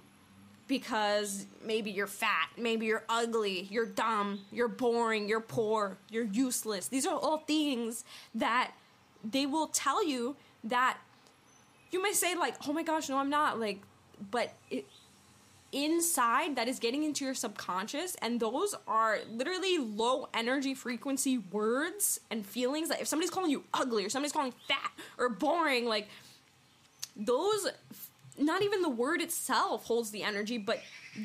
because 0.66 1.46
maybe 1.64 1.90
you're 1.90 2.06
fat, 2.06 2.48
maybe 2.56 2.86
you're 2.86 3.04
ugly, 3.08 3.68
you're 3.70 3.86
dumb, 3.86 4.40
you're 4.50 4.68
boring, 4.68 5.28
you're 5.28 5.40
poor, 5.40 5.98
you're 6.10 6.24
useless. 6.24 6.88
These 6.88 7.06
are 7.06 7.18
all 7.18 7.38
things 7.38 8.04
that 8.34 8.72
they 9.22 9.46
will 9.46 9.66
tell 9.68 10.06
you 10.06 10.36
that 10.64 10.98
you 11.90 12.02
may 12.02 12.12
say 12.12 12.34
like, 12.34 12.56
"Oh 12.66 12.72
my 12.72 12.82
gosh, 12.82 13.08
no, 13.08 13.18
I'm 13.18 13.30
not." 13.30 13.60
Like, 13.60 13.80
but 14.30 14.54
it, 14.70 14.86
inside 15.74 16.56
that 16.56 16.68
is 16.68 16.78
getting 16.78 17.02
into 17.02 17.24
your 17.24 17.34
subconscious 17.34 18.14
and 18.22 18.38
those 18.38 18.76
are 18.86 19.18
literally 19.28 19.76
low 19.76 20.28
energy 20.32 20.72
frequency 20.72 21.38
words 21.38 22.20
and 22.30 22.46
feelings 22.46 22.88
that 22.88 23.00
if 23.00 23.08
somebody's 23.08 23.30
calling 23.30 23.50
you 23.50 23.64
ugly 23.74 24.04
or 24.04 24.08
somebody's 24.08 24.32
calling 24.32 24.54
fat 24.68 24.92
or 25.18 25.28
boring 25.28 25.84
like 25.86 26.08
those 27.16 27.66
not 28.38 28.62
even 28.62 28.82
the 28.82 28.90
word 28.90 29.20
itself 29.20 29.84
holds 29.84 30.10
the 30.10 30.22
energy 30.22 30.58
but 30.58 30.80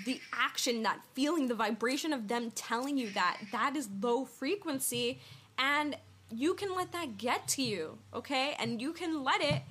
the 0.06 0.20
action 0.34 0.84
that 0.84 1.00
feeling 1.14 1.48
the 1.48 1.56
vibration 1.56 2.14
of 2.14 2.28
them 2.28 2.52
telling 2.52 2.98
you 2.98 3.10
that 3.12 3.38
that 3.52 3.76
is 3.76 3.90
low 4.02 4.26
frequency 4.26 5.20
and 5.58 5.98
you 6.32 6.54
can 6.54 6.76
let 6.76 6.92
that 6.92 7.18
get 7.18 7.48
to 7.48 7.62
you 7.62 7.98
okay? 8.14 8.56
And 8.60 8.82
you 8.82 8.94
can 8.94 9.24
let 9.24 9.42
it 9.42 9.64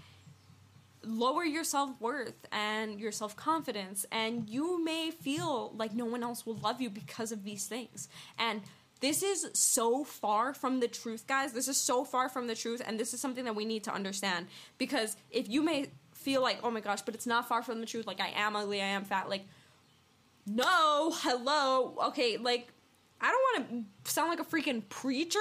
lower 1.05 1.45
your 1.45 1.65
self-worth 1.65 2.47
and 2.53 3.01
your 3.01 3.13
self-confidence 3.13 4.05
and 4.11 4.49
you 4.49 4.83
may 4.85 5.11
feel 5.11 5.73
like 5.77 5.95
no 5.95 6.05
one 6.05 6.23
else 6.23 6.45
will 6.45 6.57
love 6.57 6.81
you 6.81 6.91
because 6.91 7.33
of 7.33 7.45
these 7.45 7.67
things. 7.67 8.09
And 8.39 8.63
this 9.01 9.23
is 9.23 9.49
so 9.53 10.03
far 10.03 10.53
from 10.53 10.81
the 10.81 10.89
truth 10.89 11.27
guys. 11.27 11.53
This 11.53 11.69
is 11.69 11.77
so 11.77 12.05
far 12.05 12.29
from 12.29 12.49
the 12.49 12.55
truth 12.55 12.83
and 12.85 12.99
this 12.99 13.15
is 13.15 13.21
something 13.21 13.45
that 13.45 13.55
we 13.55 13.65
need 13.65 13.85
to 13.85 13.95
understand. 13.95 14.49
Because 14.77 15.17
if 15.31 15.49
you 15.49 15.63
may 15.63 15.91
feel 16.19 16.43
like 16.43 16.59
oh 16.63 16.71
my 16.71 16.81
gosh 16.81 17.03
but 17.03 17.15
it's 17.15 17.27
not 17.27 17.49
far 17.49 17.63
from 17.63 17.81
the 17.81 17.87
truth 17.87 18.07
like 18.07 18.21
i 18.21 18.29
am 18.37 18.57
ugly 18.57 18.81
i 18.83 18.87
am 18.87 19.05
fat 19.05 19.29
like 19.29 19.45
no 20.47 21.13
hello 21.15 21.95
okay 22.05 22.37
like 22.37 22.69
i 23.21 23.31
don't 23.31 23.65
want 23.71 23.87
to 24.05 24.11
sound 24.11 24.29
like 24.29 24.41
a 24.41 24.45
freaking 24.45 24.83
preacher 24.89 25.39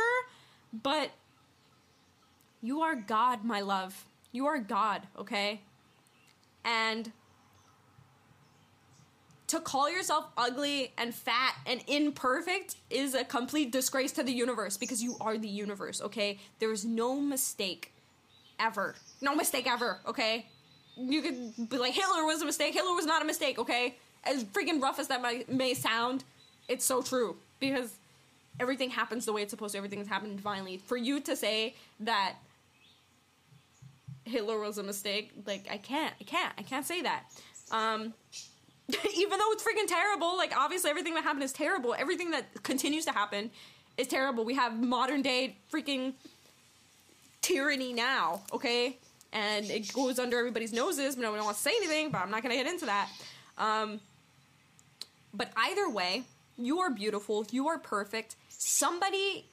but 0.72 1.12
you 2.62 2.82
are 2.82 2.96
god 2.96 3.44
my 3.44 3.62
love 3.62 4.06
you 4.32 4.46
are 4.46 4.60
God, 4.60 5.02
okay? 5.18 5.62
And 6.64 7.12
to 9.48 9.60
call 9.60 9.90
yourself 9.90 10.28
ugly 10.38 10.94
and 10.98 11.16
fat 11.16 11.56
and 11.66 11.82
imperfect 11.88 12.76
is 12.90 13.16
a 13.16 13.24
complete 13.24 13.72
disgrace 13.72 14.12
to 14.14 14.24
the 14.24 14.34
universe 14.34 14.78
because 14.78 15.02
you 15.02 15.16
are 15.22 15.38
the 15.38 15.48
universe, 15.48 16.02
okay? 16.02 16.40
There 16.60 16.72
is 16.72 16.84
no 16.86 17.20
mistake 17.20 17.94
ever. 18.60 18.96
No 19.22 19.34
mistake 19.34 19.66
ever, 19.68 20.02
okay? 20.06 20.46
You 20.98 21.22
could 21.22 21.70
be 21.70 21.78
like, 21.78 21.94
Hitler 21.94 22.26
was 22.26 22.42
a 22.42 22.46
mistake. 22.46 22.74
Hitler 22.74 22.94
was 22.94 23.06
not 23.06 23.22
a 23.22 23.26
mistake, 23.26 23.60
okay? 23.60 23.96
As 24.24 24.44
freaking 24.46 24.82
rough 24.82 25.00
as 25.00 25.08
that 25.10 25.22
might, 25.22 25.50
may 25.50 25.74
sound, 25.74 26.24
it's 26.68 26.84
so 26.86 27.02
true 27.02 27.38
because 27.60 27.96
everything 28.60 28.90
happens 28.90 29.26
the 29.26 29.34
way 29.34 29.42
it's 29.42 29.52
supposed 29.52 29.74
to. 29.74 29.78
Everything 29.78 30.00
has 30.00 30.08
happened 30.08 30.36
divinely. 30.38 30.78
For 30.78 30.98
you 30.98 31.20
to 31.22 31.36
say 31.36 31.76
that 32.02 32.36
Hitler 34.26 34.60
was 34.60 34.78
a 34.78 34.84
mistake. 34.84 35.32
Like 35.46 35.68
I 35.72 35.78
can't, 35.78 36.14
I 36.20 36.24
can't, 36.24 36.54
I 36.58 36.62
can't 36.64 36.86
say 36.86 37.02
that. 37.02 37.24
Um, 37.72 38.14
even 39.16 39.40
though 39.40 39.52
it's 39.52 39.64
freaking 39.64 39.88
terrible, 39.88 40.38
like 40.38 40.56
obviously 40.56 40.90
everything 40.90 41.14
that 41.16 41.24
happened 41.24 41.44
is 41.44 41.54
terrible. 41.54 41.96
Everything 41.98 42.32
that 42.32 42.64
continues 42.64 43.06
to 43.06 43.12
happen 43.12 43.52
is 43.98 44.08
terrible. 44.08 44.46
We 44.46 44.56
have 44.56 44.82
modern 44.82 45.22
day 45.22 45.58
freaking 45.72 46.14
tyranny 47.42 47.94
now, 47.94 48.42
okay? 48.54 48.98
And 49.34 49.70
it 49.70 49.94
goes 49.94 50.20
under 50.20 50.38
everybody's 50.38 50.74
noses, 50.74 51.16
but 51.16 51.22
no 51.22 51.32
one 51.32 51.44
wants 51.44 51.62
to 51.64 51.70
say 51.70 51.76
anything, 51.78 52.12
but 52.12 52.22
I'm 52.22 52.32
not 52.32 52.44
gonna 52.44 52.56
get 52.56 52.68
into 52.68 52.86
that. 52.86 53.10
Um, 53.58 54.00
but 55.34 55.52
either 55.56 55.90
way, 55.90 56.24
you 56.58 56.80
are 56.80 56.90
beautiful, 56.90 57.46
you 57.52 57.68
are 57.68 57.78
perfect. 57.78 58.36
Somebody 58.50 59.46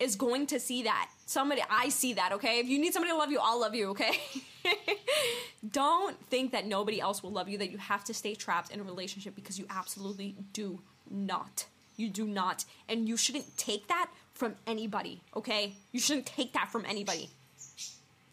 is 0.00 0.16
going 0.16 0.46
to 0.46 0.60
see 0.60 0.84
that. 0.84 1.10
Somebody, 1.26 1.62
I 1.68 1.88
see 1.88 2.14
that, 2.14 2.32
okay? 2.32 2.58
If 2.60 2.68
you 2.68 2.78
need 2.78 2.92
somebody 2.92 3.12
to 3.12 3.18
love 3.18 3.30
you, 3.30 3.38
I'll 3.42 3.60
love 3.60 3.74
you, 3.74 3.90
okay? 3.90 4.18
Don't 5.70 6.16
think 6.28 6.52
that 6.52 6.66
nobody 6.66 7.00
else 7.00 7.22
will 7.22 7.32
love 7.32 7.48
you, 7.48 7.58
that 7.58 7.70
you 7.70 7.78
have 7.78 8.04
to 8.04 8.14
stay 8.14 8.34
trapped 8.34 8.70
in 8.70 8.80
a 8.80 8.82
relationship 8.82 9.34
because 9.34 9.58
you 9.58 9.66
absolutely 9.70 10.36
do 10.52 10.80
not. 11.10 11.66
You 11.96 12.08
do 12.08 12.26
not. 12.26 12.64
And 12.88 13.08
you 13.08 13.16
shouldn't 13.16 13.56
take 13.56 13.88
that 13.88 14.08
from 14.32 14.54
anybody, 14.66 15.20
okay? 15.34 15.74
You 15.92 16.00
shouldn't 16.00 16.26
take 16.26 16.52
that 16.52 16.70
from 16.70 16.84
anybody. 16.86 17.28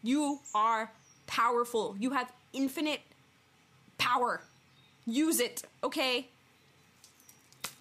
You 0.06 0.40
are 0.54 0.92
powerful. 1.26 1.96
You 2.00 2.12
have 2.12 2.32
infinite 2.54 3.02
power. 3.98 4.42
Use 5.08 5.40
it, 5.40 5.64
okay? 5.84 6.28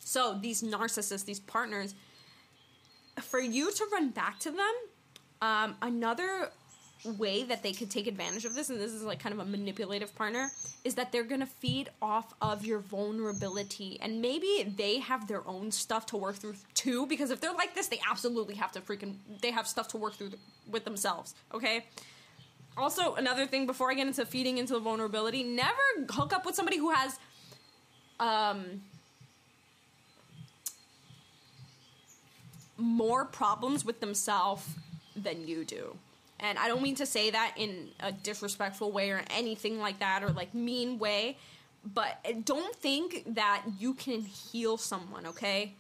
So, 0.01 0.39
these 0.41 0.63
narcissists, 0.63 1.27
these 1.27 1.41
partners, 1.41 1.95
for 3.21 3.41
you 3.41 3.71
to 3.71 3.87
run 3.93 4.09
back 4.09 4.39
to 4.41 4.51
them, 4.51 4.75
um, 5.43 5.77
another 5.83 6.51
way 7.19 7.45
that 7.45 7.63
they 7.63 7.73
could 7.73 7.91
take 7.91 8.07
advantage 8.07 8.47
of 8.47 8.55
this, 8.55 8.71
and 8.71 8.81
this 8.81 8.93
is 8.93 9.03
like 9.03 9.19
kind 9.19 9.35
of 9.35 9.39
a 9.39 9.45
manipulative 9.45 10.15
partner, 10.15 10.51
is 10.85 10.95
that 10.95 11.13
they're 11.13 11.25
gonna 11.25 11.45
feed 11.45 11.91
off 12.01 12.33
of 12.41 12.65
your 12.65 12.79
vulnerability. 12.79 13.99
And 14.01 14.23
maybe 14.23 14.73
they 14.77 14.99
have 15.01 15.29
their 15.29 15.47
own 15.47 15.71
stuff 15.71 16.07
to 16.07 16.17
work 16.17 16.37
through 16.37 16.55
too, 16.73 17.07
because 17.07 17.31
if 17.31 17.43
they're 17.43 17.53
like 17.53 17.75
this, 17.75 17.89
they 17.89 18.01
absolutely 18.11 18.55
have 18.55 18.73
to 18.73 18.81
freaking, 18.81 19.17
they 19.43 19.51
have 19.51 19.69
stuff 19.69 19.89
to 19.89 19.99
work 19.99 20.15
through 20.15 20.31
with 20.71 20.85
themselves, 20.85 21.35
okay? 21.53 21.85
Also, 22.77 23.15
another 23.15 23.47
thing 23.47 23.67
before 23.67 23.91
I 23.91 23.95
get 23.95 24.07
into 24.07 24.27
feeding 24.27 24.59
into 24.59 24.75
the 24.75 24.81
vulnerability, 24.81 25.43
never 25.43 25.81
hook 26.11 26.33
up 26.33 26.45
with 26.45 26.55
somebody 26.55 26.77
who 26.77 26.91
has, 26.91 27.19
um, 28.19 28.83
more 32.77 33.25
problems 33.25 33.85
with 33.85 34.01
themselves 34.01 34.67
than 35.15 35.47
you 35.47 35.65
do. 35.65 35.97
And 36.41 36.59
I 36.59 36.69
don't 36.69 36.83
mean 36.83 36.97
to 36.97 37.07
say 37.07 37.31
that 37.31 37.55
in 37.57 37.89
a 38.01 38.13
disrespectful 38.13 38.91
way 38.91 39.11
or 39.11 39.23
anything 39.31 39.79
like 39.79 40.01
that 40.01 40.23
or 40.23 40.31
like 40.31 40.53
mean 40.53 40.99
way, 40.99 41.39
but 41.95 42.19
don't 42.45 42.75
think 42.77 43.23
that 43.35 43.63
you 43.79 43.95
can 43.95 44.23
heal 44.23 44.77
someone, 44.77 45.27
okay? 45.27 45.75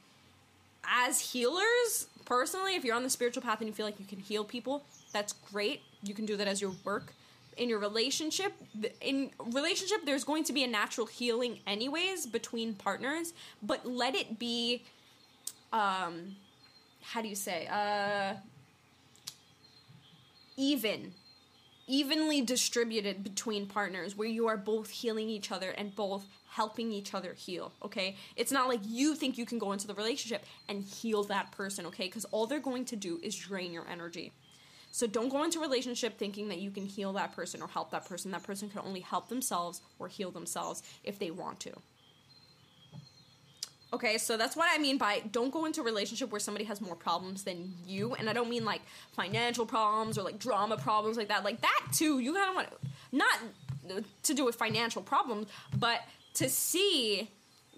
As 0.87 1.21
healers, 1.21 2.07
personally, 2.25 2.77
if 2.77 2.85
you're 2.85 2.95
on 2.95 3.03
the 3.03 3.11
spiritual 3.11 3.43
path 3.43 3.61
and 3.61 3.69
you 3.69 3.75
feel 3.75 3.87
like 3.87 3.99
you 3.99 4.07
can 4.07 4.21
heal 4.21 4.45
people, 4.45 4.85
that's 5.13 5.33
great. 5.53 5.83
You 6.05 6.15
can 6.15 6.27
do 6.27 6.37
that 6.37 6.47
as 6.47 6.61
your 6.61 6.73
work. 6.85 7.15
In 7.57 7.69
your 7.69 7.79
relationship, 7.79 8.53
in 9.01 9.31
relationship 9.53 10.05
there's 10.05 10.25
going 10.25 10.43
to 10.45 10.53
be 10.53 10.65
a 10.65 10.67
natural 10.67 11.07
healing 11.07 11.61
anyways 11.67 12.27
between 12.27 12.75
partners, 12.75 13.33
but 13.63 13.87
let 13.87 14.15
it 14.17 14.39
be 14.39 14.83
um 15.73 16.37
how 17.03 17.21
do 17.21 17.29
you 17.29 17.35
say 17.35 17.67
uh 17.67 18.35
even 20.57 21.13
evenly 21.87 22.41
distributed 22.41 23.23
between 23.23 23.67
partners 23.67 24.17
where 24.17 24.29
you 24.29 24.47
are 24.47 24.57
both 24.57 24.89
healing 24.89 25.29
each 25.29 25.53
other 25.53 25.71
and 25.71 25.95
both 25.95 26.25
helping 26.51 26.91
each 26.91 27.15
other 27.15 27.35
heal 27.35 27.73
okay? 27.85 28.17
It's 28.37 28.53
not 28.53 28.69
like 28.69 28.81
you 28.85 29.15
think 29.15 29.37
you 29.39 29.47
can 29.47 29.59
go 29.59 29.73
into 29.73 29.87
the 29.87 29.95
relationship 29.95 30.45
and 30.69 30.83
heal 30.83 31.23
that 31.25 31.53
person 31.53 31.87
okay? 31.87 32.07
Because 32.07 32.25
all 32.27 32.47
they're 32.47 32.59
going 32.59 32.85
to 32.87 32.97
do 32.97 33.21
is 33.23 33.37
drain 33.37 33.73
your 33.73 33.87
energy 33.89 34.33
So 34.95 35.09
don't 35.09 35.29
go 35.29 35.43
into 35.43 35.59
a 35.59 35.63
relationship 35.63 36.19
thinking 36.19 36.51
that 36.51 36.61
you 36.61 36.71
can 36.71 36.87
heal 36.87 37.13
that 37.15 37.35
person 37.35 37.61
or 37.61 37.67
help 37.67 37.91
that 37.91 38.07
person. 38.07 38.31
That 38.31 38.45
person 38.45 38.71
can 38.71 38.81
only 38.87 39.01
help 39.01 39.29
themselves 39.29 39.83
or 39.99 40.07
heal 40.07 40.31
themselves 40.31 40.85
if 41.03 41.19
they 41.19 41.33
want 41.33 41.59
to. 41.61 41.73
Okay, 43.93 44.19
so 44.19 44.37
that's 44.37 44.55
what 44.55 44.69
I 44.73 44.79
mean 44.81 44.97
by 44.97 45.25
don't 45.33 45.51
go 45.51 45.65
into 45.65 45.81
a 45.81 45.85
relationship 45.85 46.31
where 46.31 46.39
somebody 46.39 46.65
has 46.67 46.81
more 46.81 46.95
problems 46.95 47.43
than 47.43 47.75
you. 47.85 48.15
And 48.15 48.31
I 48.31 48.33
don't 48.33 48.49
mean 48.49 48.65
like 48.65 48.83
financial 49.17 49.67
problems 49.67 50.17
or 50.17 50.23
like 50.23 50.39
drama 50.39 50.77
problems 50.77 51.17
like 51.17 51.27
that. 51.27 51.43
Like 51.43 51.61
that 51.63 51.87
too, 51.91 52.21
you 52.21 52.33
kind 52.33 52.51
of 52.51 52.55
want 52.55 52.69
not 53.11 54.05
to 54.23 54.33
do 54.33 54.45
with 54.45 54.55
financial 54.55 55.03
problems, 55.03 55.49
but 55.77 56.03
to 56.35 56.49
see 56.49 57.33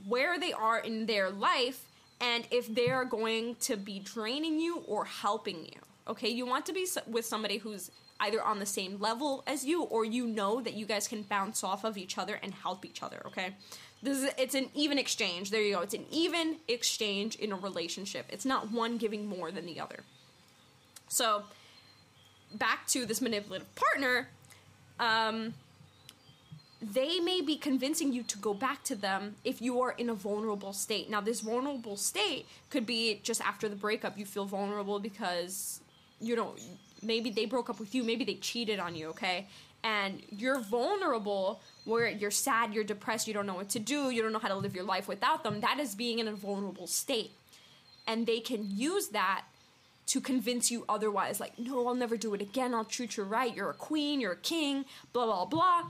where 0.07 0.39
they 0.39 0.53
are 0.53 0.81
in 0.81 1.07
their 1.07 1.31
life 1.31 1.87
and 2.21 2.47
if 2.51 2.75
they 2.75 2.91
are 2.91 3.07
going 3.07 3.55
to 3.61 3.79
be 3.79 4.01
draining 4.01 4.61
you 4.61 4.83
or 4.87 5.07
helping 5.07 5.65
you. 5.65 5.81
Okay, 6.09 6.29
you 6.29 6.47
want 6.47 6.67
to 6.67 6.73
be 6.73 6.87
with 7.07 7.27
somebody 7.27 7.59
who's 7.59 7.91
either 8.21 8.43
on 8.43 8.59
the 8.59 8.67
same 8.67 8.99
level 9.01 9.43
as 9.47 9.65
you 9.65 9.83
or 9.83 10.05
you 10.05 10.27
know 10.27 10.61
that 10.61 10.75
you 10.75 10.87
guys 10.87 11.09
can 11.09 11.23
bounce 11.23 11.63
off 11.63 11.85
of 11.85 11.99
each 11.99 12.17
other 12.17 12.39
and 12.43 12.55
help 12.55 12.85
each 12.85 13.03
other, 13.03 13.23
okay? 13.27 13.55
This 14.03 14.19
is 14.19 14.31
it's 14.39 14.55
an 14.55 14.69
even 14.75 14.99
exchange. 14.99 15.51
There 15.51 15.61
you 15.61 15.75
go. 15.75 15.81
It's 15.81 15.95
an 15.95 16.07
even 16.11 16.57
exchange 16.69 17.37
in 17.37 17.53
a 17.53 17.57
relationship. 17.57 18.27
It's 18.29 18.45
not 18.45 18.71
one 18.71 18.99
giving 18.99 19.27
more 19.27 19.51
than 19.51 19.67
the 19.67 19.81
other. 19.81 20.01
So, 21.09 21.45
back 22.55 22.87
to 22.89 23.07
this 23.07 23.21
manipulative 23.21 23.75
partner, 23.75 24.29
um, 25.01 25.55
they 26.81 27.21
may 27.21 27.41
be 27.41 27.57
convincing 27.57 28.13
you 28.13 28.23
to 28.25 28.39
go 28.39 28.53
back 28.55 28.85
to 28.85 28.95
them 28.95 29.37
if 29.45 29.63
you 29.63 29.81
are 29.81 29.93
in 29.93 30.11
a 30.11 30.15
vulnerable 30.15 30.73
state. 30.73 31.09
Now, 31.09 31.21
this 31.21 31.41
vulnerable 31.41 31.97
state 31.97 32.47
could 32.71 32.87
be 32.87 33.21
just 33.23 33.41
after 33.41 33.69
the 33.69 33.77
breakup, 33.77 34.19
you 34.19 34.27
feel 34.27 34.45
vulnerable 34.45 34.99
because 34.99 35.81
you 36.21 36.37
know 36.37 36.55
maybe 37.03 37.31
they 37.31 37.47
broke 37.47 37.71
up 37.71 37.79
with 37.79 37.95
you, 37.95 38.03
maybe 38.03 38.25
they 38.25 38.35
cheated 38.35 38.79
on 38.79 38.95
you, 38.95 39.09
okay? 39.09 39.47
And 39.85 40.23
you're 40.31 40.59
vulnerable 40.59 41.61
where 41.85 42.09
you're 42.09 42.31
sad, 42.31 42.75
you're 42.75 42.85
depressed, 42.85 43.29
you 43.29 43.35
don't 43.35 43.47
know 43.47 43.55
what 43.55 43.69
to 43.71 43.79
do, 43.79 44.11
you 44.11 44.23
don't 44.23 44.33
know 44.33 44.39
how 44.39 44.49
to 44.49 44.57
live 44.57 44.75
your 44.75 44.85
life 44.85 45.07
without 45.07 45.45
them, 45.45 45.61
that 45.61 45.79
is 45.79 45.95
being 45.95 46.19
in 46.19 46.27
a 46.27 46.33
vulnerable 46.33 46.87
state. 46.87 47.33
And 48.07 48.27
they 48.27 48.41
can 48.41 48.67
use 48.69 49.09
that 49.09 49.45
to 50.07 50.21
convince 50.21 50.71
you 50.71 50.85
otherwise. 50.89 51.41
Like, 51.41 51.59
no, 51.59 51.87
I'll 51.87 51.95
never 51.95 52.17
do 52.17 52.35
it 52.35 52.41
again. 52.41 52.75
I'll 52.75 52.85
treat 52.85 53.17
you 53.17 53.25
right. 53.25 53.55
You're 53.55 53.71
a 53.71 53.75
queen, 53.75 54.21
you're 54.21 54.33
a 54.33 54.37
king, 54.37 54.85
blah, 55.13 55.27
blah, 55.27 55.45
blah. 55.45 55.83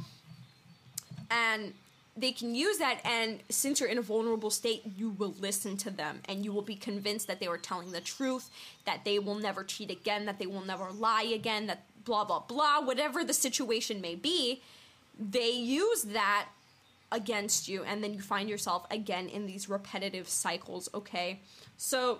And 1.30 1.74
they 2.16 2.32
can 2.32 2.54
use 2.54 2.78
that, 2.78 3.00
and 3.04 3.40
since 3.50 3.80
you're 3.80 3.88
in 3.88 3.98
a 3.98 4.02
vulnerable 4.02 4.50
state, 4.50 4.82
you 4.96 5.10
will 5.10 5.34
listen 5.38 5.76
to 5.78 5.90
them 5.90 6.20
and 6.28 6.44
you 6.44 6.52
will 6.52 6.62
be 6.62 6.76
convinced 6.76 7.26
that 7.26 7.40
they 7.40 7.48
were 7.48 7.58
telling 7.58 7.92
the 7.92 8.00
truth, 8.00 8.50
that 8.84 9.04
they 9.04 9.18
will 9.18 9.34
never 9.34 9.62
cheat 9.62 9.90
again, 9.90 10.24
that 10.24 10.38
they 10.38 10.46
will 10.46 10.64
never 10.64 10.90
lie 10.90 11.22
again, 11.22 11.66
that 11.66 11.84
blah, 12.04 12.24
blah, 12.24 12.40
blah, 12.40 12.80
whatever 12.80 13.24
the 13.24 13.34
situation 13.34 14.00
may 14.00 14.14
be 14.14 14.62
they 15.18 15.50
use 15.50 16.02
that 16.02 16.48
against 17.12 17.68
you 17.68 17.84
and 17.84 18.02
then 18.02 18.12
you 18.12 18.20
find 18.20 18.48
yourself 18.48 18.84
again 18.90 19.28
in 19.28 19.46
these 19.46 19.68
repetitive 19.68 20.28
cycles 20.28 20.88
okay? 20.94 21.40
So 21.76 22.18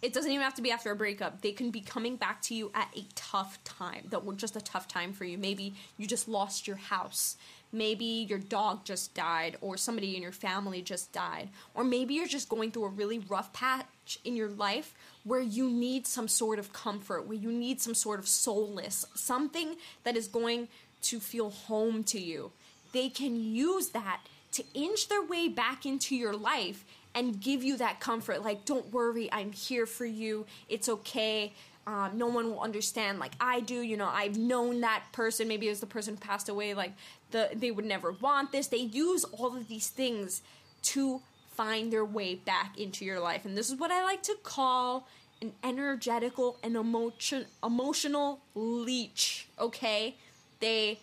it 0.00 0.12
doesn't 0.12 0.30
even 0.30 0.42
have 0.42 0.54
to 0.54 0.62
be 0.62 0.72
after 0.72 0.90
a 0.90 0.96
breakup. 0.96 1.42
They 1.42 1.52
can 1.52 1.70
be 1.70 1.80
coming 1.80 2.16
back 2.16 2.42
to 2.42 2.54
you 2.54 2.72
at 2.74 2.88
a 2.96 3.04
tough 3.14 3.62
time 3.64 4.06
that 4.10 4.24
was 4.24 4.36
just 4.36 4.56
a 4.56 4.60
tough 4.60 4.88
time 4.88 5.12
for 5.12 5.24
you. 5.24 5.38
Maybe 5.38 5.74
you 5.96 6.06
just 6.06 6.28
lost 6.28 6.66
your 6.66 6.76
house 6.76 7.36
maybe 7.72 8.04
your 8.04 8.38
dog 8.38 8.84
just 8.84 9.14
died 9.14 9.56
or 9.60 9.76
somebody 9.76 10.16
in 10.16 10.22
your 10.22 10.32
family 10.32 10.82
just 10.82 11.12
died 11.12 11.48
or 11.74 11.82
maybe 11.82 12.14
you're 12.14 12.26
just 12.26 12.48
going 12.48 12.70
through 12.70 12.84
a 12.84 12.88
really 12.88 13.18
rough 13.18 13.52
patch 13.52 14.18
in 14.24 14.36
your 14.36 14.50
life 14.50 14.94
where 15.24 15.40
you 15.40 15.70
need 15.70 16.06
some 16.06 16.28
sort 16.28 16.58
of 16.58 16.72
comfort 16.72 17.26
where 17.26 17.38
you 17.38 17.50
need 17.50 17.80
some 17.80 17.94
sort 17.94 18.18
of 18.18 18.28
solace 18.28 19.06
something 19.14 19.76
that 20.04 20.16
is 20.16 20.28
going 20.28 20.68
to 21.02 21.20
feel 21.20 21.50
home 21.50 22.02
to 22.04 22.20
you. 22.20 22.52
They 22.92 23.08
can 23.08 23.36
use 23.36 23.88
that 23.88 24.20
to 24.52 24.64
inch 24.74 25.08
their 25.08 25.22
way 25.22 25.48
back 25.48 25.84
into 25.84 26.14
your 26.14 26.34
life 26.34 26.84
and 27.14 27.40
give 27.40 27.62
you 27.62 27.76
that 27.76 28.00
comfort. 28.00 28.42
Like, 28.42 28.64
don't 28.64 28.92
worry, 28.92 29.30
I'm 29.32 29.52
here 29.52 29.86
for 29.86 30.06
you. 30.06 30.46
It's 30.68 30.88
okay. 30.88 31.52
Um, 31.86 32.12
no 32.14 32.28
one 32.28 32.50
will 32.50 32.60
understand 32.60 33.18
like 33.18 33.32
I 33.40 33.60
do. 33.60 33.74
You 33.74 33.96
know, 33.96 34.08
I've 34.08 34.38
known 34.38 34.80
that 34.82 35.04
person. 35.12 35.48
Maybe 35.48 35.68
was 35.68 35.80
the 35.80 35.86
person 35.86 36.14
who 36.14 36.20
passed 36.20 36.48
away. 36.48 36.74
Like, 36.74 36.92
the 37.32 37.50
they 37.54 37.70
would 37.70 37.84
never 37.84 38.12
want 38.12 38.52
this. 38.52 38.68
They 38.68 38.78
use 38.78 39.24
all 39.24 39.56
of 39.56 39.68
these 39.68 39.88
things 39.88 40.42
to 40.82 41.22
find 41.56 41.92
their 41.92 42.04
way 42.04 42.34
back 42.34 42.78
into 42.78 43.04
your 43.04 43.20
life, 43.20 43.44
and 43.44 43.56
this 43.56 43.68
is 43.68 43.78
what 43.78 43.90
I 43.90 44.02
like 44.04 44.22
to 44.24 44.36
call 44.42 45.08
an 45.40 45.52
energetical 45.64 46.58
and 46.62 46.76
emotion 46.76 47.46
emotional 47.64 48.40
leech. 48.54 49.48
Okay, 49.58 50.16
they 50.60 51.00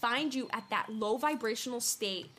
find 0.00 0.34
you 0.34 0.48
at 0.52 0.68
that 0.70 0.86
low 0.90 1.16
vibrational 1.16 1.80
state 1.80 2.30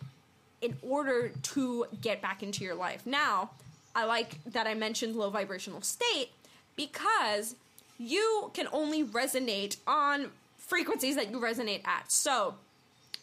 in 0.61 0.77
order 0.81 1.29
to 1.41 1.85
get 2.01 2.21
back 2.21 2.43
into 2.43 2.63
your 2.63 2.75
life. 2.75 3.05
Now, 3.05 3.51
I 3.95 4.05
like 4.05 4.43
that 4.45 4.67
I 4.67 4.73
mentioned 4.73 5.15
low 5.15 5.29
vibrational 5.29 5.81
state 5.81 6.29
because 6.75 7.55
you 7.99 8.49
can 8.53 8.67
only 8.71 9.03
resonate 9.03 9.77
on 9.85 10.31
frequencies 10.57 11.15
that 11.15 11.29
you 11.29 11.39
resonate 11.39 11.85
at. 11.85 12.11
So, 12.11 12.55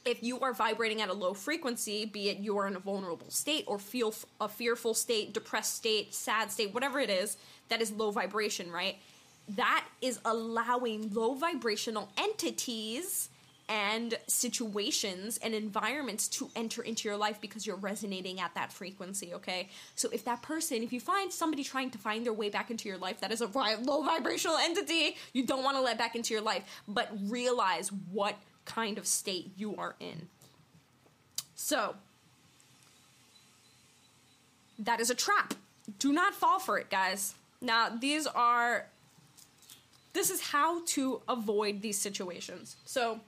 if 0.05 0.23
you 0.23 0.39
are 0.39 0.53
vibrating 0.53 1.03
at 1.03 1.09
a 1.09 1.13
low 1.13 1.35
frequency, 1.35 2.05
be 2.05 2.29
it 2.29 2.39
you 2.39 2.57
are 2.59 2.69
in 2.69 2.77
a 2.77 2.79
vulnerable 2.79 3.29
state 3.29 3.65
or 3.67 3.79
feel 3.79 4.15
a 4.41 4.49
fearful 4.49 4.95
state, 4.95 5.33
depressed 5.33 5.75
state, 5.75 6.15
sad 6.15 6.53
state, 6.53 6.73
whatever 6.73 7.01
it 7.01 7.11
is, 7.11 7.37
that 7.71 7.81
is 7.83 7.91
low 7.91 8.13
vibration, 8.13 8.71
right? 8.71 8.99
That 9.49 9.85
is 10.01 10.21
allowing 10.25 11.13
low 11.13 11.35
vibrational 11.35 12.09
entities 12.17 13.31
and 13.69 14.17
situations 14.27 15.39
and 15.43 15.55
environments 15.55 16.29
to 16.29 16.51
enter 16.55 16.83
into 16.83 17.09
your 17.09 17.17
life 17.17 17.41
because 17.41 17.67
you're 17.67 17.77
resonating 17.77 18.41
at 18.41 18.55
that 18.55 18.73
frequency, 18.73 19.35
okay? 19.35 19.69
So 19.97 20.09
if 20.13 20.25
that 20.25 20.43
person, 20.43 20.83
if 20.83 20.93
you 20.93 21.01
find 21.01 21.33
somebody 21.33 21.65
trying 21.65 21.91
to 21.91 21.99
find 21.99 22.25
their 22.25 22.33
way 22.33 22.49
back 22.49 22.71
into 22.71 22.89
your 22.89 22.99
life 22.99 23.21
that 23.21 23.33
is 23.33 23.41
a 23.41 23.47
low 23.47 24.03
vibrational 24.03 24.57
entity, 24.57 25.17
you 25.33 25.45
don't 25.45 25.65
want 25.65 25.77
to 25.77 25.81
let 25.81 25.99
back 25.99 26.15
into 26.15 26.33
your 26.33 26.43
life, 26.43 26.63
but 26.87 27.11
realize 27.25 27.91
what 28.13 28.37
kind 28.65 28.99
of 28.99 29.07
state 29.07 29.51
you 29.57 29.75
are 29.77 29.97
in. 29.99 30.29
So, 31.57 31.97
that 34.79 35.01
is 35.01 35.11
a 35.11 35.15
trap. 35.15 35.55
Do 35.99 36.13
not 36.13 36.35
fall 36.35 36.59
for 36.59 36.79
it, 36.79 36.91
guys. 36.91 37.35
Now, 37.61 37.89
these 37.89 38.27
are 38.27 38.87
this 40.13 40.31
is 40.31 40.41
how 40.41 40.83
to 40.87 41.21
avoid 41.29 41.83
these 41.83 41.99
situations. 41.99 42.77
So, 42.87 43.21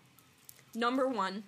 Number 0.75 1.09
one, 1.09 1.45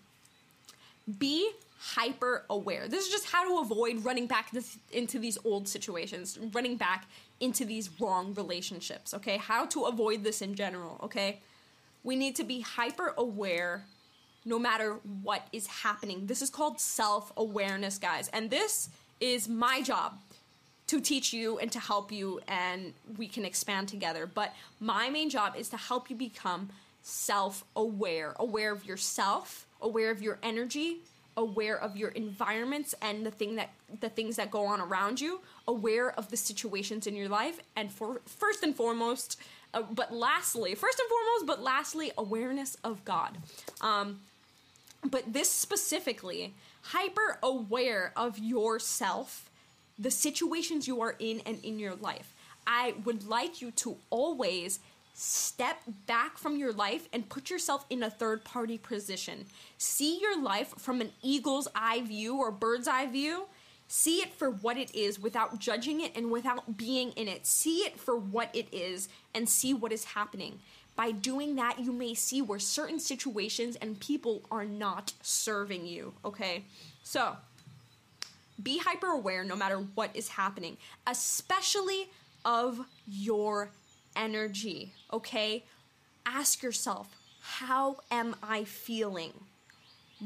be 1.18 1.50
hyper 1.78 2.44
aware. 2.50 2.88
This 2.88 3.06
is 3.06 3.10
just 3.10 3.26
how 3.26 3.48
to 3.48 3.60
avoid 3.62 4.04
running 4.04 4.26
back 4.26 4.50
this, 4.50 4.76
into 4.92 5.18
these 5.18 5.38
old 5.44 5.66
situations, 5.66 6.38
running 6.52 6.76
back 6.76 7.06
into 7.40 7.64
these 7.64 7.88
wrong 8.00 8.34
relationships, 8.34 9.14
okay? 9.14 9.38
How 9.38 9.64
to 9.66 9.84
avoid 9.84 10.22
this 10.22 10.42
in 10.42 10.54
general, 10.54 11.00
okay? 11.02 11.40
We 12.04 12.16
need 12.16 12.36
to 12.36 12.44
be 12.44 12.60
hyper 12.60 13.14
aware 13.16 13.84
no 14.44 14.58
matter 14.58 14.98
what 15.22 15.46
is 15.52 15.66
happening. 15.66 16.26
This 16.26 16.42
is 16.42 16.50
called 16.50 16.80
self 16.80 17.32
awareness, 17.36 17.98
guys. 17.98 18.28
And 18.28 18.50
this 18.50 18.90
is 19.20 19.48
my 19.48 19.82
job 19.82 20.18
to 20.86 21.00
teach 21.00 21.32
you 21.32 21.58
and 21.58 21.70
to 21.72 21.78
help 21.78 22.10
you, 22.10 22.40
and 22.48 22.92
we 23.16 23.28
can 23.28 23.44
expand 23.44 23.88
together. 23.88 24.26
But 24.26 24.54
my 24.80 25.08
main 25.08 25.30
job 25.30 25.54
is 25.56 25.68
to 25.70 25.76
help 25.76 26.10
you 26.10 26.16
become 26.16 26.70
self 27.02 27.64
aware, 27.76 28.34
aware 28.38 28.72
of 28.72 28.84
yourself, 28.84 29.66
aware 29.80 30.10
of 30.10 30.22
your 30.22 30.38
energy, 30.42 30.98
aware 31.36 31.78
of 31.80 31.96
your 31.96 32.10
environments 32.10 32.94
and 33.00 33.24
the 33.24 33.30
thing 33.30 33.56
that 33.56 33.70
the 34.00 34.08
things 34.08 34.36
that 34.36 34.50
go 34.50 34.66
on 34.66 34.80
around 34.80 35.20
you, 35.20 35.40
aware 35.66 36.10
of 36.12 36.30
the 36.30 36.36
situations 36.36 37.06
in 37.06 37.16
your 37.16 37.28
life, 37.28 37.60
and 37.76 37.92
for 37.92 38.20
first 38.26 38.62
and 38.62 38.74
foremost, 38.74 39.38
uh, 39.72 39.82
but 39.82 40.12
lastly, 40.12 40.74
first 40.74 40.98
and 40.98 41.08
foremost, 41.08 41.46
but 41.46 41.62
lastly, 41.62 42.12
awareness 42.18 42.76
of 42.84 43.04
God. 43.04 43.38
Um, 43.80 44.20
but 45.08 45.32
this 45.32 45.50
specifically, 45.50 46.54
hyper 46.82 47.38
aware 47.42 48.12
of 48.16 48.38
yourself, 48.38 49.50
the 49.98 50.10
situations 50.10 50.86
you 50.86 51.00
are 51.00 51.16
in, 51.18 51.40
and 51.46 51.58
in 51.64 51.78
your 51.78 51.94
life. 51.94 52.34
I 52.66 52.94
would 53.04 53.26
like 53.26 53.62
you 53.62 53.70
to 53.72 53.96
always 54.10 54.80
step 55.20 55.82
back 56.06 56.38
from 56.38 56.56
your 56.56 56.72
life 56.72 57.06
and 57.12 57.28
put 57.28 57.50
yourself 57.50 57.84
in 57.90 58.02
a 58.02 58.08
third 58.08 58.42
party 58.42 58.78
position. 58.78 59.44
See 59.76 60.18
your 60.18 60.40
life 60.40 60.72
from 60.78 61.02
an 61.02 61.12
eagle's 61.22 61.68
eye 61.74 62.00
view 62.00 62.38
or 62.38 62.50
bird's 62.50 62.88
eye 62.88 63.06
view. 63.06 63.44
See 63.86 64.18
it 64.22 64.32
for 64.32 64.50
what 64.50 64.78
it 64.78 64.94
is 64.94 65.20
without 65.20 65.58
judging 65.58 66.00
it 66.00 66.16
and 66.16 66.30
without 66.30 66.78
being 66.78 67.10
in 67.12 67.28
it. 67.28 67.46
See 67.46 67.80
it 67.80 68.00
for 68.00 68.16
what 68.16 68.48
it 68.54 68.68
is 68.72 69.10
and 69.34 69.46
see 69.46 69.74
what 69.74 69.92
is 69.92 70.04
happening. 70.04 70.60
By 70.96 71.10
doing 71.10 71.56
that, 71.56 71.78
you 71.78 71.92
may 71.92 72.14
see 72.14 72.40
where 72.40 72.58
certain 72.58 72.98
situations 72.98 73.76
and 73.76 74.00
people 74.00 74.42
are 74.50 74.64
not 74.64 75.12
serving 75.20 75.86
you, 75.86 76.14
okay? 76.24 76.64
So, 77.02 77.36
be 78.62 78.78
hyper 78.78 79.08
aware 79.08 79.44
no 79.44 79.56
matter 79.56 79.76
what 79.94 80.10
is 80.14 80.28
happening, 80.28 80.78
especially 81.06 82.08
of 82.44 82.86
your 83.06 83.70
energy, 84.16 84.92
okay? 85.12 85.64
Ask 86.26 86.62
yourself, 86.62 87.08
how 87.40 87.96
am 88.10 88.36
I 88.42 88.64
feeling? 88.64 89.32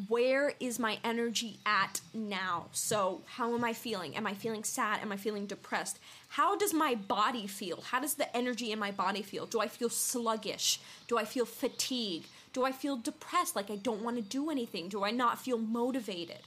Where 0.09 0.55
is 0.59 0.80
my 0.80 0.99
energy 1.05 1.61
at 1.64 2.01
now? 2.12 2.66
So, 2.72 3.22
how 3.26 3.55
am 3.55 3.62
I 3.62 3.72
feeling? 3.72 4.16
Am 4.16 4.26
I 4.26 4.35
feeling 4.35 4.64
sad? 4.64 5.01
Am 5.01 5.12
I 5.12 5.16
feeling 5.16 5.47
depressed? 5.47 6.01
How 6.30 6.57
does 6.57 6.74
my 6.74 6.97
body 6.97 7.47
feel? 7.47 7.80
How 7.80 8.01
does 8.01 8.14
the 8.14 8.37
energy 8.37 8.72
in 8.72 8.78
my 8.80 8.91
body 8.91 9.22
feel? 9.22 9.47
Do 9.47 9.61
I 9.61 9.68
feel 9.68 9.89
sluggish? 9.89 10.80
Do 11.07 11.16
I 11.16 11.24
feel 11.24 11.47
fatigue? 11.47 12.24
Do 12.53 12.64
I 12.64 12.72
feel 12.72 12.97
depressed, 12.97 13.55
like 13.55 13.70
I 13.70 13.76
don't 13.76 14.03
want 14.03 14.16
to 14.16 14.22
do 14.22 14.51
anything? 14.51 14.89
Do 14.89 15.05
I 15.05 15.12
not 15.12 15.39
feel 15.39 15.59
motivated? 15.59 16.41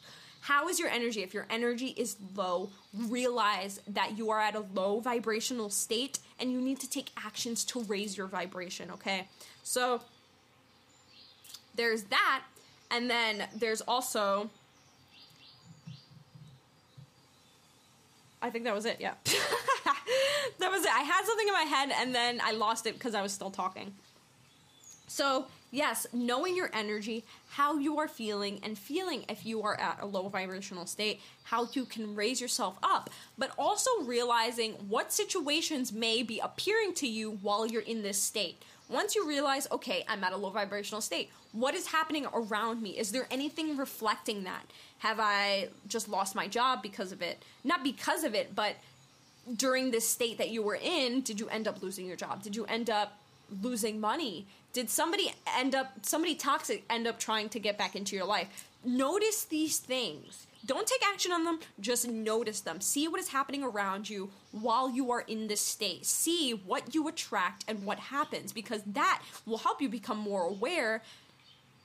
How 0.48 0.70
is 0.70 0.80
your 0.80 0.88
energy? 0.88 1.24
If 1.24 1.34
your 1.34 1.46
energy 1.50 1.94
is 1.98 2.16
low, 2.34 2.70
realize 2.96 3.82
that 3.86 4.18
you 4.18 4.30
are 4.30 4.40
at 4.40 4.56
a 4.56 4.64
low 4.74 5.02
vibrational 5.02 5.70
state 5.70 6.20
and 6.40 6.54
you 6.54 6.62
need 6.62 6.80
to 6.80 6.90
take 6.90 7.10
actions 7.18 7.66
to 7.66 7.82
raise 7.84 8.18
your 8.18 8.28
vibration, 8.28 8.90
okay? 8.92 9.28
So, 9.64 10.00
there's 11.76 12.04
that. 12.04 12.44
And 12.90 13.10
then 13.10 13.50
there's 13.58 13.82
also. 13.82 14.50
I 18.42 18.50
think 18.50 18.64
that 18.64 18.74
was 18.74 18.86
it, 18.86 19.02
yeah. 19.02 19.16
that 19.26 20.72
was 20.72 20.86
it. 20.86 20.92
I 20.94 21.02
had 21.02 21.26
something 21.26 21.48
in 21.48 21.54
my 21.54 21.64
head 21.64 21.90
and 22.00 22.16
then 22.16 22.40
I 22.42 22.54
lost 22.54 22.88
it 22.88 22.94
because 22.94 23.16
I 23.16 23.22
was 23.22 23.34
still 23.34 23.52
talking. 23.52 23.94
So, 25.08 25.48
yes, 25.72 26.08
knowing 26.14 26.56
your 26.56 26.70
energy, 26.74 27.24
how 27.52 27.78
you 27.78 27.98
are 28.00 28.08
feeling, 28.08 28.60
and 28.64 28.78
feeling 28.78 29.26
if 29.30 29.46
you 29.46 29.62
are 29.64 29.80
at 29.80 30.02
a 30.02 30.06
low 30.06 30.30
vibrational 30.30 30.86
state, 30.86 31.22
how 31.44 31.68
you 31.74 31.86
can 31.86 32.16
raise 32.16 32.42
yourself 32.42 32.78
up, 32.82 33.10
but 33.38 33.52
also 33.58 33.90
realizing 34.04 34.74
what 34.90 35.12
situations 35.12 35.92
may 35.92 36.24
be 36.24 36.40
appearing 36.40 36.94
to 36.96 37.08
you 37.08 37.40
while 37.42 37.66
you're 37.66 37.82
in 37.82 38.04
this 38.04 38.22
state. 38.22 38.62
Once 38.90 39.16
you 39.16 39.28
realize, 39.28 39.68
okay, 39.72 40.06
I'm 40.08 40.24
at 40.24 40.32
a 40.32 40.38
low 40.38 40.50
vibrational 40.50 41.02
state, 41.02 41.30
what 41.52 41.76
is 41.76 41.88
happening 41.88 42.26
around 42.34 42.82
me? 42.82 42.92
Is 42.92 43.12
there 43.12 43.28
anything 43.30 43.76
reflecting 43.76 44.46
that? 44.46 44.64
Have 45.00 45.20
I 45.20 45.70
just 45.88 46.08
lost 46.08 46.36
my 46.36 46.48
job 46.48 46.82
because 46.82 47.12
of 47.12 47.22
it? 47.22 47.44
Not 47.64 47.84
because 47.84 48.24
of 48.24 48.34
it, 48.34 48.56
but 48.56 48.76
during 49.56 49.92
this 49.92 50.08
state 50.08 50.38
that 50.38 50.50
you 50.50 50.62
were 50.62 50.80
in, 50.82 51.22
did 51.22 51.40
you 51.40 51.50
end 51.50 51.68
up 51.68 51.82
losing 51.82 52.06
your 52.06 52.16
job? 52.16 52.44
Did 52.44 52.56
you 52.56 52.66
end 52.66 52.90
up 52.90 53.18
losing 53.62 54.00
money? 54.00 54.48
Did 54.74 54.90
somebody 54.90 55.34
end 55.58 55.74
up, 55.74 55.94
somebody 56.04 56.36
toxic 56.36 56.84
end 56.90 57.08
up 57.08 57.20
trying 57.20 57.50
to 57.50 57.60
get 57.60 57.78
back 57.78 57.96
into 57.96 58.16
your 58.16 58.26
life? 58.26 58.68
Notice 58.84 59.46
these 59.46 59.80
things. 59.80 60.48
Don't 60.66 60.88
take 60.88 61.02
action 61.08 61.32
on 61.32 61.46
them, 61.46 61.60
just 61.80 62.08
notice 62.08 62.62
them. 62.62 62.82
See 62.82 63.08
what 63.08 63.20
is 63.20 63.30
happening 63.30 63.64
around 63.64 64.10
you 64.10 64.30
while 64.52 64.90
you 64.90 65.12
are 65.12 65.22
in 65.22 65.48
this 65.48 65.62
state. 65.62 66.06
See 66.06 66.52
what 66.52 66.94
you 66.94 67.08
attract 67.08 67.64
and 67.68 67.86
what 67.86 68.00
happens 68.00 68.52
because 68.52 68.82
that 68.84 69.22
will 69.46 69.60
help 69.60 69.82
you 69.82 69.88
become 69.88 70.18
more 70.18 70.44
aware 70.44 71.04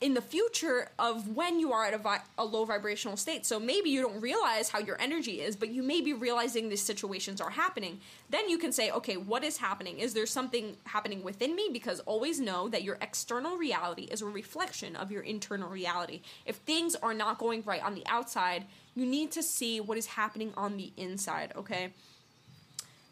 in 0.02 0.14
the 0.14 0.20
future 0.20 0.88
of 0.98 1.36
when 1.36 1.60
you 1.60 1.72
are 1.72 1.84
at 1.84 1.94
a, 1.94 1.98
vi- 1.98 2.20
a, 2.36 2.44
low 2.44 2.64
vibrational 2.64 3.16
state. 3.16 3.46
So 3.46 3.60
maybe 3.60 3.88
you 3.88 4.02
don't 4.02 4.20
realize 4.20 4.68
how 4.68 4.80
your 4.80 5.00
energy 5.00 5.40
is, 5.40 5.54
but 5.54 5.68
you 5.68 5.80
may 5.80 6.00
be 6.00 6.12
realizing 6.12 6.68
these 6.68 6.82
situations 6.82 7.40
are 7.40 7.50
happening. 7.50 8.00
Then 8.28 8.48
you 8.48 8.58
can 8.58 8.72
say, 8.72 8.90
okay, 8.90 9.16
what 9.16 9.44
is 9.44 9.58
happening? 9.58 10.00
Is 10.00 10.12
there 10.12 10.26
something 10.26 10.76
happening 10.86 11.22
within 11.22 11.54
me? 11.54 11.70
Because 11.72 12.00
always 12.00 12.40
know 12.40 12.68
that 12.68 12.82
your 12.82 12.98
external 13.00 13.56
reality 13.56 14.02
is 14.10 14.22
a 14.22 14.26
reflection 14.26 14.96
of 14.96 15.12
your 15.12 15.22
internal 15.22 15.68
reality. 15.68 16.22
If 16.46 16.56
things 16.56 16.96
are 16.96 17.14
not 17.14 17.38
going 17.38 17.62
right 17.64 17.82
on 17.82 17.94
the 17.94 18.04
outside, 18.06 18.64
you 18.96 19.06
need 19.06 19.30
to 19.32 19.42
see 19.42 19.80
what 19.80 19.96
is 19.96 20.06
happening 20.06 20.52
on 20.56 20.76
the 20.78 20.92
inside, 20.96 21.52
okay? 21.56 21.92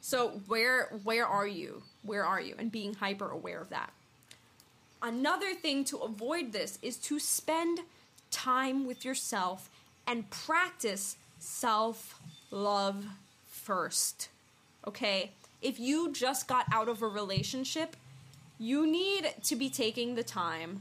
So 0.00 0.40
where 0.48 0.88
where 1.04 1.26
are 1.26 1.46
you? 1.46 1.82
Where 2.02 2.24
are 2.24 2.40
you? 2.40 2.56
And 2.58 2.72
being 2.72 2.94
hyper 2.94 3.30
aware 3.30 3.60
of 3.60 3.70
that. 3.70 3.92
Another 5.02 5.54
thing 5.54 5.84
to 5.84 5.98
avoid 5.98 6.52
this 6.52 6.78
is 6.82 6.96
to 6.98 7.18
spend 7.18 7.80
time 8.30 8.86
with 8.86 9.04
yourself 9.04 9.70
and 10.06 10.28
practice 10.30 11.16
self 11.38 12.20
love 12.50 13.06
first. 13.46 14.28
Okay? 14.86 15.30
If 15.62 15.78
you 15.78 16.12
just 16.12 16.48
got 16.48 16.66
out 16.72 16.88
of 16.88 17.02
a 17.02 17.06
relationship, 17.06 17.96
you 18.58 18.86
need 18.86 19.34
to 19.44 19.56
be 19.56 19.70
taking 19.70 20.14
the 20.14 20.22
time 20.22 20.80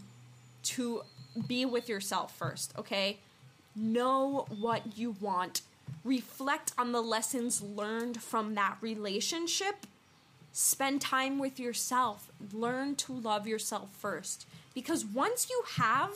to 0.64 1.04
be 1.48 1.66
with 1.66 1.88
yourself 1.88 2.36
first, 2.36 2.74
okay? 2.78 3.18
Know 3.76 4.46
what 4.50 4.98
you 4.98 5.16
want. 5.22 5.62
Reflect 6.04 6.74
on 6.78 6.92
the 6.92 7.02
lessons 7.02 7.62
learned 7.62 8.22
from 8.22 8.56
that 8.56 8.78
relationship 8.82 9.86
Spend 10.52 11.02
time 11.02 11.40
with 11.40 11.60
yourself. 11.60 12.32
Learn 12.52 12.96
to 12.96 13.14
love 13.14 13.48
yourself 13.48 13.90
first. 13.92 14.48
Because 14.74 15.06
once 15.06 15.50
you 15.50 15.64
have 15.78 16.12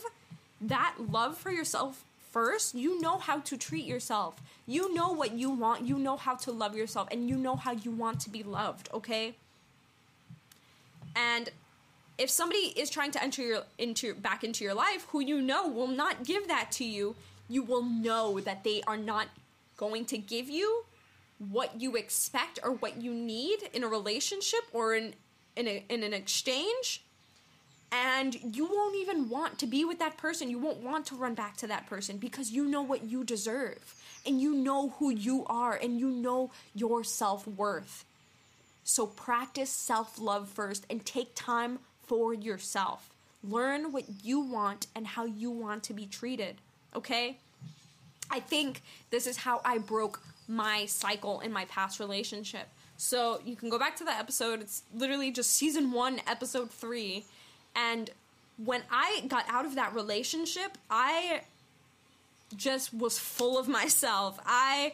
that 0.61 0.95
love 1.11 1.37
for 1.37 1.51
yourself 1.51 2.03
first, 2.31 2.75
you 2.75 2.99
know 2.99 3.17
how 3.17 3.39
to 3.39 3.57
treat 3.57 3.85
yourself. 3.85 4.41
You 4.65 4.93
know 4.93 5.11
what 5.11 5.33
you 5.33 5.49
want. 5.49 5.85
You 5.85 5.97
know 5.97 6.17
how 6.17 6.35
to 6.35 6.51
love 6.51 6.75
yourself. 6.75 7.07
And 7.11 7.29
you 7.29 7.35
know 7.35 7.55
how 7.55 7.71
you 7.71 7.91
want 7.91 8.19
to 8.21 8.29
be 8.29 8.43
loved, 8.43 8.89
okay? 8.93 9.35
And 11.15 11.49
if 12.17 12.29
somebody 12.29 12.73
is 12.75 12.89
trying 12.89 13.11
to 13.11 13.23
enter 13.23 13.41
your 13.41 13.63
into 13.77 14.13
back 14.13 14.43
into 14.43 14.63
your 14.63 14.73
life 14.73 15.07
who 15.09 15.19
you 15.19 15.41
know 15.41 15.67
will 15.67 15.87
not 15.87 16.25
give 16.25 16.47
that 16.47 16.71
to 16.73 16.85
you, 16.85 17.15
you 17.49 17.63
will 17.63 17.83
know 17.83 18.39
that 18.39 18.63
they 18.63 18.81
are 18.87 18.97
not 18.97 19.27
going 19.77 20.05
to 20.05 20.17
give 20.17 20.49
you 20.49 20.85
what 21.51 21.81
you 21.81 21.95
expect 21.95 22.59
or 22.63 22.71
what 22.71 23.01
you 23.01 23.13
need 23.13 23.57
in 23.73 23.83
a 23.83 23.87
relationship 23.87 24.61
or 24.71 24.95
in 24.95 25.13
in, 25.55 25.67
a, 25.67 25.83
in 25.89 26.01
an 26.01 26.13
exchange 26.13 27.03
and 27.91 28.35
you 28.55 28.65
won't 28.65 28.95
even 28.95 29.29
want 29.29 29.59
to 29.59 29.67
be 29.67 29.85
with 29.85 29.99
that 29.99 30.17
person. 30.17 30.49
You 30.49 30.57
won't 30.57 30.79
want 30.79 31.05
to 31.07 31.15
run 31.15 31.35
back 31.35 31.57
to 31.57 31.67
that 31.67 31.85
person 31.85 32.17
because 32.17 32.51
you 32.51 32.65
know 32.65 32.81
what 32.81 33.03
you 33.03 33.23
deserve 33.23 33.95
and 34.25 34.41
you 34.41 34.55
know 34.55 34.89
who 34.97 35.11
you 35.11 35.45
are 35.45 35.75
and 35.75 35.99
you 35.99 36.09
know 36.09 36.49
your 36.73 37.03
self-worth. 37.03 38.03
So 38.83 39.05
practice 39.05 39.69
self-love 39.69 40.49
first 40.49 40.87
and 40.89 41.05
take 41.05 41.35
time 41.35 41.77
for 42.07 42.33
yourself. 42.33 43.11
Learn 43.43 43.91
what 43.91 44.05
you 44.23 44.39
want 44.39 44.87
and 44.95 45.05
how 45.05 45.25
you 45.25 45.51
want 45.51 45.83
to 45.83 45.93
be 45.93 46.07
treated 46.07 46.55
okay? 46.95 47.37
I 48.29 48.39
think 48.39 48.81
this 49.11 49.27
is 49.27 49.37
how 49.37 49.61
i 49.63 49.77
broke 49.77 50.21
my 50.53 50.85
cycle 50.85 51.39
in 51.39 51.51
my 51.51 51.65
past 51.65 51.99
relationship. 51.99 52.67
So 52.97 53.41
you 53.43 53.55
can 53.55 53.69
go 53.69 53.79
back 53.79 53.95
to 53.97 54.03
the 54.03 54.11
episode. 54.11 54.61
It's 54.61 54.83
literally 54.93 55.31
just 55.31 55.51
season 55.51 55.91
one, 55.91 56.21
episode 56.27 56.71
three. 56.71 57.25
And 57.75 58.09
when 58.63 58.83
I 58.91 59.23
got 59.27 59.45
out 59.49 59.65
of 59.65 59.75
that 59.75 59.93
relationship, 59.93 60.77
I 60.89 61.41
just 62.55 62.93
was 62.93 63.17
full 63.17 63.57
of 63.57 63.67
myself. 63.79 64.39
I 64.45 64.93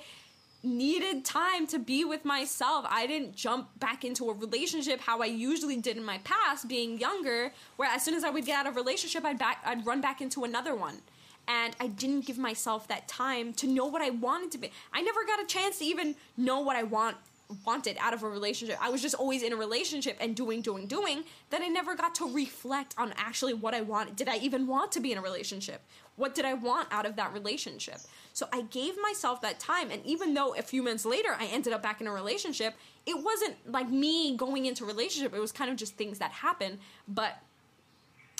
needed 0.61 1.23
time 1.23 1.67
to 1.67 1.79
be 1.79 2.03
with 2.03 2.25
myself. 2.25 2.85
I 2.89 3.07
didn't 3.07 3.35
jump 3.35 3.79
back 3.79 4.03
into 4.03 4.29
a 4.29 4.33
relationship 4.33 4.99
how 4.99 5.21
I 5.21 5.25
usually 5.25 5.77
did 5.77 5.95
in 5.95 6.03
my 6.03 6.17
past, 6.19 6.67
being 6.67 6.99
younger, 6.99 7.53
where 7.77 7.89
as 7.89 8.03
soon 8.03 8.13
as 8.13 8.23
I 8.23 8.29
would 8.29 8.45
get 8.45 8.59
out 8.59 8.67
of 8.67 8.75
relationship, 8.75 9.23
I'd 9.23 9.39
back 9.39 9.61
I'd 9.65 9.85
run 9.85 10.01
back 10.01 10.21
into 10.21 10.43
another 10.43 10.75
one 10.75 11.01
and 11.49 11.75
I 11.79 11.87
didn't 11.87 12.27
give 12.27 12.37
myself 12.37 12.87
that 12.87 13.07
time 13.07 13.53
to 13.55 13.67
know 13.67 13.87
what 13.87 14.03
I 14.03 14.11
wanted 14.11 14.51
to 14.51 14.59
be. 14.59 14.71
I 14.93 15.01
never 15.01 15.25
got 15.25 15.41
a 15.41 15.45
chance 15.45 15.79
to 15.79 15.85
even 15.85 16.15
know 16.37 16.59
what 16.61 16.75
I 16.75 16.83
want 16.83 17.17
wanted 17.65 17.97
out 17.99 18.13
of 18.13 18.21
a 18.21 18.29
relationship. 18.29 18.77
I 18.79 18.91
was 18.91 19.01
just 19.01 19.15
always 19.15 19.41
in 19.41 19.51
a 19.51 19.55
relationship 19.55 20.15
and 20.21 20.35
doing, 20.35 20.61
doing, 20.61 20.85
doing. 20.85 21.23
That 21.49 21.63
I 21.63 21.67
never 21.67 21.95
got 21.95 22.13
to 22.15 22.31
reflect 22.31 22.93
on 22.97 23.11
actually 23.17 23.55
what 23.55 23.73
I 23.73 23.81
wanted. 23.81 24.15
Did 24.15 24.29
I 24.29 24.37
even 24.37 24.67
want 24.67 24.91
to 24.91 24.99
be 24.99 25.11
in 25.11 25.17
a 25.17 25.21
relationship? 25.21 25.81
What 26.15 26.35
did 26.35 26.45
I 26.45 26.53
want 26.53 26.89
out 26.91 27.07
of 27.07 27.15
that 27.15 27.33
relationship? 27.33 27.97
So 28.33 28.47
I 28.53 28.61
gave 28.61 28.93
myself 29.01 29.41
that 29.41 29.59
time. 29.59 29.89
And 29.89 30.05
even 30.05 30.35
though 30.35 30.53
a 30.53 30.61
few 30.61 30.83
months 30.83 31.05
later 31.05 31.35
I 31.39 31.47
ended 31.47 31.73
up 31.73 31.81
back 31.81 32.01
in 32.01 32.05
a 32.05 32.11
relationship, 32.11 32.75
it 33.07 33.15
wasn't 33.17 33.55
like 33.65 33.89
me 33.89 34.37
going 34.37 34.67
into 34.67 34.85
relationship. 34.85 35.33
It 35.33 35.39
was 35.39 35.51
kind 35.51 35.71
of 35.71 35.77
just 35.77 35.95
things 35.95 36.19
that 36.19 36.31
happened. 36.31 36.77
But 37.07 37.41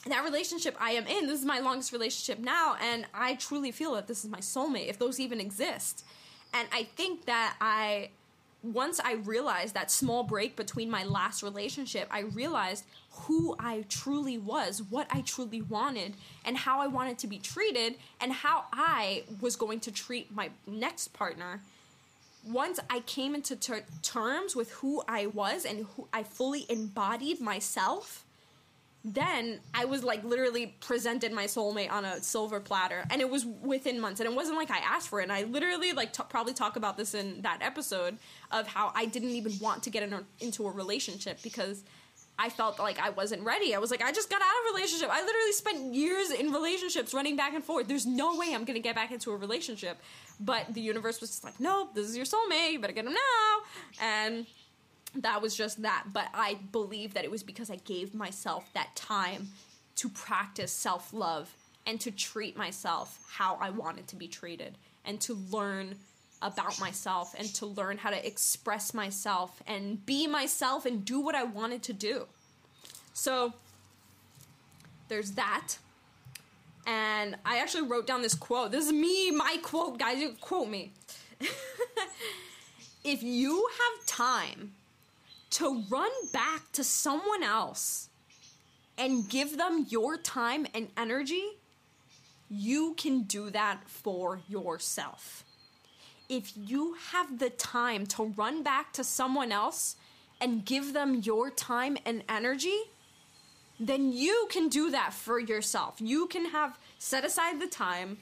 that 0.06 0.24
relationship 0.24 0.76
I 0.80 0.92
am 0.92 1.08
in, 1.08 1.28
this 1.28 1.40
is 1.40 1.46
my 1.46 1.60
longest 1.60 1.92
relationship 1.92 2.40
now, 2.44 2.76
and 2.82 3.06
I 3.14 3.36
truly 3.36 3.72
feel 3.72 3.94
that 3.96 4.08
this 4.08 4.24
is 4.24 4.32
my 4.32 4.40
soulmate, 4.40 4.88
if 4.88 4.98
those 4.98 5.20
even 5.20 5.40
exist. 5.42 6.06
And 6.54 6.68
I 6.72 6.84
think 6.84 7.26
that 7.26 7.56
I, 7.60 8.10
once 8.64 9.00
I 9.00 9.14
realized 9.14 9.74
that 9.76 9.92
small 9.92 10.24
break 10.24 10.56
between 10.56 10.90
my 10.90 11.04
last 11.04 11.44
relationship, 11.44 12.08
I 12.12 12.22
realized 12.22 12.86
who 13.12 13.56
I 13.60 13.86
truly 13.90 14.38
was, 14.38 14.82
what 14.82 15.08
I 15.12 15.22
truly 15.22 15.62
wanted, 15.62 16.16
and 16.46 16.58
how 16.58 16.80
I 16.80 16.88
wanted 16.88 17.20
to 17.20 17.28
be 17.28 17.38
treated, 17.38 17.96
and 18.22 18.32
how 18.32 18.66
I 18.72 19.24
was 19.42 19.58
going 19.58 19.82
to 19.82 19.92
treat 19.92 20.32
my 20.34 20.50
next 20.66 21.10
partner. 21.10 21.62
Once 22.48 22.80
I 22.90 23.02
came 23.02 23.36
into 23.36 23.58
ter- 23.58 23.84
terms 24.02 24.56
with 24.56 24.72
who 24.72 25.04
I 25.10 25.26
was 25.26 25.66
and 25.66 25.86
who 25.96 26.08
I 26.14 26.24
fully 26.24 26.66
embodied 26.70 27.42
myself, 27.42 28.24
then 29.04 29.62
I 29.74 29.86
was 29.86 30.04
like 30.04 30.24
literally 30.24 30.76
presented 30.82 31.32
my 31.32 31.46
soulmate 31.46 31.90
on 31.92 32.04
a 32.04 32.22
silver 32.22 32.60
platter, 32.60 33.06
and 33.10 33.22
it 33.22 33.30
was 33.30 33.46
within 33.46 34.00
months. 34.00 34.20
And 34.20 34.30
it 34.30 34.36
wasn't 34.36 34.58
like 34.58 34.70
I 34.70 34.80
asked 34.80 35.08
for 35.08 35.22
it. 35.22 35.24
And 35.24 35.32
I 35.32 35.44
literally 35.44 35.94
like 35.94 36.12
t- 36.12 36.24
probably 36.28 36.54
talk 36.54 36.76
about 36.76 36.98
this 36.98 37.14
in 37.14 37.42
that 37.44 37.60
episode 37.62 38.18
of 38.52 38.68
how 38.68 38.92
I 38.94 39.06
didn't 39.06 39.30
even 39.30 39.54
want 39.62 39.84
to 39.84 39.90
get 39.90 40.04
in 40.04 40.14
a, 40.14 40.24
into 40.42 40.68
a 40.68 40.72
relationship 40.72 41.42
because 41.42 41.84
I 42.38 42.50
felt 42.50 42.80
like 42.80 43.00
I 43.00 43.10
wasn't 43.10 43.44
ready. 43.44 43.74
I 43.74 43.80
was 43.80 43.92
like, 43.92 44.02
I 44.02 44.12
just 44.12 44.30
got 44.30 44.42
out 44.42 44.48
of 44.48 44.72
a 44.72 44.76
relationship. 44.76 45.10
I 45.12 45.22
literally 45.22 45.52
spent 45.52 45.94
years 45.94 46.32
in 46.32 46.52
relationships 46.52 47.14
running 47.14 47.36
back 47.36 47.54
and 47.54 47.64
forth. 47.64 47.88
There's 47.88 48.06
no 48.06 48.38
way 48.38 48.54
I'm 48.54 48.66
gonna 48.66 48.80
get 48.80 48.96
back 48.96 49.12
into 49.12 49.32
a 49.32 49.36
relationship. 49.38 49.98
But 50.42 50.74
the 50.74 50.82
universe 50.82 51.20
was 51.20 51.32
just 51.32 51.44
like, 51.44 51.60
no, 51.60 51.90
this 51.94 52.08
is 52.08 52.16
your 52.16 52.26
soulmate. 52.26 52.72
You 52.72 52.80
better 52.80 52.94
get 52.94 53.06
him 53.06 53.14
now. 53.14 53.58
And 54.02 54.46
that 55.16 55.42
was 55.42 55.56
just 55.56 55.82
that. 55.82 56.06
But 56.14 56.28
I 56.34 56.60
believe 56.72 57.14
that 57.14 57.24
it 57.24 57.32
was 57.32 57.44
because 57.44 57.70
I 57.70 57.78
gave 57.78 58.14
myself 58.14 58.70
that 58.74 58.96
time 58.96 59.50
to 59.96 60.10
practice 60.10 60.72
self 60.72 61.14
love 61.14 61.54
and 61.86 62.00
to 62.02 62.12
treat 62.12 62.58
myself 62.58 63.26
how 63.30 63.58
I 63.60 63.70
wanted 63.70 64.08
to 64.10 64.16
be 64.16 64.28
treated 64.28 64.78
and 65.06 65.20
to 65.22 65.34
learn 65.34 65.96
about 66.42 66.80
myself 66.80 67.36
and 67.38 67.54
to 67.56 67.66
learn 67.66 67.98
how 67.98 68.10
to 68.10 68.28
express 68.28 68.94
myself 68.94 69.62
and 69.68 70.06
be 70.06 70.28
myself 70.28 70.86
and 70.86 71.04
do 71.04 71.20
what 71.20 71.36
I 71.36 71.44
wanted 71.44 71.84
to 71.84 71.94
do. 71.94 72.28
So 73.14 73.54
there's 75.10 75.32
that. 75.32 75.78
And 76.88 77.36
I 77.46 77.60
actually 77.60 77.88
wrote 77.88 78.08
down 78.08 78.22
this 78.22 78.36
quote. 78.36 78.72
This 78.72 78.86
is 78.86 78.94
me, 78.94 79.32
my 79.32 79.58
quote, 79.62 80.00
guys. 80.00 80.20
You 80.20 80.36
quote 80.40 80.70
me. 80.70 80.94
if 83.04 83.22
you 83.22 83.68
have 83.72 84.06
time 84.06 84.74
to 85.52 85.84
run 85.90 86.12
back 86.32 86.72
to 86.74 86.84
someone 86.84 87.44
else 87.44 88.10
and 88.98 89.30
give 89.30 89.58
them 89.58 89.86
your 89.90 90.18
time 90.18 90.68
and 90.74 90.90
energy, 90.98 91.58
you 92.50 92.94
can 92.98 93.24
do 93.24 93.50
that 93.50 93.82
for 93.88 94.42
yourself. 94.48 95.44
If 96.28 96.52
you 96.56 96.96
have 97.12 97.40
the 97.40 97.50
time 97.50 98.06
to 98.08 98.26
run 98.36 98.62
back 98.62 98.94
to 98.94 99.04
someone 99.04 99.52
else 99.52 99.96
and 100.42 100.66
give 100.66 100.94
them 100.94 101.22
your 101.24 101.50
time 101.50 101.98
and 102.06 102.24
energy, 102.30 102.82
then 103.80 104.12
you 104.12 104.48
can 104.52 104.68
do 104.68 104.92
that 104.92 105.14
for 105.14 105.40
yourself. 105.40 105.96
You 106.00 106.28
can 106.28 106.46
have 106.46 106.78
set 106.98 107.24
aside 107.26 107.60
the 107.60 107.68
time 107.68 108.18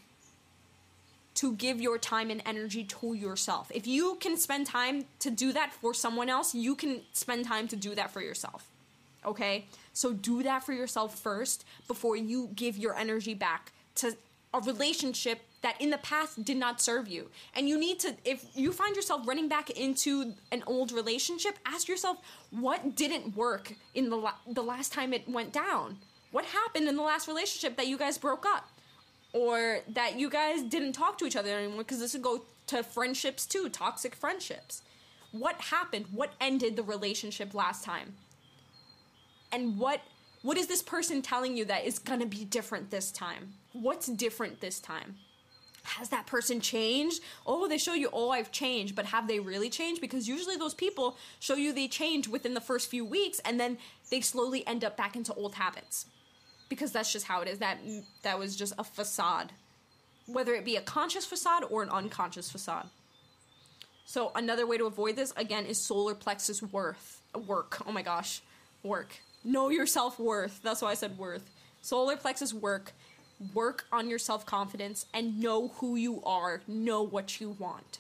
to 1.38 1.54
give 1.54 1.80
your 1.80 2.00
time 2.00 2.32
and 2.32 2.42
energy 2.48 2.84
to 2.84 3.14
yourself. 3.14 3.72
If 3.74 3.86
you 3.86 4.18
can 4.20 4.38
spend 4.38 4.66
time 4.66 5.06
to 5.20 5.30
do 5.30 5.54
that 5.54 5.72
for 5.72 5.94
someone 5.94 6.30
else, 6.30 6.56
you 6.56 6.76
can 6.76 7.02
spend 7.14 7.46
time 7.46 7.68
to 7.68 7.76
do 7.76 7.94
that 7.94 8.10
for 8.12 8.22
yourself. 8.22 8.72
Okay? 9.24 9.68
So 9.94 10.14
do 10.14 10.42
that 10.42 10.64
for 10.64 10.74
yourself 10.74 11.18
first 11.20 11.64
before 11.88 12.16
you 12.16 12.50
give 12.56 12.76
your 12.76 12.96
energy 12.96 13.36
back 13.36 13.72
to 13.96 14.18
a 14.52 14.60
relationship 14.62 15.42
that 15.62 15.80
in 15.80 15.92
the 15.92 16.00
past 16.00 16.44
did 16.44 16.58
not 16.58 16.82
serve 16.82 17.08
you. 17.08 17.30
And 17.56 17.70
you 17.70 17.80
need 17.80 18.00
to 18.00 18.16
if 18.26 18.46
you 18.56 18.72
find 18.72 18.96
yourself 18.96 19.28
running 19.28 19.48
back 19.48 19.70
into 19.70 20.34
an 20.52 20.64
old 20.66 20.92
relationship, 20.92 21.60
ask 21.66 21.88
yourself 21.88 22.18
what 22.50 22.96
didn't 22.96 23.36
work 23.36 23.74
in 23.94 24.10
the 24.10 24.16
la- 24.16 24.40
the 24.48 24.64
last 24.64 24.92
time 24.92 25.14
it 25.14 25.30
went 25.30 25.54
down. 25.54 25.98
What 26.32 26.46
happened 26.46 26.88
in 26.88 26.96
the 26.96 27.04
last 27.04 27.28
relationship 27.28 27.78
that 27.78 27.88
you 27.88 27.98
guys 27.98 28.18
broke 28.18 28.46
up? 28.46 28.70
Or 29.38 29.82
that 29.88 30.18
you 30.18 30.32
guys 30.32 30.64
didn't 30.64 30.94
talk 30.94 31.20
to 31.20 31.26
each 31.26 31.36
other 31.36 31.56
anymore 31.56 31.80
because 31.80 32.00
this 32.00 32.14
would 32.14 32.24
go 32.24 32.44
to 32.66 32.82
friendships 32.82 33.46
too, 33.46 33.70
toxic 33.70 34.16
friendships. 34.16 34.82
What 35.32 35.62
happened? 35.62 36.08
What 36.12 36.34
ended 36.42 36.76
the 36.76 36.82
relationship 36.82 37.54
last 37.54 37.84
time? 37.84 38.16
And 39.52 39.78
what 39.78 40.02
what 40.42 40.58
is 40.58 40.68
this 40.68 40.82
person 40.82 41.22
telling 41.22 41.56
you 41.56 41.66
that 41.66 41.86
is 41.86 42.00
going 42.00 42.20
to 42.20 42.26
be 42.26 42.46
different 42.46 42.90
this 42.90 43.12
time? 43.12 43.54
What's 43.74 44.08
different 44.08 44.60
this 44.60 44.80
time? 44.80 45.18
Has 45.84 46.10
that 46.10 46.26
person 46.26 46.60
changed? 46.60 47.22
Oh, 47.46 47.68
they 47.68 47.78
show 47.78 47.94
you, 47.94 48.10
oh, 48.12 48.30
I've 48.30 48.52
changed, 48.52 48.96
but 48.96 49.06
have 49.06 49.28
they 49.28 49.40
really 49.40 49.70
changed? 49.70 50.02
Because 50.02 50.28
usually 50.28 50.56
those 50.56 50.74
people 50.74 51.18
show 51.40 51.56
you 51.56 51.74
they 51.74 51.88
change 51.88 52.28
within 52.28 52.54
the 52.54 52.62
first 52.62 52.90
few 52.90 53.06
weeks 53.06 53.40
and 53.46 53.60
then 53.60 53.78
they 54.10 54.22
slowly 54.22 54.66
end 54.66 54.84
up 54.84 54.98
back 54.98 55.16
into 55.16 55.34
old 55.34 55.56
habits 55.56 56.06
because 56.70 56.92
that's 56.92 57.12
just 57.12 57.26
how 57.26 57.42
it 57.42 57.48
is. 57.48 57.60
That 57.60 57.80
that 58.24 58.40
was 58.40 58.56
just 58.56 58.74
a 58.78 58.84
facade, 58.84 59.52
whether 60.26 60.54
it 60.54 60.66
be 60.66 60.76
a 60.76 60.82
conscious 60.82 61.26
facade 61.26 61.64
or 61.70 61.84
an 61.84 61.90
unconscious 61.90 62.50
facade. 62.52 62.90
So 64.06 64.32
another 64.36 64.66
way 64.66 64.78
to 64.78 64.86
avoid 64.86 65.16
this 65.16 65.34
again 65.36 65.66
is 65.66 65.78
solar 65.78 66.16
plexus 66.16 66.64
worth 66.64 67.22
work. 67.46 67.82
Oh 67.86 67.92
my 67.92 68.02
gosh, 68.02 68.42
work. 68.84 69.18
Know 69.44 69.70
your 69.70 69.86
self 69.86 70.20
worth. 70.20 70.62
That's 70.64 70.82
why 70.82 70.92
I 70.92 70.94
said 70.94 71.18
worth. 71.18 71.50
Solar 71.82 72.16
plexus 72.16 72.54
work. 72.54 72.94
Work 73.54 73.86
on 73.92 74.10
your 74.10 74.20
self 74.20 74.46
confidence 74.46 75.06
and 75.14 75.40
know 75.40 75.70
who 75.80 75.96
you 75.96 76.24
are. 76.24 76.62
Know 76.68 77.04
what 77.04 77.40
you 77.40 77.50
want. 77.60 78.00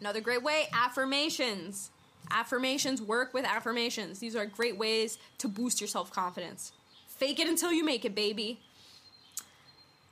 Another 0.00 0.20
great 0.20 0.42
way 0.42 0.68
affirmations. 0.72 1.90
Affirmations 2.30 3.00
work 3.00 3.32
with 3.32 3.44
affirmations. 3.44 4.18
These 4.18 4.36
are 4.36 4.46
great 4.46 4.76
ways 4.76 5.18
to 5.38 5.48
boost 5.48 5.80
your 5.80 5.88
self 5.88 6.12
confidence. 6.12 6.72
Fake 7.16 7.40
it 7.40 7.48
until 7.48 7.72
you 7.72 7.84
make 7.84 8.04
it, 8.04 8.14
baby. 8.14 8.60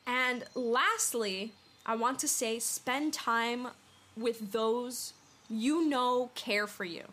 And 0.07 0.44
lastly, 0.55 1.52
I 1.84 1.96
want 1.96 2.18
to 2.20 2.28
say 2.28 2.59
spend 2.59 3.12
time 3.12 3.68
with 4.16 4.52
those 4.52 5.12
you 5.48 5.86
know 5.88 6.30
care 6.34 6.66
for 6.66 6.84
you. 6.84 7.05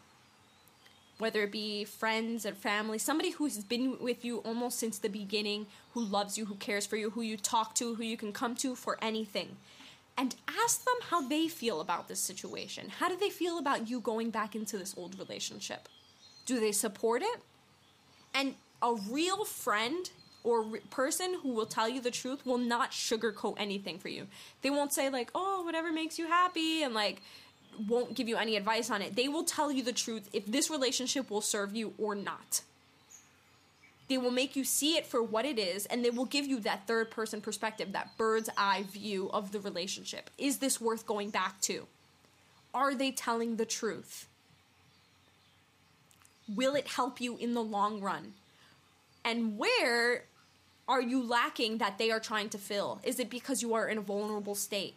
Whether 1.17 1.43
it 1.43 1.51
be 1.51 1.83
friends 1.83 2.45
and 2.45 2.57
family, 2.57 2.97
somebody 2.97 3.31
who's 3.31 3.57
been 3.57 3.97
with 3.99 4.25
you 4.25 4.37
almost 4.39 4.79
since 4.79 4.97
the 4.97 5.09
beginning, 5.09 5.67
who 5.93 6.01
loves 6.03 6.37
you, 6.37 6.45
who 6.45 6.55
cares 6.55 6.85
for 6.85 6.95
you, 6.95 7.11
who 7.11 7.21
you 7.21 7.37
talk 7.37 7.75
to, 7.75 7.95
who 7.95 8.03
you 8.03 8.17
can 8.17 8.31
come 8.31 8.55
to 8.55 8.75
for 8.75 8.97
anything. 9.01 9.57
And 10.17 10.35
ask 10.47 10.83
them 10.83 10.95
how 11.09 11.27
they 11.27 11.47
feel 11.47 11.79
about 11.79 12.07
this 12.07 12.19
situation. 12.19 12.89
How 12.99 13.07
do 13.07 13.17
they 13.17 13.29
feel 13.29 13.57
about 13.57 13.89
you 13.89 13.99
going 13.99 14.29
back 14.29 14.55
into 14.55 14.77
this 14.77 14.95
old 14.97 15.17
relationship? 15.19 15.87
Do 16.45 16.59
they 16.59 16.71
support 16.71 17.21
it? 17.21 17.41
And 18.33 18.55
a 18.82 18.95
real 19.09 19.45
friend 19.45 20.09
or 20.43 20.63
re- 20.63 20.79
person 20.89 21.36
who 21.43 21.49
will 21.49 21.65
tell 21.65 21.88
you 21.88 22.01
the 22.01 22.11
truth 22.11 22.45
will 22.45 22.57
not 22.57 22.91
sugarcoat 22.91 23.55
anything 23.57 23.99
for 23.99 24.09
you. 24.09 24.27
They 24.61 24.69
won't 24.69 24.93
say 24.93 25.09
like, 25.09 25.29
"Oh, 25.36 25.63
whatever 25.63 25.91
makes 25.91 26.17
you 26.17 26.27
happy," 26.27 26.84
and 26.84 26.93
like 26.93 27.21
won't 27.88 28.15
give 28.15 28.27
you 28.27 28.38
any 28.38 28.55
advice 28.55 28.89
on 28.89 29.01
it. 29.01 29.15
They 29.15 29.27
will 29.27 29.43
tell 29.43 29.71
you 29.71 29.84
the 29.84 29.93
truth 29.93 30.29
if 30.34 30.45
this 30.45 30.69
relationship 30.69 31.29
will 31.29 31.41
serve 31.41 31.75
you 31.75 31.93
or 31.97 32.15
not. 32.15 32.61
They 34.07 34.17
will 34.17 34.32
make 34.32 34.57
you 34.57 34.65
see 34.65 34.97
it 34.97 35.07
for 35.07 35.23
what 35.23 35.45
it 35.45 35.57
is 35.57 35.86
and 35.86 36.03
they 36.03 36.09
will 36.09 36.25
give 36.25 36.45
you 36.45 36.59
that 36.59 36.86
third 36.86 37.09
person 37.11 37.39
perspective, 37.39 37.93
that 37.93 38.17
bird's 38.17 38.49
eye 38.57 38.84
view 38.84 39.29
of 39.32 39.53
the 39.53 39.59
relationship. 39.59 40.29
Is 40.38 40.57
this 40.57 40.82
worth 40.82 41.05
going 41.05 41.29
back 41.29 41.61
to? 41.61 41.88
Are 42.73 42.93
they 42.93 43.11
telling 43.11 43.55
the 43.55 43.65
truth? 43.65 44.27
Will 46.53 46.75
it 46.75 46.89
help 46.89 47.21
you 47.21 47.38
in 47.38 47.53
the 47.53 47.63
long 47.63 48.01
run? 48.01 48.34
And 49.24 49.57
where 49.57 50.26
are 50.88 51.01
you 51.01 51.24
lacking 51.24 51.78
that 51.78 51.97
they 51.97 52.11
are 52.11 52.19
trying 52.19 52.49
to 52.49 52.57
fill? 52.57 52.99
Is 53.03 53.19
it 53.19 53.30
because 53.30 53.61
you 53.61 53.74
are 53.74 53.88
in 53.88 53.97
a 53.97 54.01
vulnerable 54.01 54.55
state? 54.55 54.95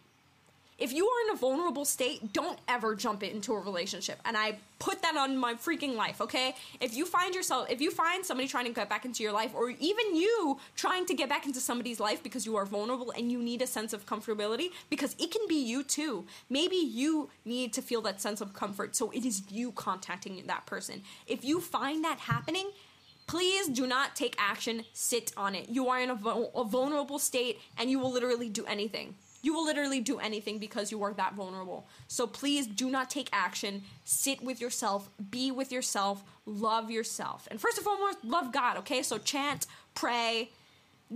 If 0.76 0.92
you 0.92 1.06
are 1.06 1.28
in 1.28 1.36
a 1.36 1.38
vulnerable 1.38 1.84
state, 1.84 2.32
don't 2.32 2.58
ever 2.66 2.96
jump 2.96 3.22
into 3.22 3.52
a 3.52 3.60
relationship. 3.60 4.18
And 4.24 4.36
I 4.36 4.58
put 4.80 5.02
that 5.02 5.16
on 5.16 5.36
my 5.36 5.54
freaking 5.54 5.94
life, 5.94 6.20
okay? 6.20 6.56
If 6.80 6.96
you 6.96 7.06
find 7.06 7.32
yourself, 7.32 7.70
if 7.70 7.80
you 7.80 7.92
find 7.92 8.26
somebody 8.26 8.48
trying 8.48 8.64
to 8.64 8.72
get 8.72 8.88
back 8.88 9.04
into 9.04 9.22
your 9.22 9.30
life, 9.30 9.52
or 9.54 9.70
even 9.70 10.16
you 10.16 10.58
trying 10.74 11.06
to 11.06 11.14
get 11.14 11.28
back 11.28 11.46
into 11.46 11.60
somebody's 11.60 12.00
life 12.00 12.24
because 12.24 12.44
you 12.44 12.56
are 12.56 12.66
vulnerable 12.66 13.12
and 13.16 13.30
you 13.30 13.40
need 13.40 13.62
a 13.62 13.68
sense 13.68 13.92
of 13.92 14.04
comfortability, 14.04 14.70
because 14.90 15.14
it 15.20 15.30
can 15.30 15.46
be 15.46 15.64
you 15.64 15.84
too. 15.84 16.24
Maybe 16.50 16.76
you 16.76 17.30
need 17.44 17.72
to 17.74 17.80
feel 17.80 18.02
that 18.02 18.20
sense 18.20 18.40
of 18.40 18.52
comfort, 18.52 18.96
so 18.96 19.12
it 19.12 19.24
is 19.24 19.42
you 19.52 19.70
contacting 19.70 20.42
that 20.44 20.66
person. 20.66 21.02
If 21.28 21.44
you 21.44 21.60
find 21.60 22.02
that 22.02 22.18
happening, 22.18 22.72
Please 23.26 23.68
do 23.68 23.86
not 23.86 24.14
take 24.14 24.34
action, 24.38 24.84
sit 24.92 25.32
on 25.36 25.54
it. 25.54 25.68
You 25.70 25.88
are 25.88 25.98
in 25.98 26.10
a, 26.10 26.14
a, 26.14 26.64
vulnerable 26.64 27.18
state 27.18 27.58
and 27.78 27.90
you 27.90 27.98
will 27.98 28.12
literally 28.12 28.50
do 28.50 28.66
anything. 28.66 29.14
You 29.42 29.54
will 29.54 29.64
literally 29.64 30.00
do 30.00 30.18
anything 30.18 30.58
because 30.58 30.90
you 30.90 31.02
are 31.02 31.14
that 31.14 31.34
vulnerable. 31.34 31.86
So 32.06 32.26
please 32.26 32.66
do 32.66 32.90
not 32.90 33.08
take 33.08 33.28
action. 33.32 33.82
Sit 34.04 34.42
with 34.42 34.60
yourself, 34.60 35.08
be 35.30 35.50
with 35.50 35.72
yourself, 35.72 36.22
love 36.44 36.90
yourself. 36.90 37.48
And 37.50 37.60
first 37.60 37.78
and 37.78 37.84
foremost, 37.84 38.24
love 38.24 38.52
God, 38.52 38.76
okay? 38.78 39.02
So 39.02 39.18
chant, 39.18 39.66
pray, 39.94 40.50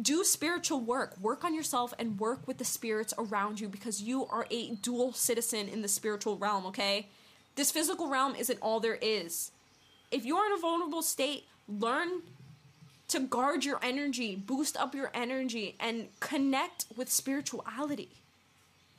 do 0.00 0.24
spiritual 0.24 0.80
work. 0.80 1.14
Work 1.20 1.44
on 1.44 1.54
yourself 1.54 1.92
and 1.98 2.18
work 2.18 2.46
with 2.46 2.58
the 2.58 2.64
spirits 2.64 3.12
around 3.18 3.60
you 3.60 3.68
because 3.68 4.02
you 4.02 4.26
are 4.26 4.46
a 4.50 4.72
dual 4.76 5.12
citizen 5.12 5.68
in 5.68 5.82
the 5.82 5.88
spiritual 5.88 6.36
realm, 6.38 6.66
okay? 6.66 7.08
This 7.54 7.70
physical 7.70 8.08
realm 8.08 8.34
isn't 8.34 8.58
all 8.62 8.80
there 8.80 8.98
is. 9.00 9.50
If 10.10 10.24
you 10.24 10.36
are 10.36 10.46
in 10.46 10.52
a 10.52 10.60
vulnerable 10.60 11.02
state, 11.02 11.44
learn 11.68 12.22
to 13.08 13.20
guard 13.20 13.64
your 13.64 13.78
energy, 13.82 14.36
boost 14.36 14.76
up 14.76 14.94
your 14.94 15.10
energy, 15.14 15.74
and 15.80 16.08
connect 16.20 16.86
with 16.96 17.10
spirituality. 17.10 18.10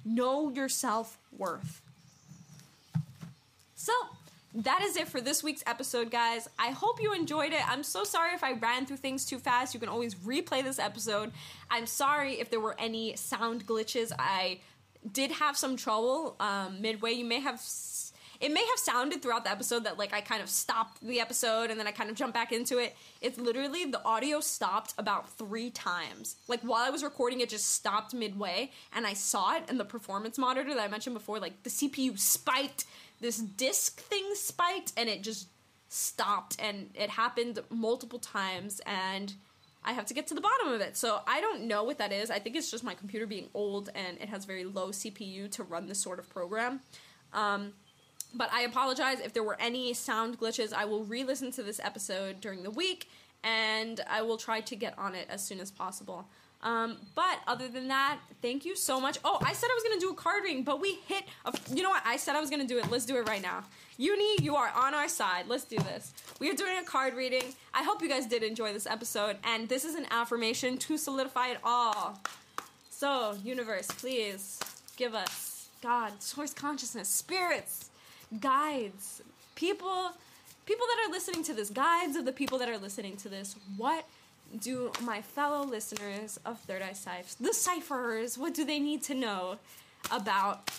Know 0.03 0.49
your 0.49 0.69
self 0.69 1.17
worth. 1.37 1.81
So, 3.75 3.93
that 4.53 4.81
is 4.81 4.97
it 4.97 5.07
for 5.07 5.21
this 5.21 5.43
week's 5.43 5.63
episode, 5.67 6.09
guys. 6.09 6.49
I 6.57 6.71
hope 6.71 7.01
you 7.01 7.13
enjoyed 7.13 7.53
it. 7.53 7.69
I'm 7.69 7.83
so 7.83 8.03
sorry 8.03 8.33
if 8.33 8.43
I 8.43 8.53
ran 8.53 8.85
through 8.87 8.97
things 8.97 9.25
too 9.25 9.37
fast. 9.37 9.73
You 9.73 9.79
can 9.79 9.89
always 9.89 10.15
replay 10.15 10.63
this 10.63 10.79
episode. 10.79 11.31
I'm 11.69 11.85
sorry 11.85 12.39
if 12.39 12.49
there 12.49 12.59
were 12.59 12.75
any 12.79 13.15
sound 13.15 13.67
glitches. 13.67 14.11
I 14.17 14.59
did 15.11 15.31
have 15.31 15.55
some 15.55 15.77
trouble 15.77 16.35
um, 16.39 16.81
midway. 16.81 17.11
You 17.11 17.25
may 17.25 17.39
have. 17.41 17.61
It 18.39 18.53
may 18.53 18.65
have 18.65 18.79
sounded 18.79 19.21
throughout 19.21 19.43
the 19.43 19.51
episode 19.51 19.83
that 19.83 19.97
like 19.97 20.13
I 20.13 20.21
kind 20.21 20.41
of 20.41 20.49
stopped 20.49 21.01
the 21.01 21.19
episode 21.19 21.71
and 21.71 21.79
then 21.79 21.87
I 21.87 21.91
kind 21.91 22.09
of 22.09 22.15
jumped 22.15 22.33
back 22.33 22.53
into 22.53 22.77
it. 22.77 22.95
It's 23.19 23.37
literally 23.37 23.85
the 23.85 24.03
audio 24.05 24.39
stopped 24.39 24.93
about 24.97 25.29
three 25.31 25.69
times. 25.69 26.37
Like 26.47 26.61
while 26.61 26.85
I 26.85 26.89
was 26.89 27.03
recording, 27.03 27.41
it 27.41 27.49
just 27.49 27.71
stopped 27.73 28.13
midway, 28.13 28.71
and 28.93 29.05
I 29.05 29.13
saw 29.13 29.55
it 29.57 29.63
in 29.69 29.77
the 29.77 29.85
performance 29.85 30.37
monitor 30.37 30.73
that 30.73 30.81
I 30.81 30.87
mentioned 30.87 31.15
before. 31.15 31.39
Like 31.39 31.63
the 31.63 31.69
CPU 31.69 32.17
spiked, 32.17 32.85
this 33.19 33.37
disk 33.37 33.99
thing 34.01 34.25
spiked, 34.35 34.93
and 34.95 35.09
it 35.09 35.21
just 35.21 35.49
stopped, 35.89 36.55
and 36.59 36.91
it 36.93 37.09
happened 37.09 37.59
multiple 37.69 38.19
times, 38.19 38.79
and 38.85 39.33
I 39.83 39.93
have 39.93 40.05
to 40.07 40.13
get 40.13 40.27
to 40.27 40.33
the 40.33 40.41
bottom 40.41 40.69
of 40.69 40.81
it. 40.81 40.97
So 40.97 41.21
I 41.27 41.41
don't 41.41 41.63
know 41.63 41.83
what 41.83 41.97
that 41.97 42.11
is. 42.11 42.29
I 42.29 42.39
think 42.39 42.55
it's 42.55 42.69
just 42.69 42.83
my 42.83 42.93
computer 42.93 43.25
being 43.25 43.49
old 43.53 43.89
and 43.95 44.17
it 44.19 44.27
has 44.29 44.43
very 44.43 44.65
low 44.65 44.89
CPU 44.89 45.49
to 45.51 45.63
run 45.63 45.87
this 45.87 45.99
sort 45.99 46.19
of 46.19 46.29
program. 46.29 46.81
Um, 47.31 47.73
but 48.33 48.51
I 48.53 48.61
apologize 48.61 49.19
if 49.19 49.33
there 49.33 49.43
were 49.43 49.57
any 49.59 49.93
sound 49.93 50.39
glitches. 50.39 50.73
I 50.73 50.85
will 50.85 51.03
re 51.03 51.23
listen 51.23 51.51
to 51.51 51.63
this 51.63 51.79
episode 51.83 52.41
during 52.41 52.63
the 52.63 52.71
week 52.71 53.09
and 53.43 54.01
I 54.09 54.21
will 54.21 54.37
try 54.37 54.61
to 54.61 54.75
get 54.75 54.97
on 54.97 55.15
it 55.15 55.27
as 55.29 55.43
soon 55.43 55.59
as 55.59 55.71
possible. 55.71 56.25
Um, 56.61 56.97
but 57.15 57.39
other 57.47 57.69
than 57.69 57.87
that, 57.87 58.19
thank 58.41 58.65
you 58.65 58.75
so 58.75 58.99
much. 58.99 59.17
Oh, 59.23 59.39
I 59.41 59.53
said 59.53 59.69
I 59.71 59.73
was 59.73 59.83
gonna 59.83 59.99
do 59.99 60.09
a 60.09 60.13
card 60.13 60.43
reading, 60.43 60.63
but 60.63 60.81
we 60.81 60.99
hit. 61.07 61.23
A, 61.45 61.53
you 61.73 61.83
know 61.83 61.89
what? 61.89 62.03
I 62.05 62.17
said 62.17 62.35
I 62.35 62.41
was 62.41 62.49
gonna 62.49 62.67
do 62.67 62.77
it. 62.77 62.91
Let's 62.91 63.05
do 63.05 63.15
it 63.17 63.27
right 63.29 63.41
now. 63.41 63.63
Uni, 63.97 64.41
you 64.41 64.55
are 64.55 64.69
on 64.75 64.93
our 64.93 65.07
side. 65.07 65.45
Let's 65.47 65.63
do 65.63 65.77
this. 65.77 66.13
We 66.39 66.49
are 66.49 66.53
doing 66.53 66.77
a 66.77 66.83
card 66.83 67.15
reading. 67.15 67.43
I 67.73 67.83
hope 67.83 68.01
you 68.01 68.09
guys 68.09 68.25
did 68.25 68.43
enjoy 68.43 68.73
this 68.73 68.87
episode, 68.87 69.37
and 69.43 69.69
this 69.69 69.85
is 69.85 69.95
an 69.95 70.05
affirmation 70.11 70.77
to 70.79 70.97
solidify 70.97 71.49
it 71.49 71.59
all. 71.63 72.19
So, 72.89 73.37
universe, 73.43 73.87
please 73.87 74.59
give 74.97 75.15
us 75.15 75.69
God, 75.81 76.21
source 76.21 76.53
consciousness, 76.53 77.07
spirits, 77.07 77.88
guides, 78.39 79.21
people, 79.55 80.11
people 80.65 80.85
that 80.87 81.07
are 81.07 81.11
listening 81.11 81.43
to 81.43 81.53
this, 81.53 81.69
guides 81.69 82.15
of 82.15 82.25
the 82.25 82.31
people 82.31 82.57
that 82.59 82.69
are 82.69 82.77
listening 82.77 83.17
to 83.17 83.29
this. 83.29 83.55
What 83.77 84.05
do 84.61 84.91
my 85.01 85.21
fellow 85.21 85.63
listeners 85.63 86.39
of 86.45 86.59
Third 86.61 86.81
Eye 86.81 86.93
Ciphers, 86.93 87.35
the 87.35 87.53
cipherers, 87.53 88.37
what 88.37 88.53
do 88.53 88.65
they 88.65 88.79
need 88.79 89.03
to 89.03 89.13
know 89.13 89.57
about 90.11 90.69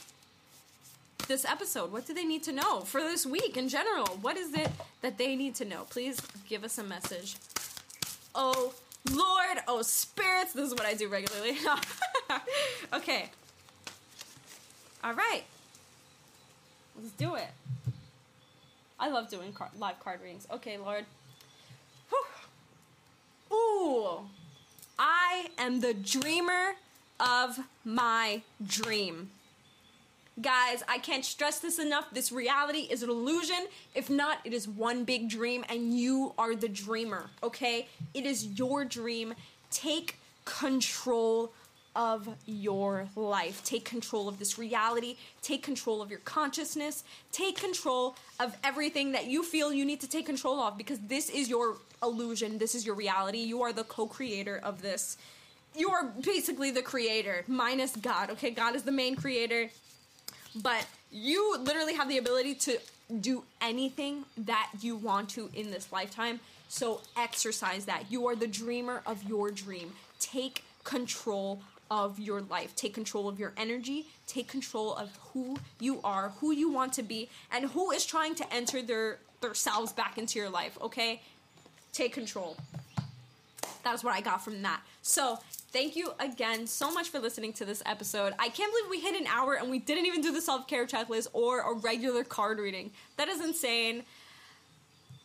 this 1.29 1.45
episode? 1.45 1.93
What 1.93 2.07
do 2.07 2.15
they 2.15 2.25
need 2.25 2.43
to 2.45 2.53
know 2.53 2.81
for 2.81 3.01
this 3.01 3.25
week 3.25 3.57
in 3.57 3.69
general? 3.69 4.07
What 4.21 4.37
is 4.37 4.53
it 4.55 4.71
that 5.03 5.19
they 5.19 5.37
need 5.37 5.55
to 5.57 5.65
know? 5.65 5.87
Please 5.89 6.21
give 6.49 6.65
us 6.65 6.79
a 6.79 6.83
message. 6.83 7.37
Oh 8.35 8.75
Lord, 9.11 9.59
oh 9.69 9.83
spirits, 9.83 10.53
this 10.53 10.67
is 10.67 10.75
what 10.75 10.87
I 10.87 10.95
do 10.95 11.09
regularly. 11.09 11.57
okay. 12.93 13.31
All 15.03 15.15
right. 15.15 15.45
Let's 17.01 17.15
do 17.15 17.35
it. 17.35 17.49
I 18.99 19.09
love 19.09 19.31
doing 19.31 19.53
car- 19.53 19.71
live 19.79 19.99
card 20.01 20.21
readings. 20.23 20.47
Okay, 20.53 20.77
Lord. 20.77 21.07
Whew. 22.11 23.57
Ooh. 23.57 24.19
I 24.99 25.47
am 25.57 25.81
the 25.81 25.95
dreamer 25.95 26.75
of 27.19 27.59
my 27.85 28.43
dream. 28.67 29.31
Guys, 30.41 30.83
I 30.89 30.99
can't 30.99 31.25
stress 31.25 31.59
this 31.59 31.79
enough. 31.79 32.07
This 32.13 32.31
reality 32.31 32.87
is 32.91 33.03
an 33.03 33.09
illusion. 33.09 33.67
If 33.95 34.11
not, 34.11 34.39
it 34.45 34.53
is 34.53 34.69
one 34.69 35.05
big 35.05 35.29
dream, 35.29 35.65
and 35.69 35.99
you 35.99 36.35
are 36.39 36.55
the 36.55 36.69
dreamer, 36.69 37.31
okay? 37.43 37.89
It 38.15 38.27
is 38.27 38.59
your 38.59 38.85
dream. 38.85 39.35
Take 39.71 40.19
control 40.45 41.53
of 41.97 42.29
your 42.47 43.09
life. 43.17 43.63
Take 43.65 43.85
control 43.85 44.29
of 44.29 44.39
this 44.39 44.59
reality. 44.59 45.17
Take 45.43 45.63
control 45.63 46.01
of 46.03 46.11
your 46.11 46.21
consciousness. 46.21 47.05
Take 47.33 47.59
control 47.59 48.17
of 48.39 48.57
everything 48.63 49.13
that 49.13 49.27
you 49.27 49.43
feel 49.43 49.73
you 49.73 49.85
need 49.85 50.01
to 50.01 50.09
take 50.09 50.27
control 50.27 50.61
of 50.61 50.79
because 50.79 50.99
this 51.01 51.29
is 51.29 51.49
your 51.49 51.77
illusion. 52.03 52.59
This 52.59 52.75
is 52.75 52.87
your 52.87 52.95
reality. 52.95 53.39
You 53.39 53.63
are 53.63 53.73
the 53.73 53.85
co 53.85 54.07
creator 54.07 54.61
of 54.63 54.83
this. 54.83 55.17
You 55.77 55.91
are 55.91 56.05
basically 56.05 56.71
the 56.71 56.83
creator, 56.83 57.45
minus 57.47 57.95
God, 57.95 58.31
okay? 58.31 58.51
God 58.51 58.75
is 58.75 58.83
the 58.83 58.93
main 58.93 59.15
creator 59.15 59.71
but 60.55 60.87
you 61.11 61.59
literally 61.59 61.95
have 61.95 62.09
the 62.09 62.19
ability 62.19 62.55
to 62.55 62.79
do 63.21 63.45
anything 63.61 64.25
that 64.37 64.71
you 64.81 64.97
want 64.97 65.29
to 65.31 65.51
in 65.55 65.71
this 65.71 65.91
lifetime. 65.93 66.41
So 66.69 67.01
exercise 67.17 67.85
that. 67.87 68.05
You 68.11 68.27
are 68.29 68.37
the 68.37 68.47
dreamer 68.47 69.03
of 69.07 69.23
your 69.25 69.51
dream. 69.51 69.93
Take 70.21 70.63
control 70.85 71.61
of 71.91 72.19
your 72.21 72.41
life. 72.43 72.77
Take 72.77 72.95
control 72.95 73.29
of 73.29 73.39
your 73.39 73.53
energy. 73.57 74.07
Take 74.27 74.49
control 74.49 74.95
of 74.95 75.17
who 75.33 75.59
you 75.81 76.01
are, 76.05 76.31
who 76.41 76.53
you 76.53 76.71
want 76.71 76.93
to 76.95 77.03
be, 77.03 77.29
and 77.51 77.67
who 77.67 77.91
is 77.91 78.07
trying 78.07 78.35
to 78.37 78.55
enter 78.55 78.83
their 78.83 79.19
themselves 79.41 79.93
back 79.93 80.19
into 80.19 80.39
your 80.39 80.51
life, 80.51 80.77
okay? 80.81 81.21
Take 81.93 82.13
control. 82.13 82.57
That's 83.83 84.05
what 84.05 84.15
I 84.15 84.21
got 84.21 84.45
from 84.45 84.63
that. 84.63 84.81
So, 85.03 85.39
thank 85.73 85.97
you 85.97 86.13
again 86.21 86.67
so 86.67 86.93
much 86.93 87.09
for 87.09 87.19
listening 87.19 87.53
to 87.55 87.65
this 87.65 87.83
episode. 87.87 88.35
I 88.39 88.49
can't 88.51 88.73
believe 88.73 88.91
we 88.91 89.01
hit 89.01 89.19
an 89.19 89.27
hour 89.27 89.55
and 89.55 89.71
we 89.71 89.79
didn't 89.79 90.07
even 90.07 90.21
do 90.21 90.33
the 90.33 90.43
self 90.43 90.69
care 90.69 90.87
checklist 90.87 91.29
or 91.33 91.61
a 91.61 91.75
regular 91.75 92.23
card 92.23 92.59
reading. 92.59 92.91
That 93.17 93.29
is 93.29 93.41
insane. 93.41 94.03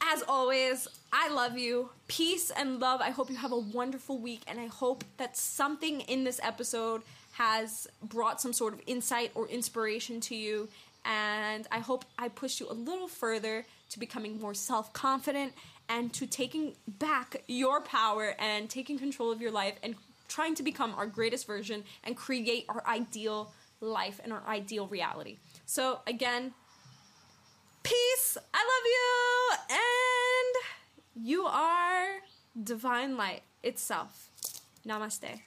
As 0.01 0.23
always, 0.27 0.87
I 1.17 1.29
love 1.29 1.57
you. 1.57 1.91
Peace 2.09 2.51
and 2.51 2.81
love. 2.81 2.99
I 2.99 3.09
hope 3.11 3.29
you 3.29 3.37
have 3.37 3.53
a 3.53 3.57
wonderful 3.57 4.19
week, 4.19 4.41
and 4.47 4.59
I 4.59 4.65
hope 4.65 5.05
that 5.15 5.37
something 5.37 6.01
in 6.01 6.25
this 6.25 6.41
episode 6.43 7.03
has 7.31 7.87
brought 8.03 8.41
some 8.41 8.51
sort 8.51 8.73
of 8.73 8.81
insight 8.85 9.31
or 9.33 9.47
inspiration 9.47 10.19
to 10.19 10.35
you. 10.35 10.67
And 11.05 11.69
I 11.71 11.79
hope 11.79 12.03
I 12.19 12.27
pushed 12.27 12.59
you 12.59 12.69
a 12.69 12.73
little 12.73 13.07
further 13.07 13.65
to 13.91 13.99
becoming 13.99 14.41
more 14.41 14.53
self 14.53 14.91
confident 14.91 15.53
and 15.87 16.11
to 16.15 16.27
taking 16.27 16.73
back 16.85 17.43
your 17.47 17.79
power 17.79 18.35
and 18.37 18.69
taking 18.69 18.99
control 18.99 19.31
of 19.31 19.39
your 19.39 19.51
life 19.51 19.75
and 19.83 19.95
trying 20.27 20.53
to 20.55 20.63
become 20.63 20.93
our 20.97 21.07
greatest 21.07 21.47
version 21.47 21.85
and 22.03 22.17
create 22.17 22.65
our 22.67 22.83
ideal 22.85 23.53
life 23.79 24.19
and 24.21 24.33
our 24.33 24.43
ideal 24.49 24.85
reality. 24.87 25.37
So, 25.65 26.01
again, 26.07 26.53
peace. 27.83 28.37
I 28.53 28.57
love 28.57 28.85
you. 28.85 29.75
And 29.77 30.84
you 31.15 31.45
are 31.45 32.19
divine 32.61 33.17
light 33.17 33.43
itself. 33.63 34.29
Namaste. 34.85 35.39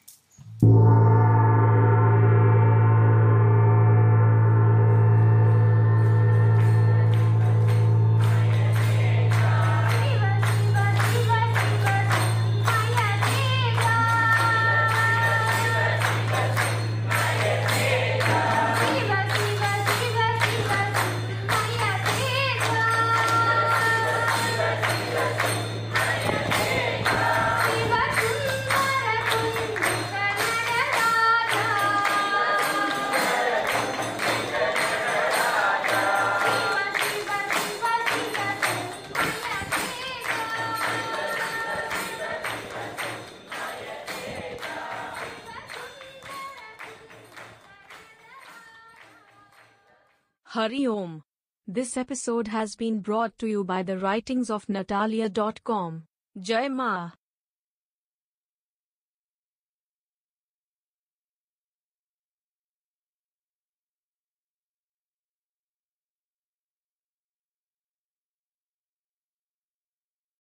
This 51.79 51.97
episode 51.97 52.49
has 52.49 52.75
been 52.75 52.99
brought 52.99 53.39
to 53.39 53.47
you 53.47 53.63
by 53.63 53.85
the 53.85 53.99
writings 53.99 54.51
of 54.51 54.69
Natalia.com. 54.69 56.09
Jai 56.37 56.67
Ma. 56.67 57.13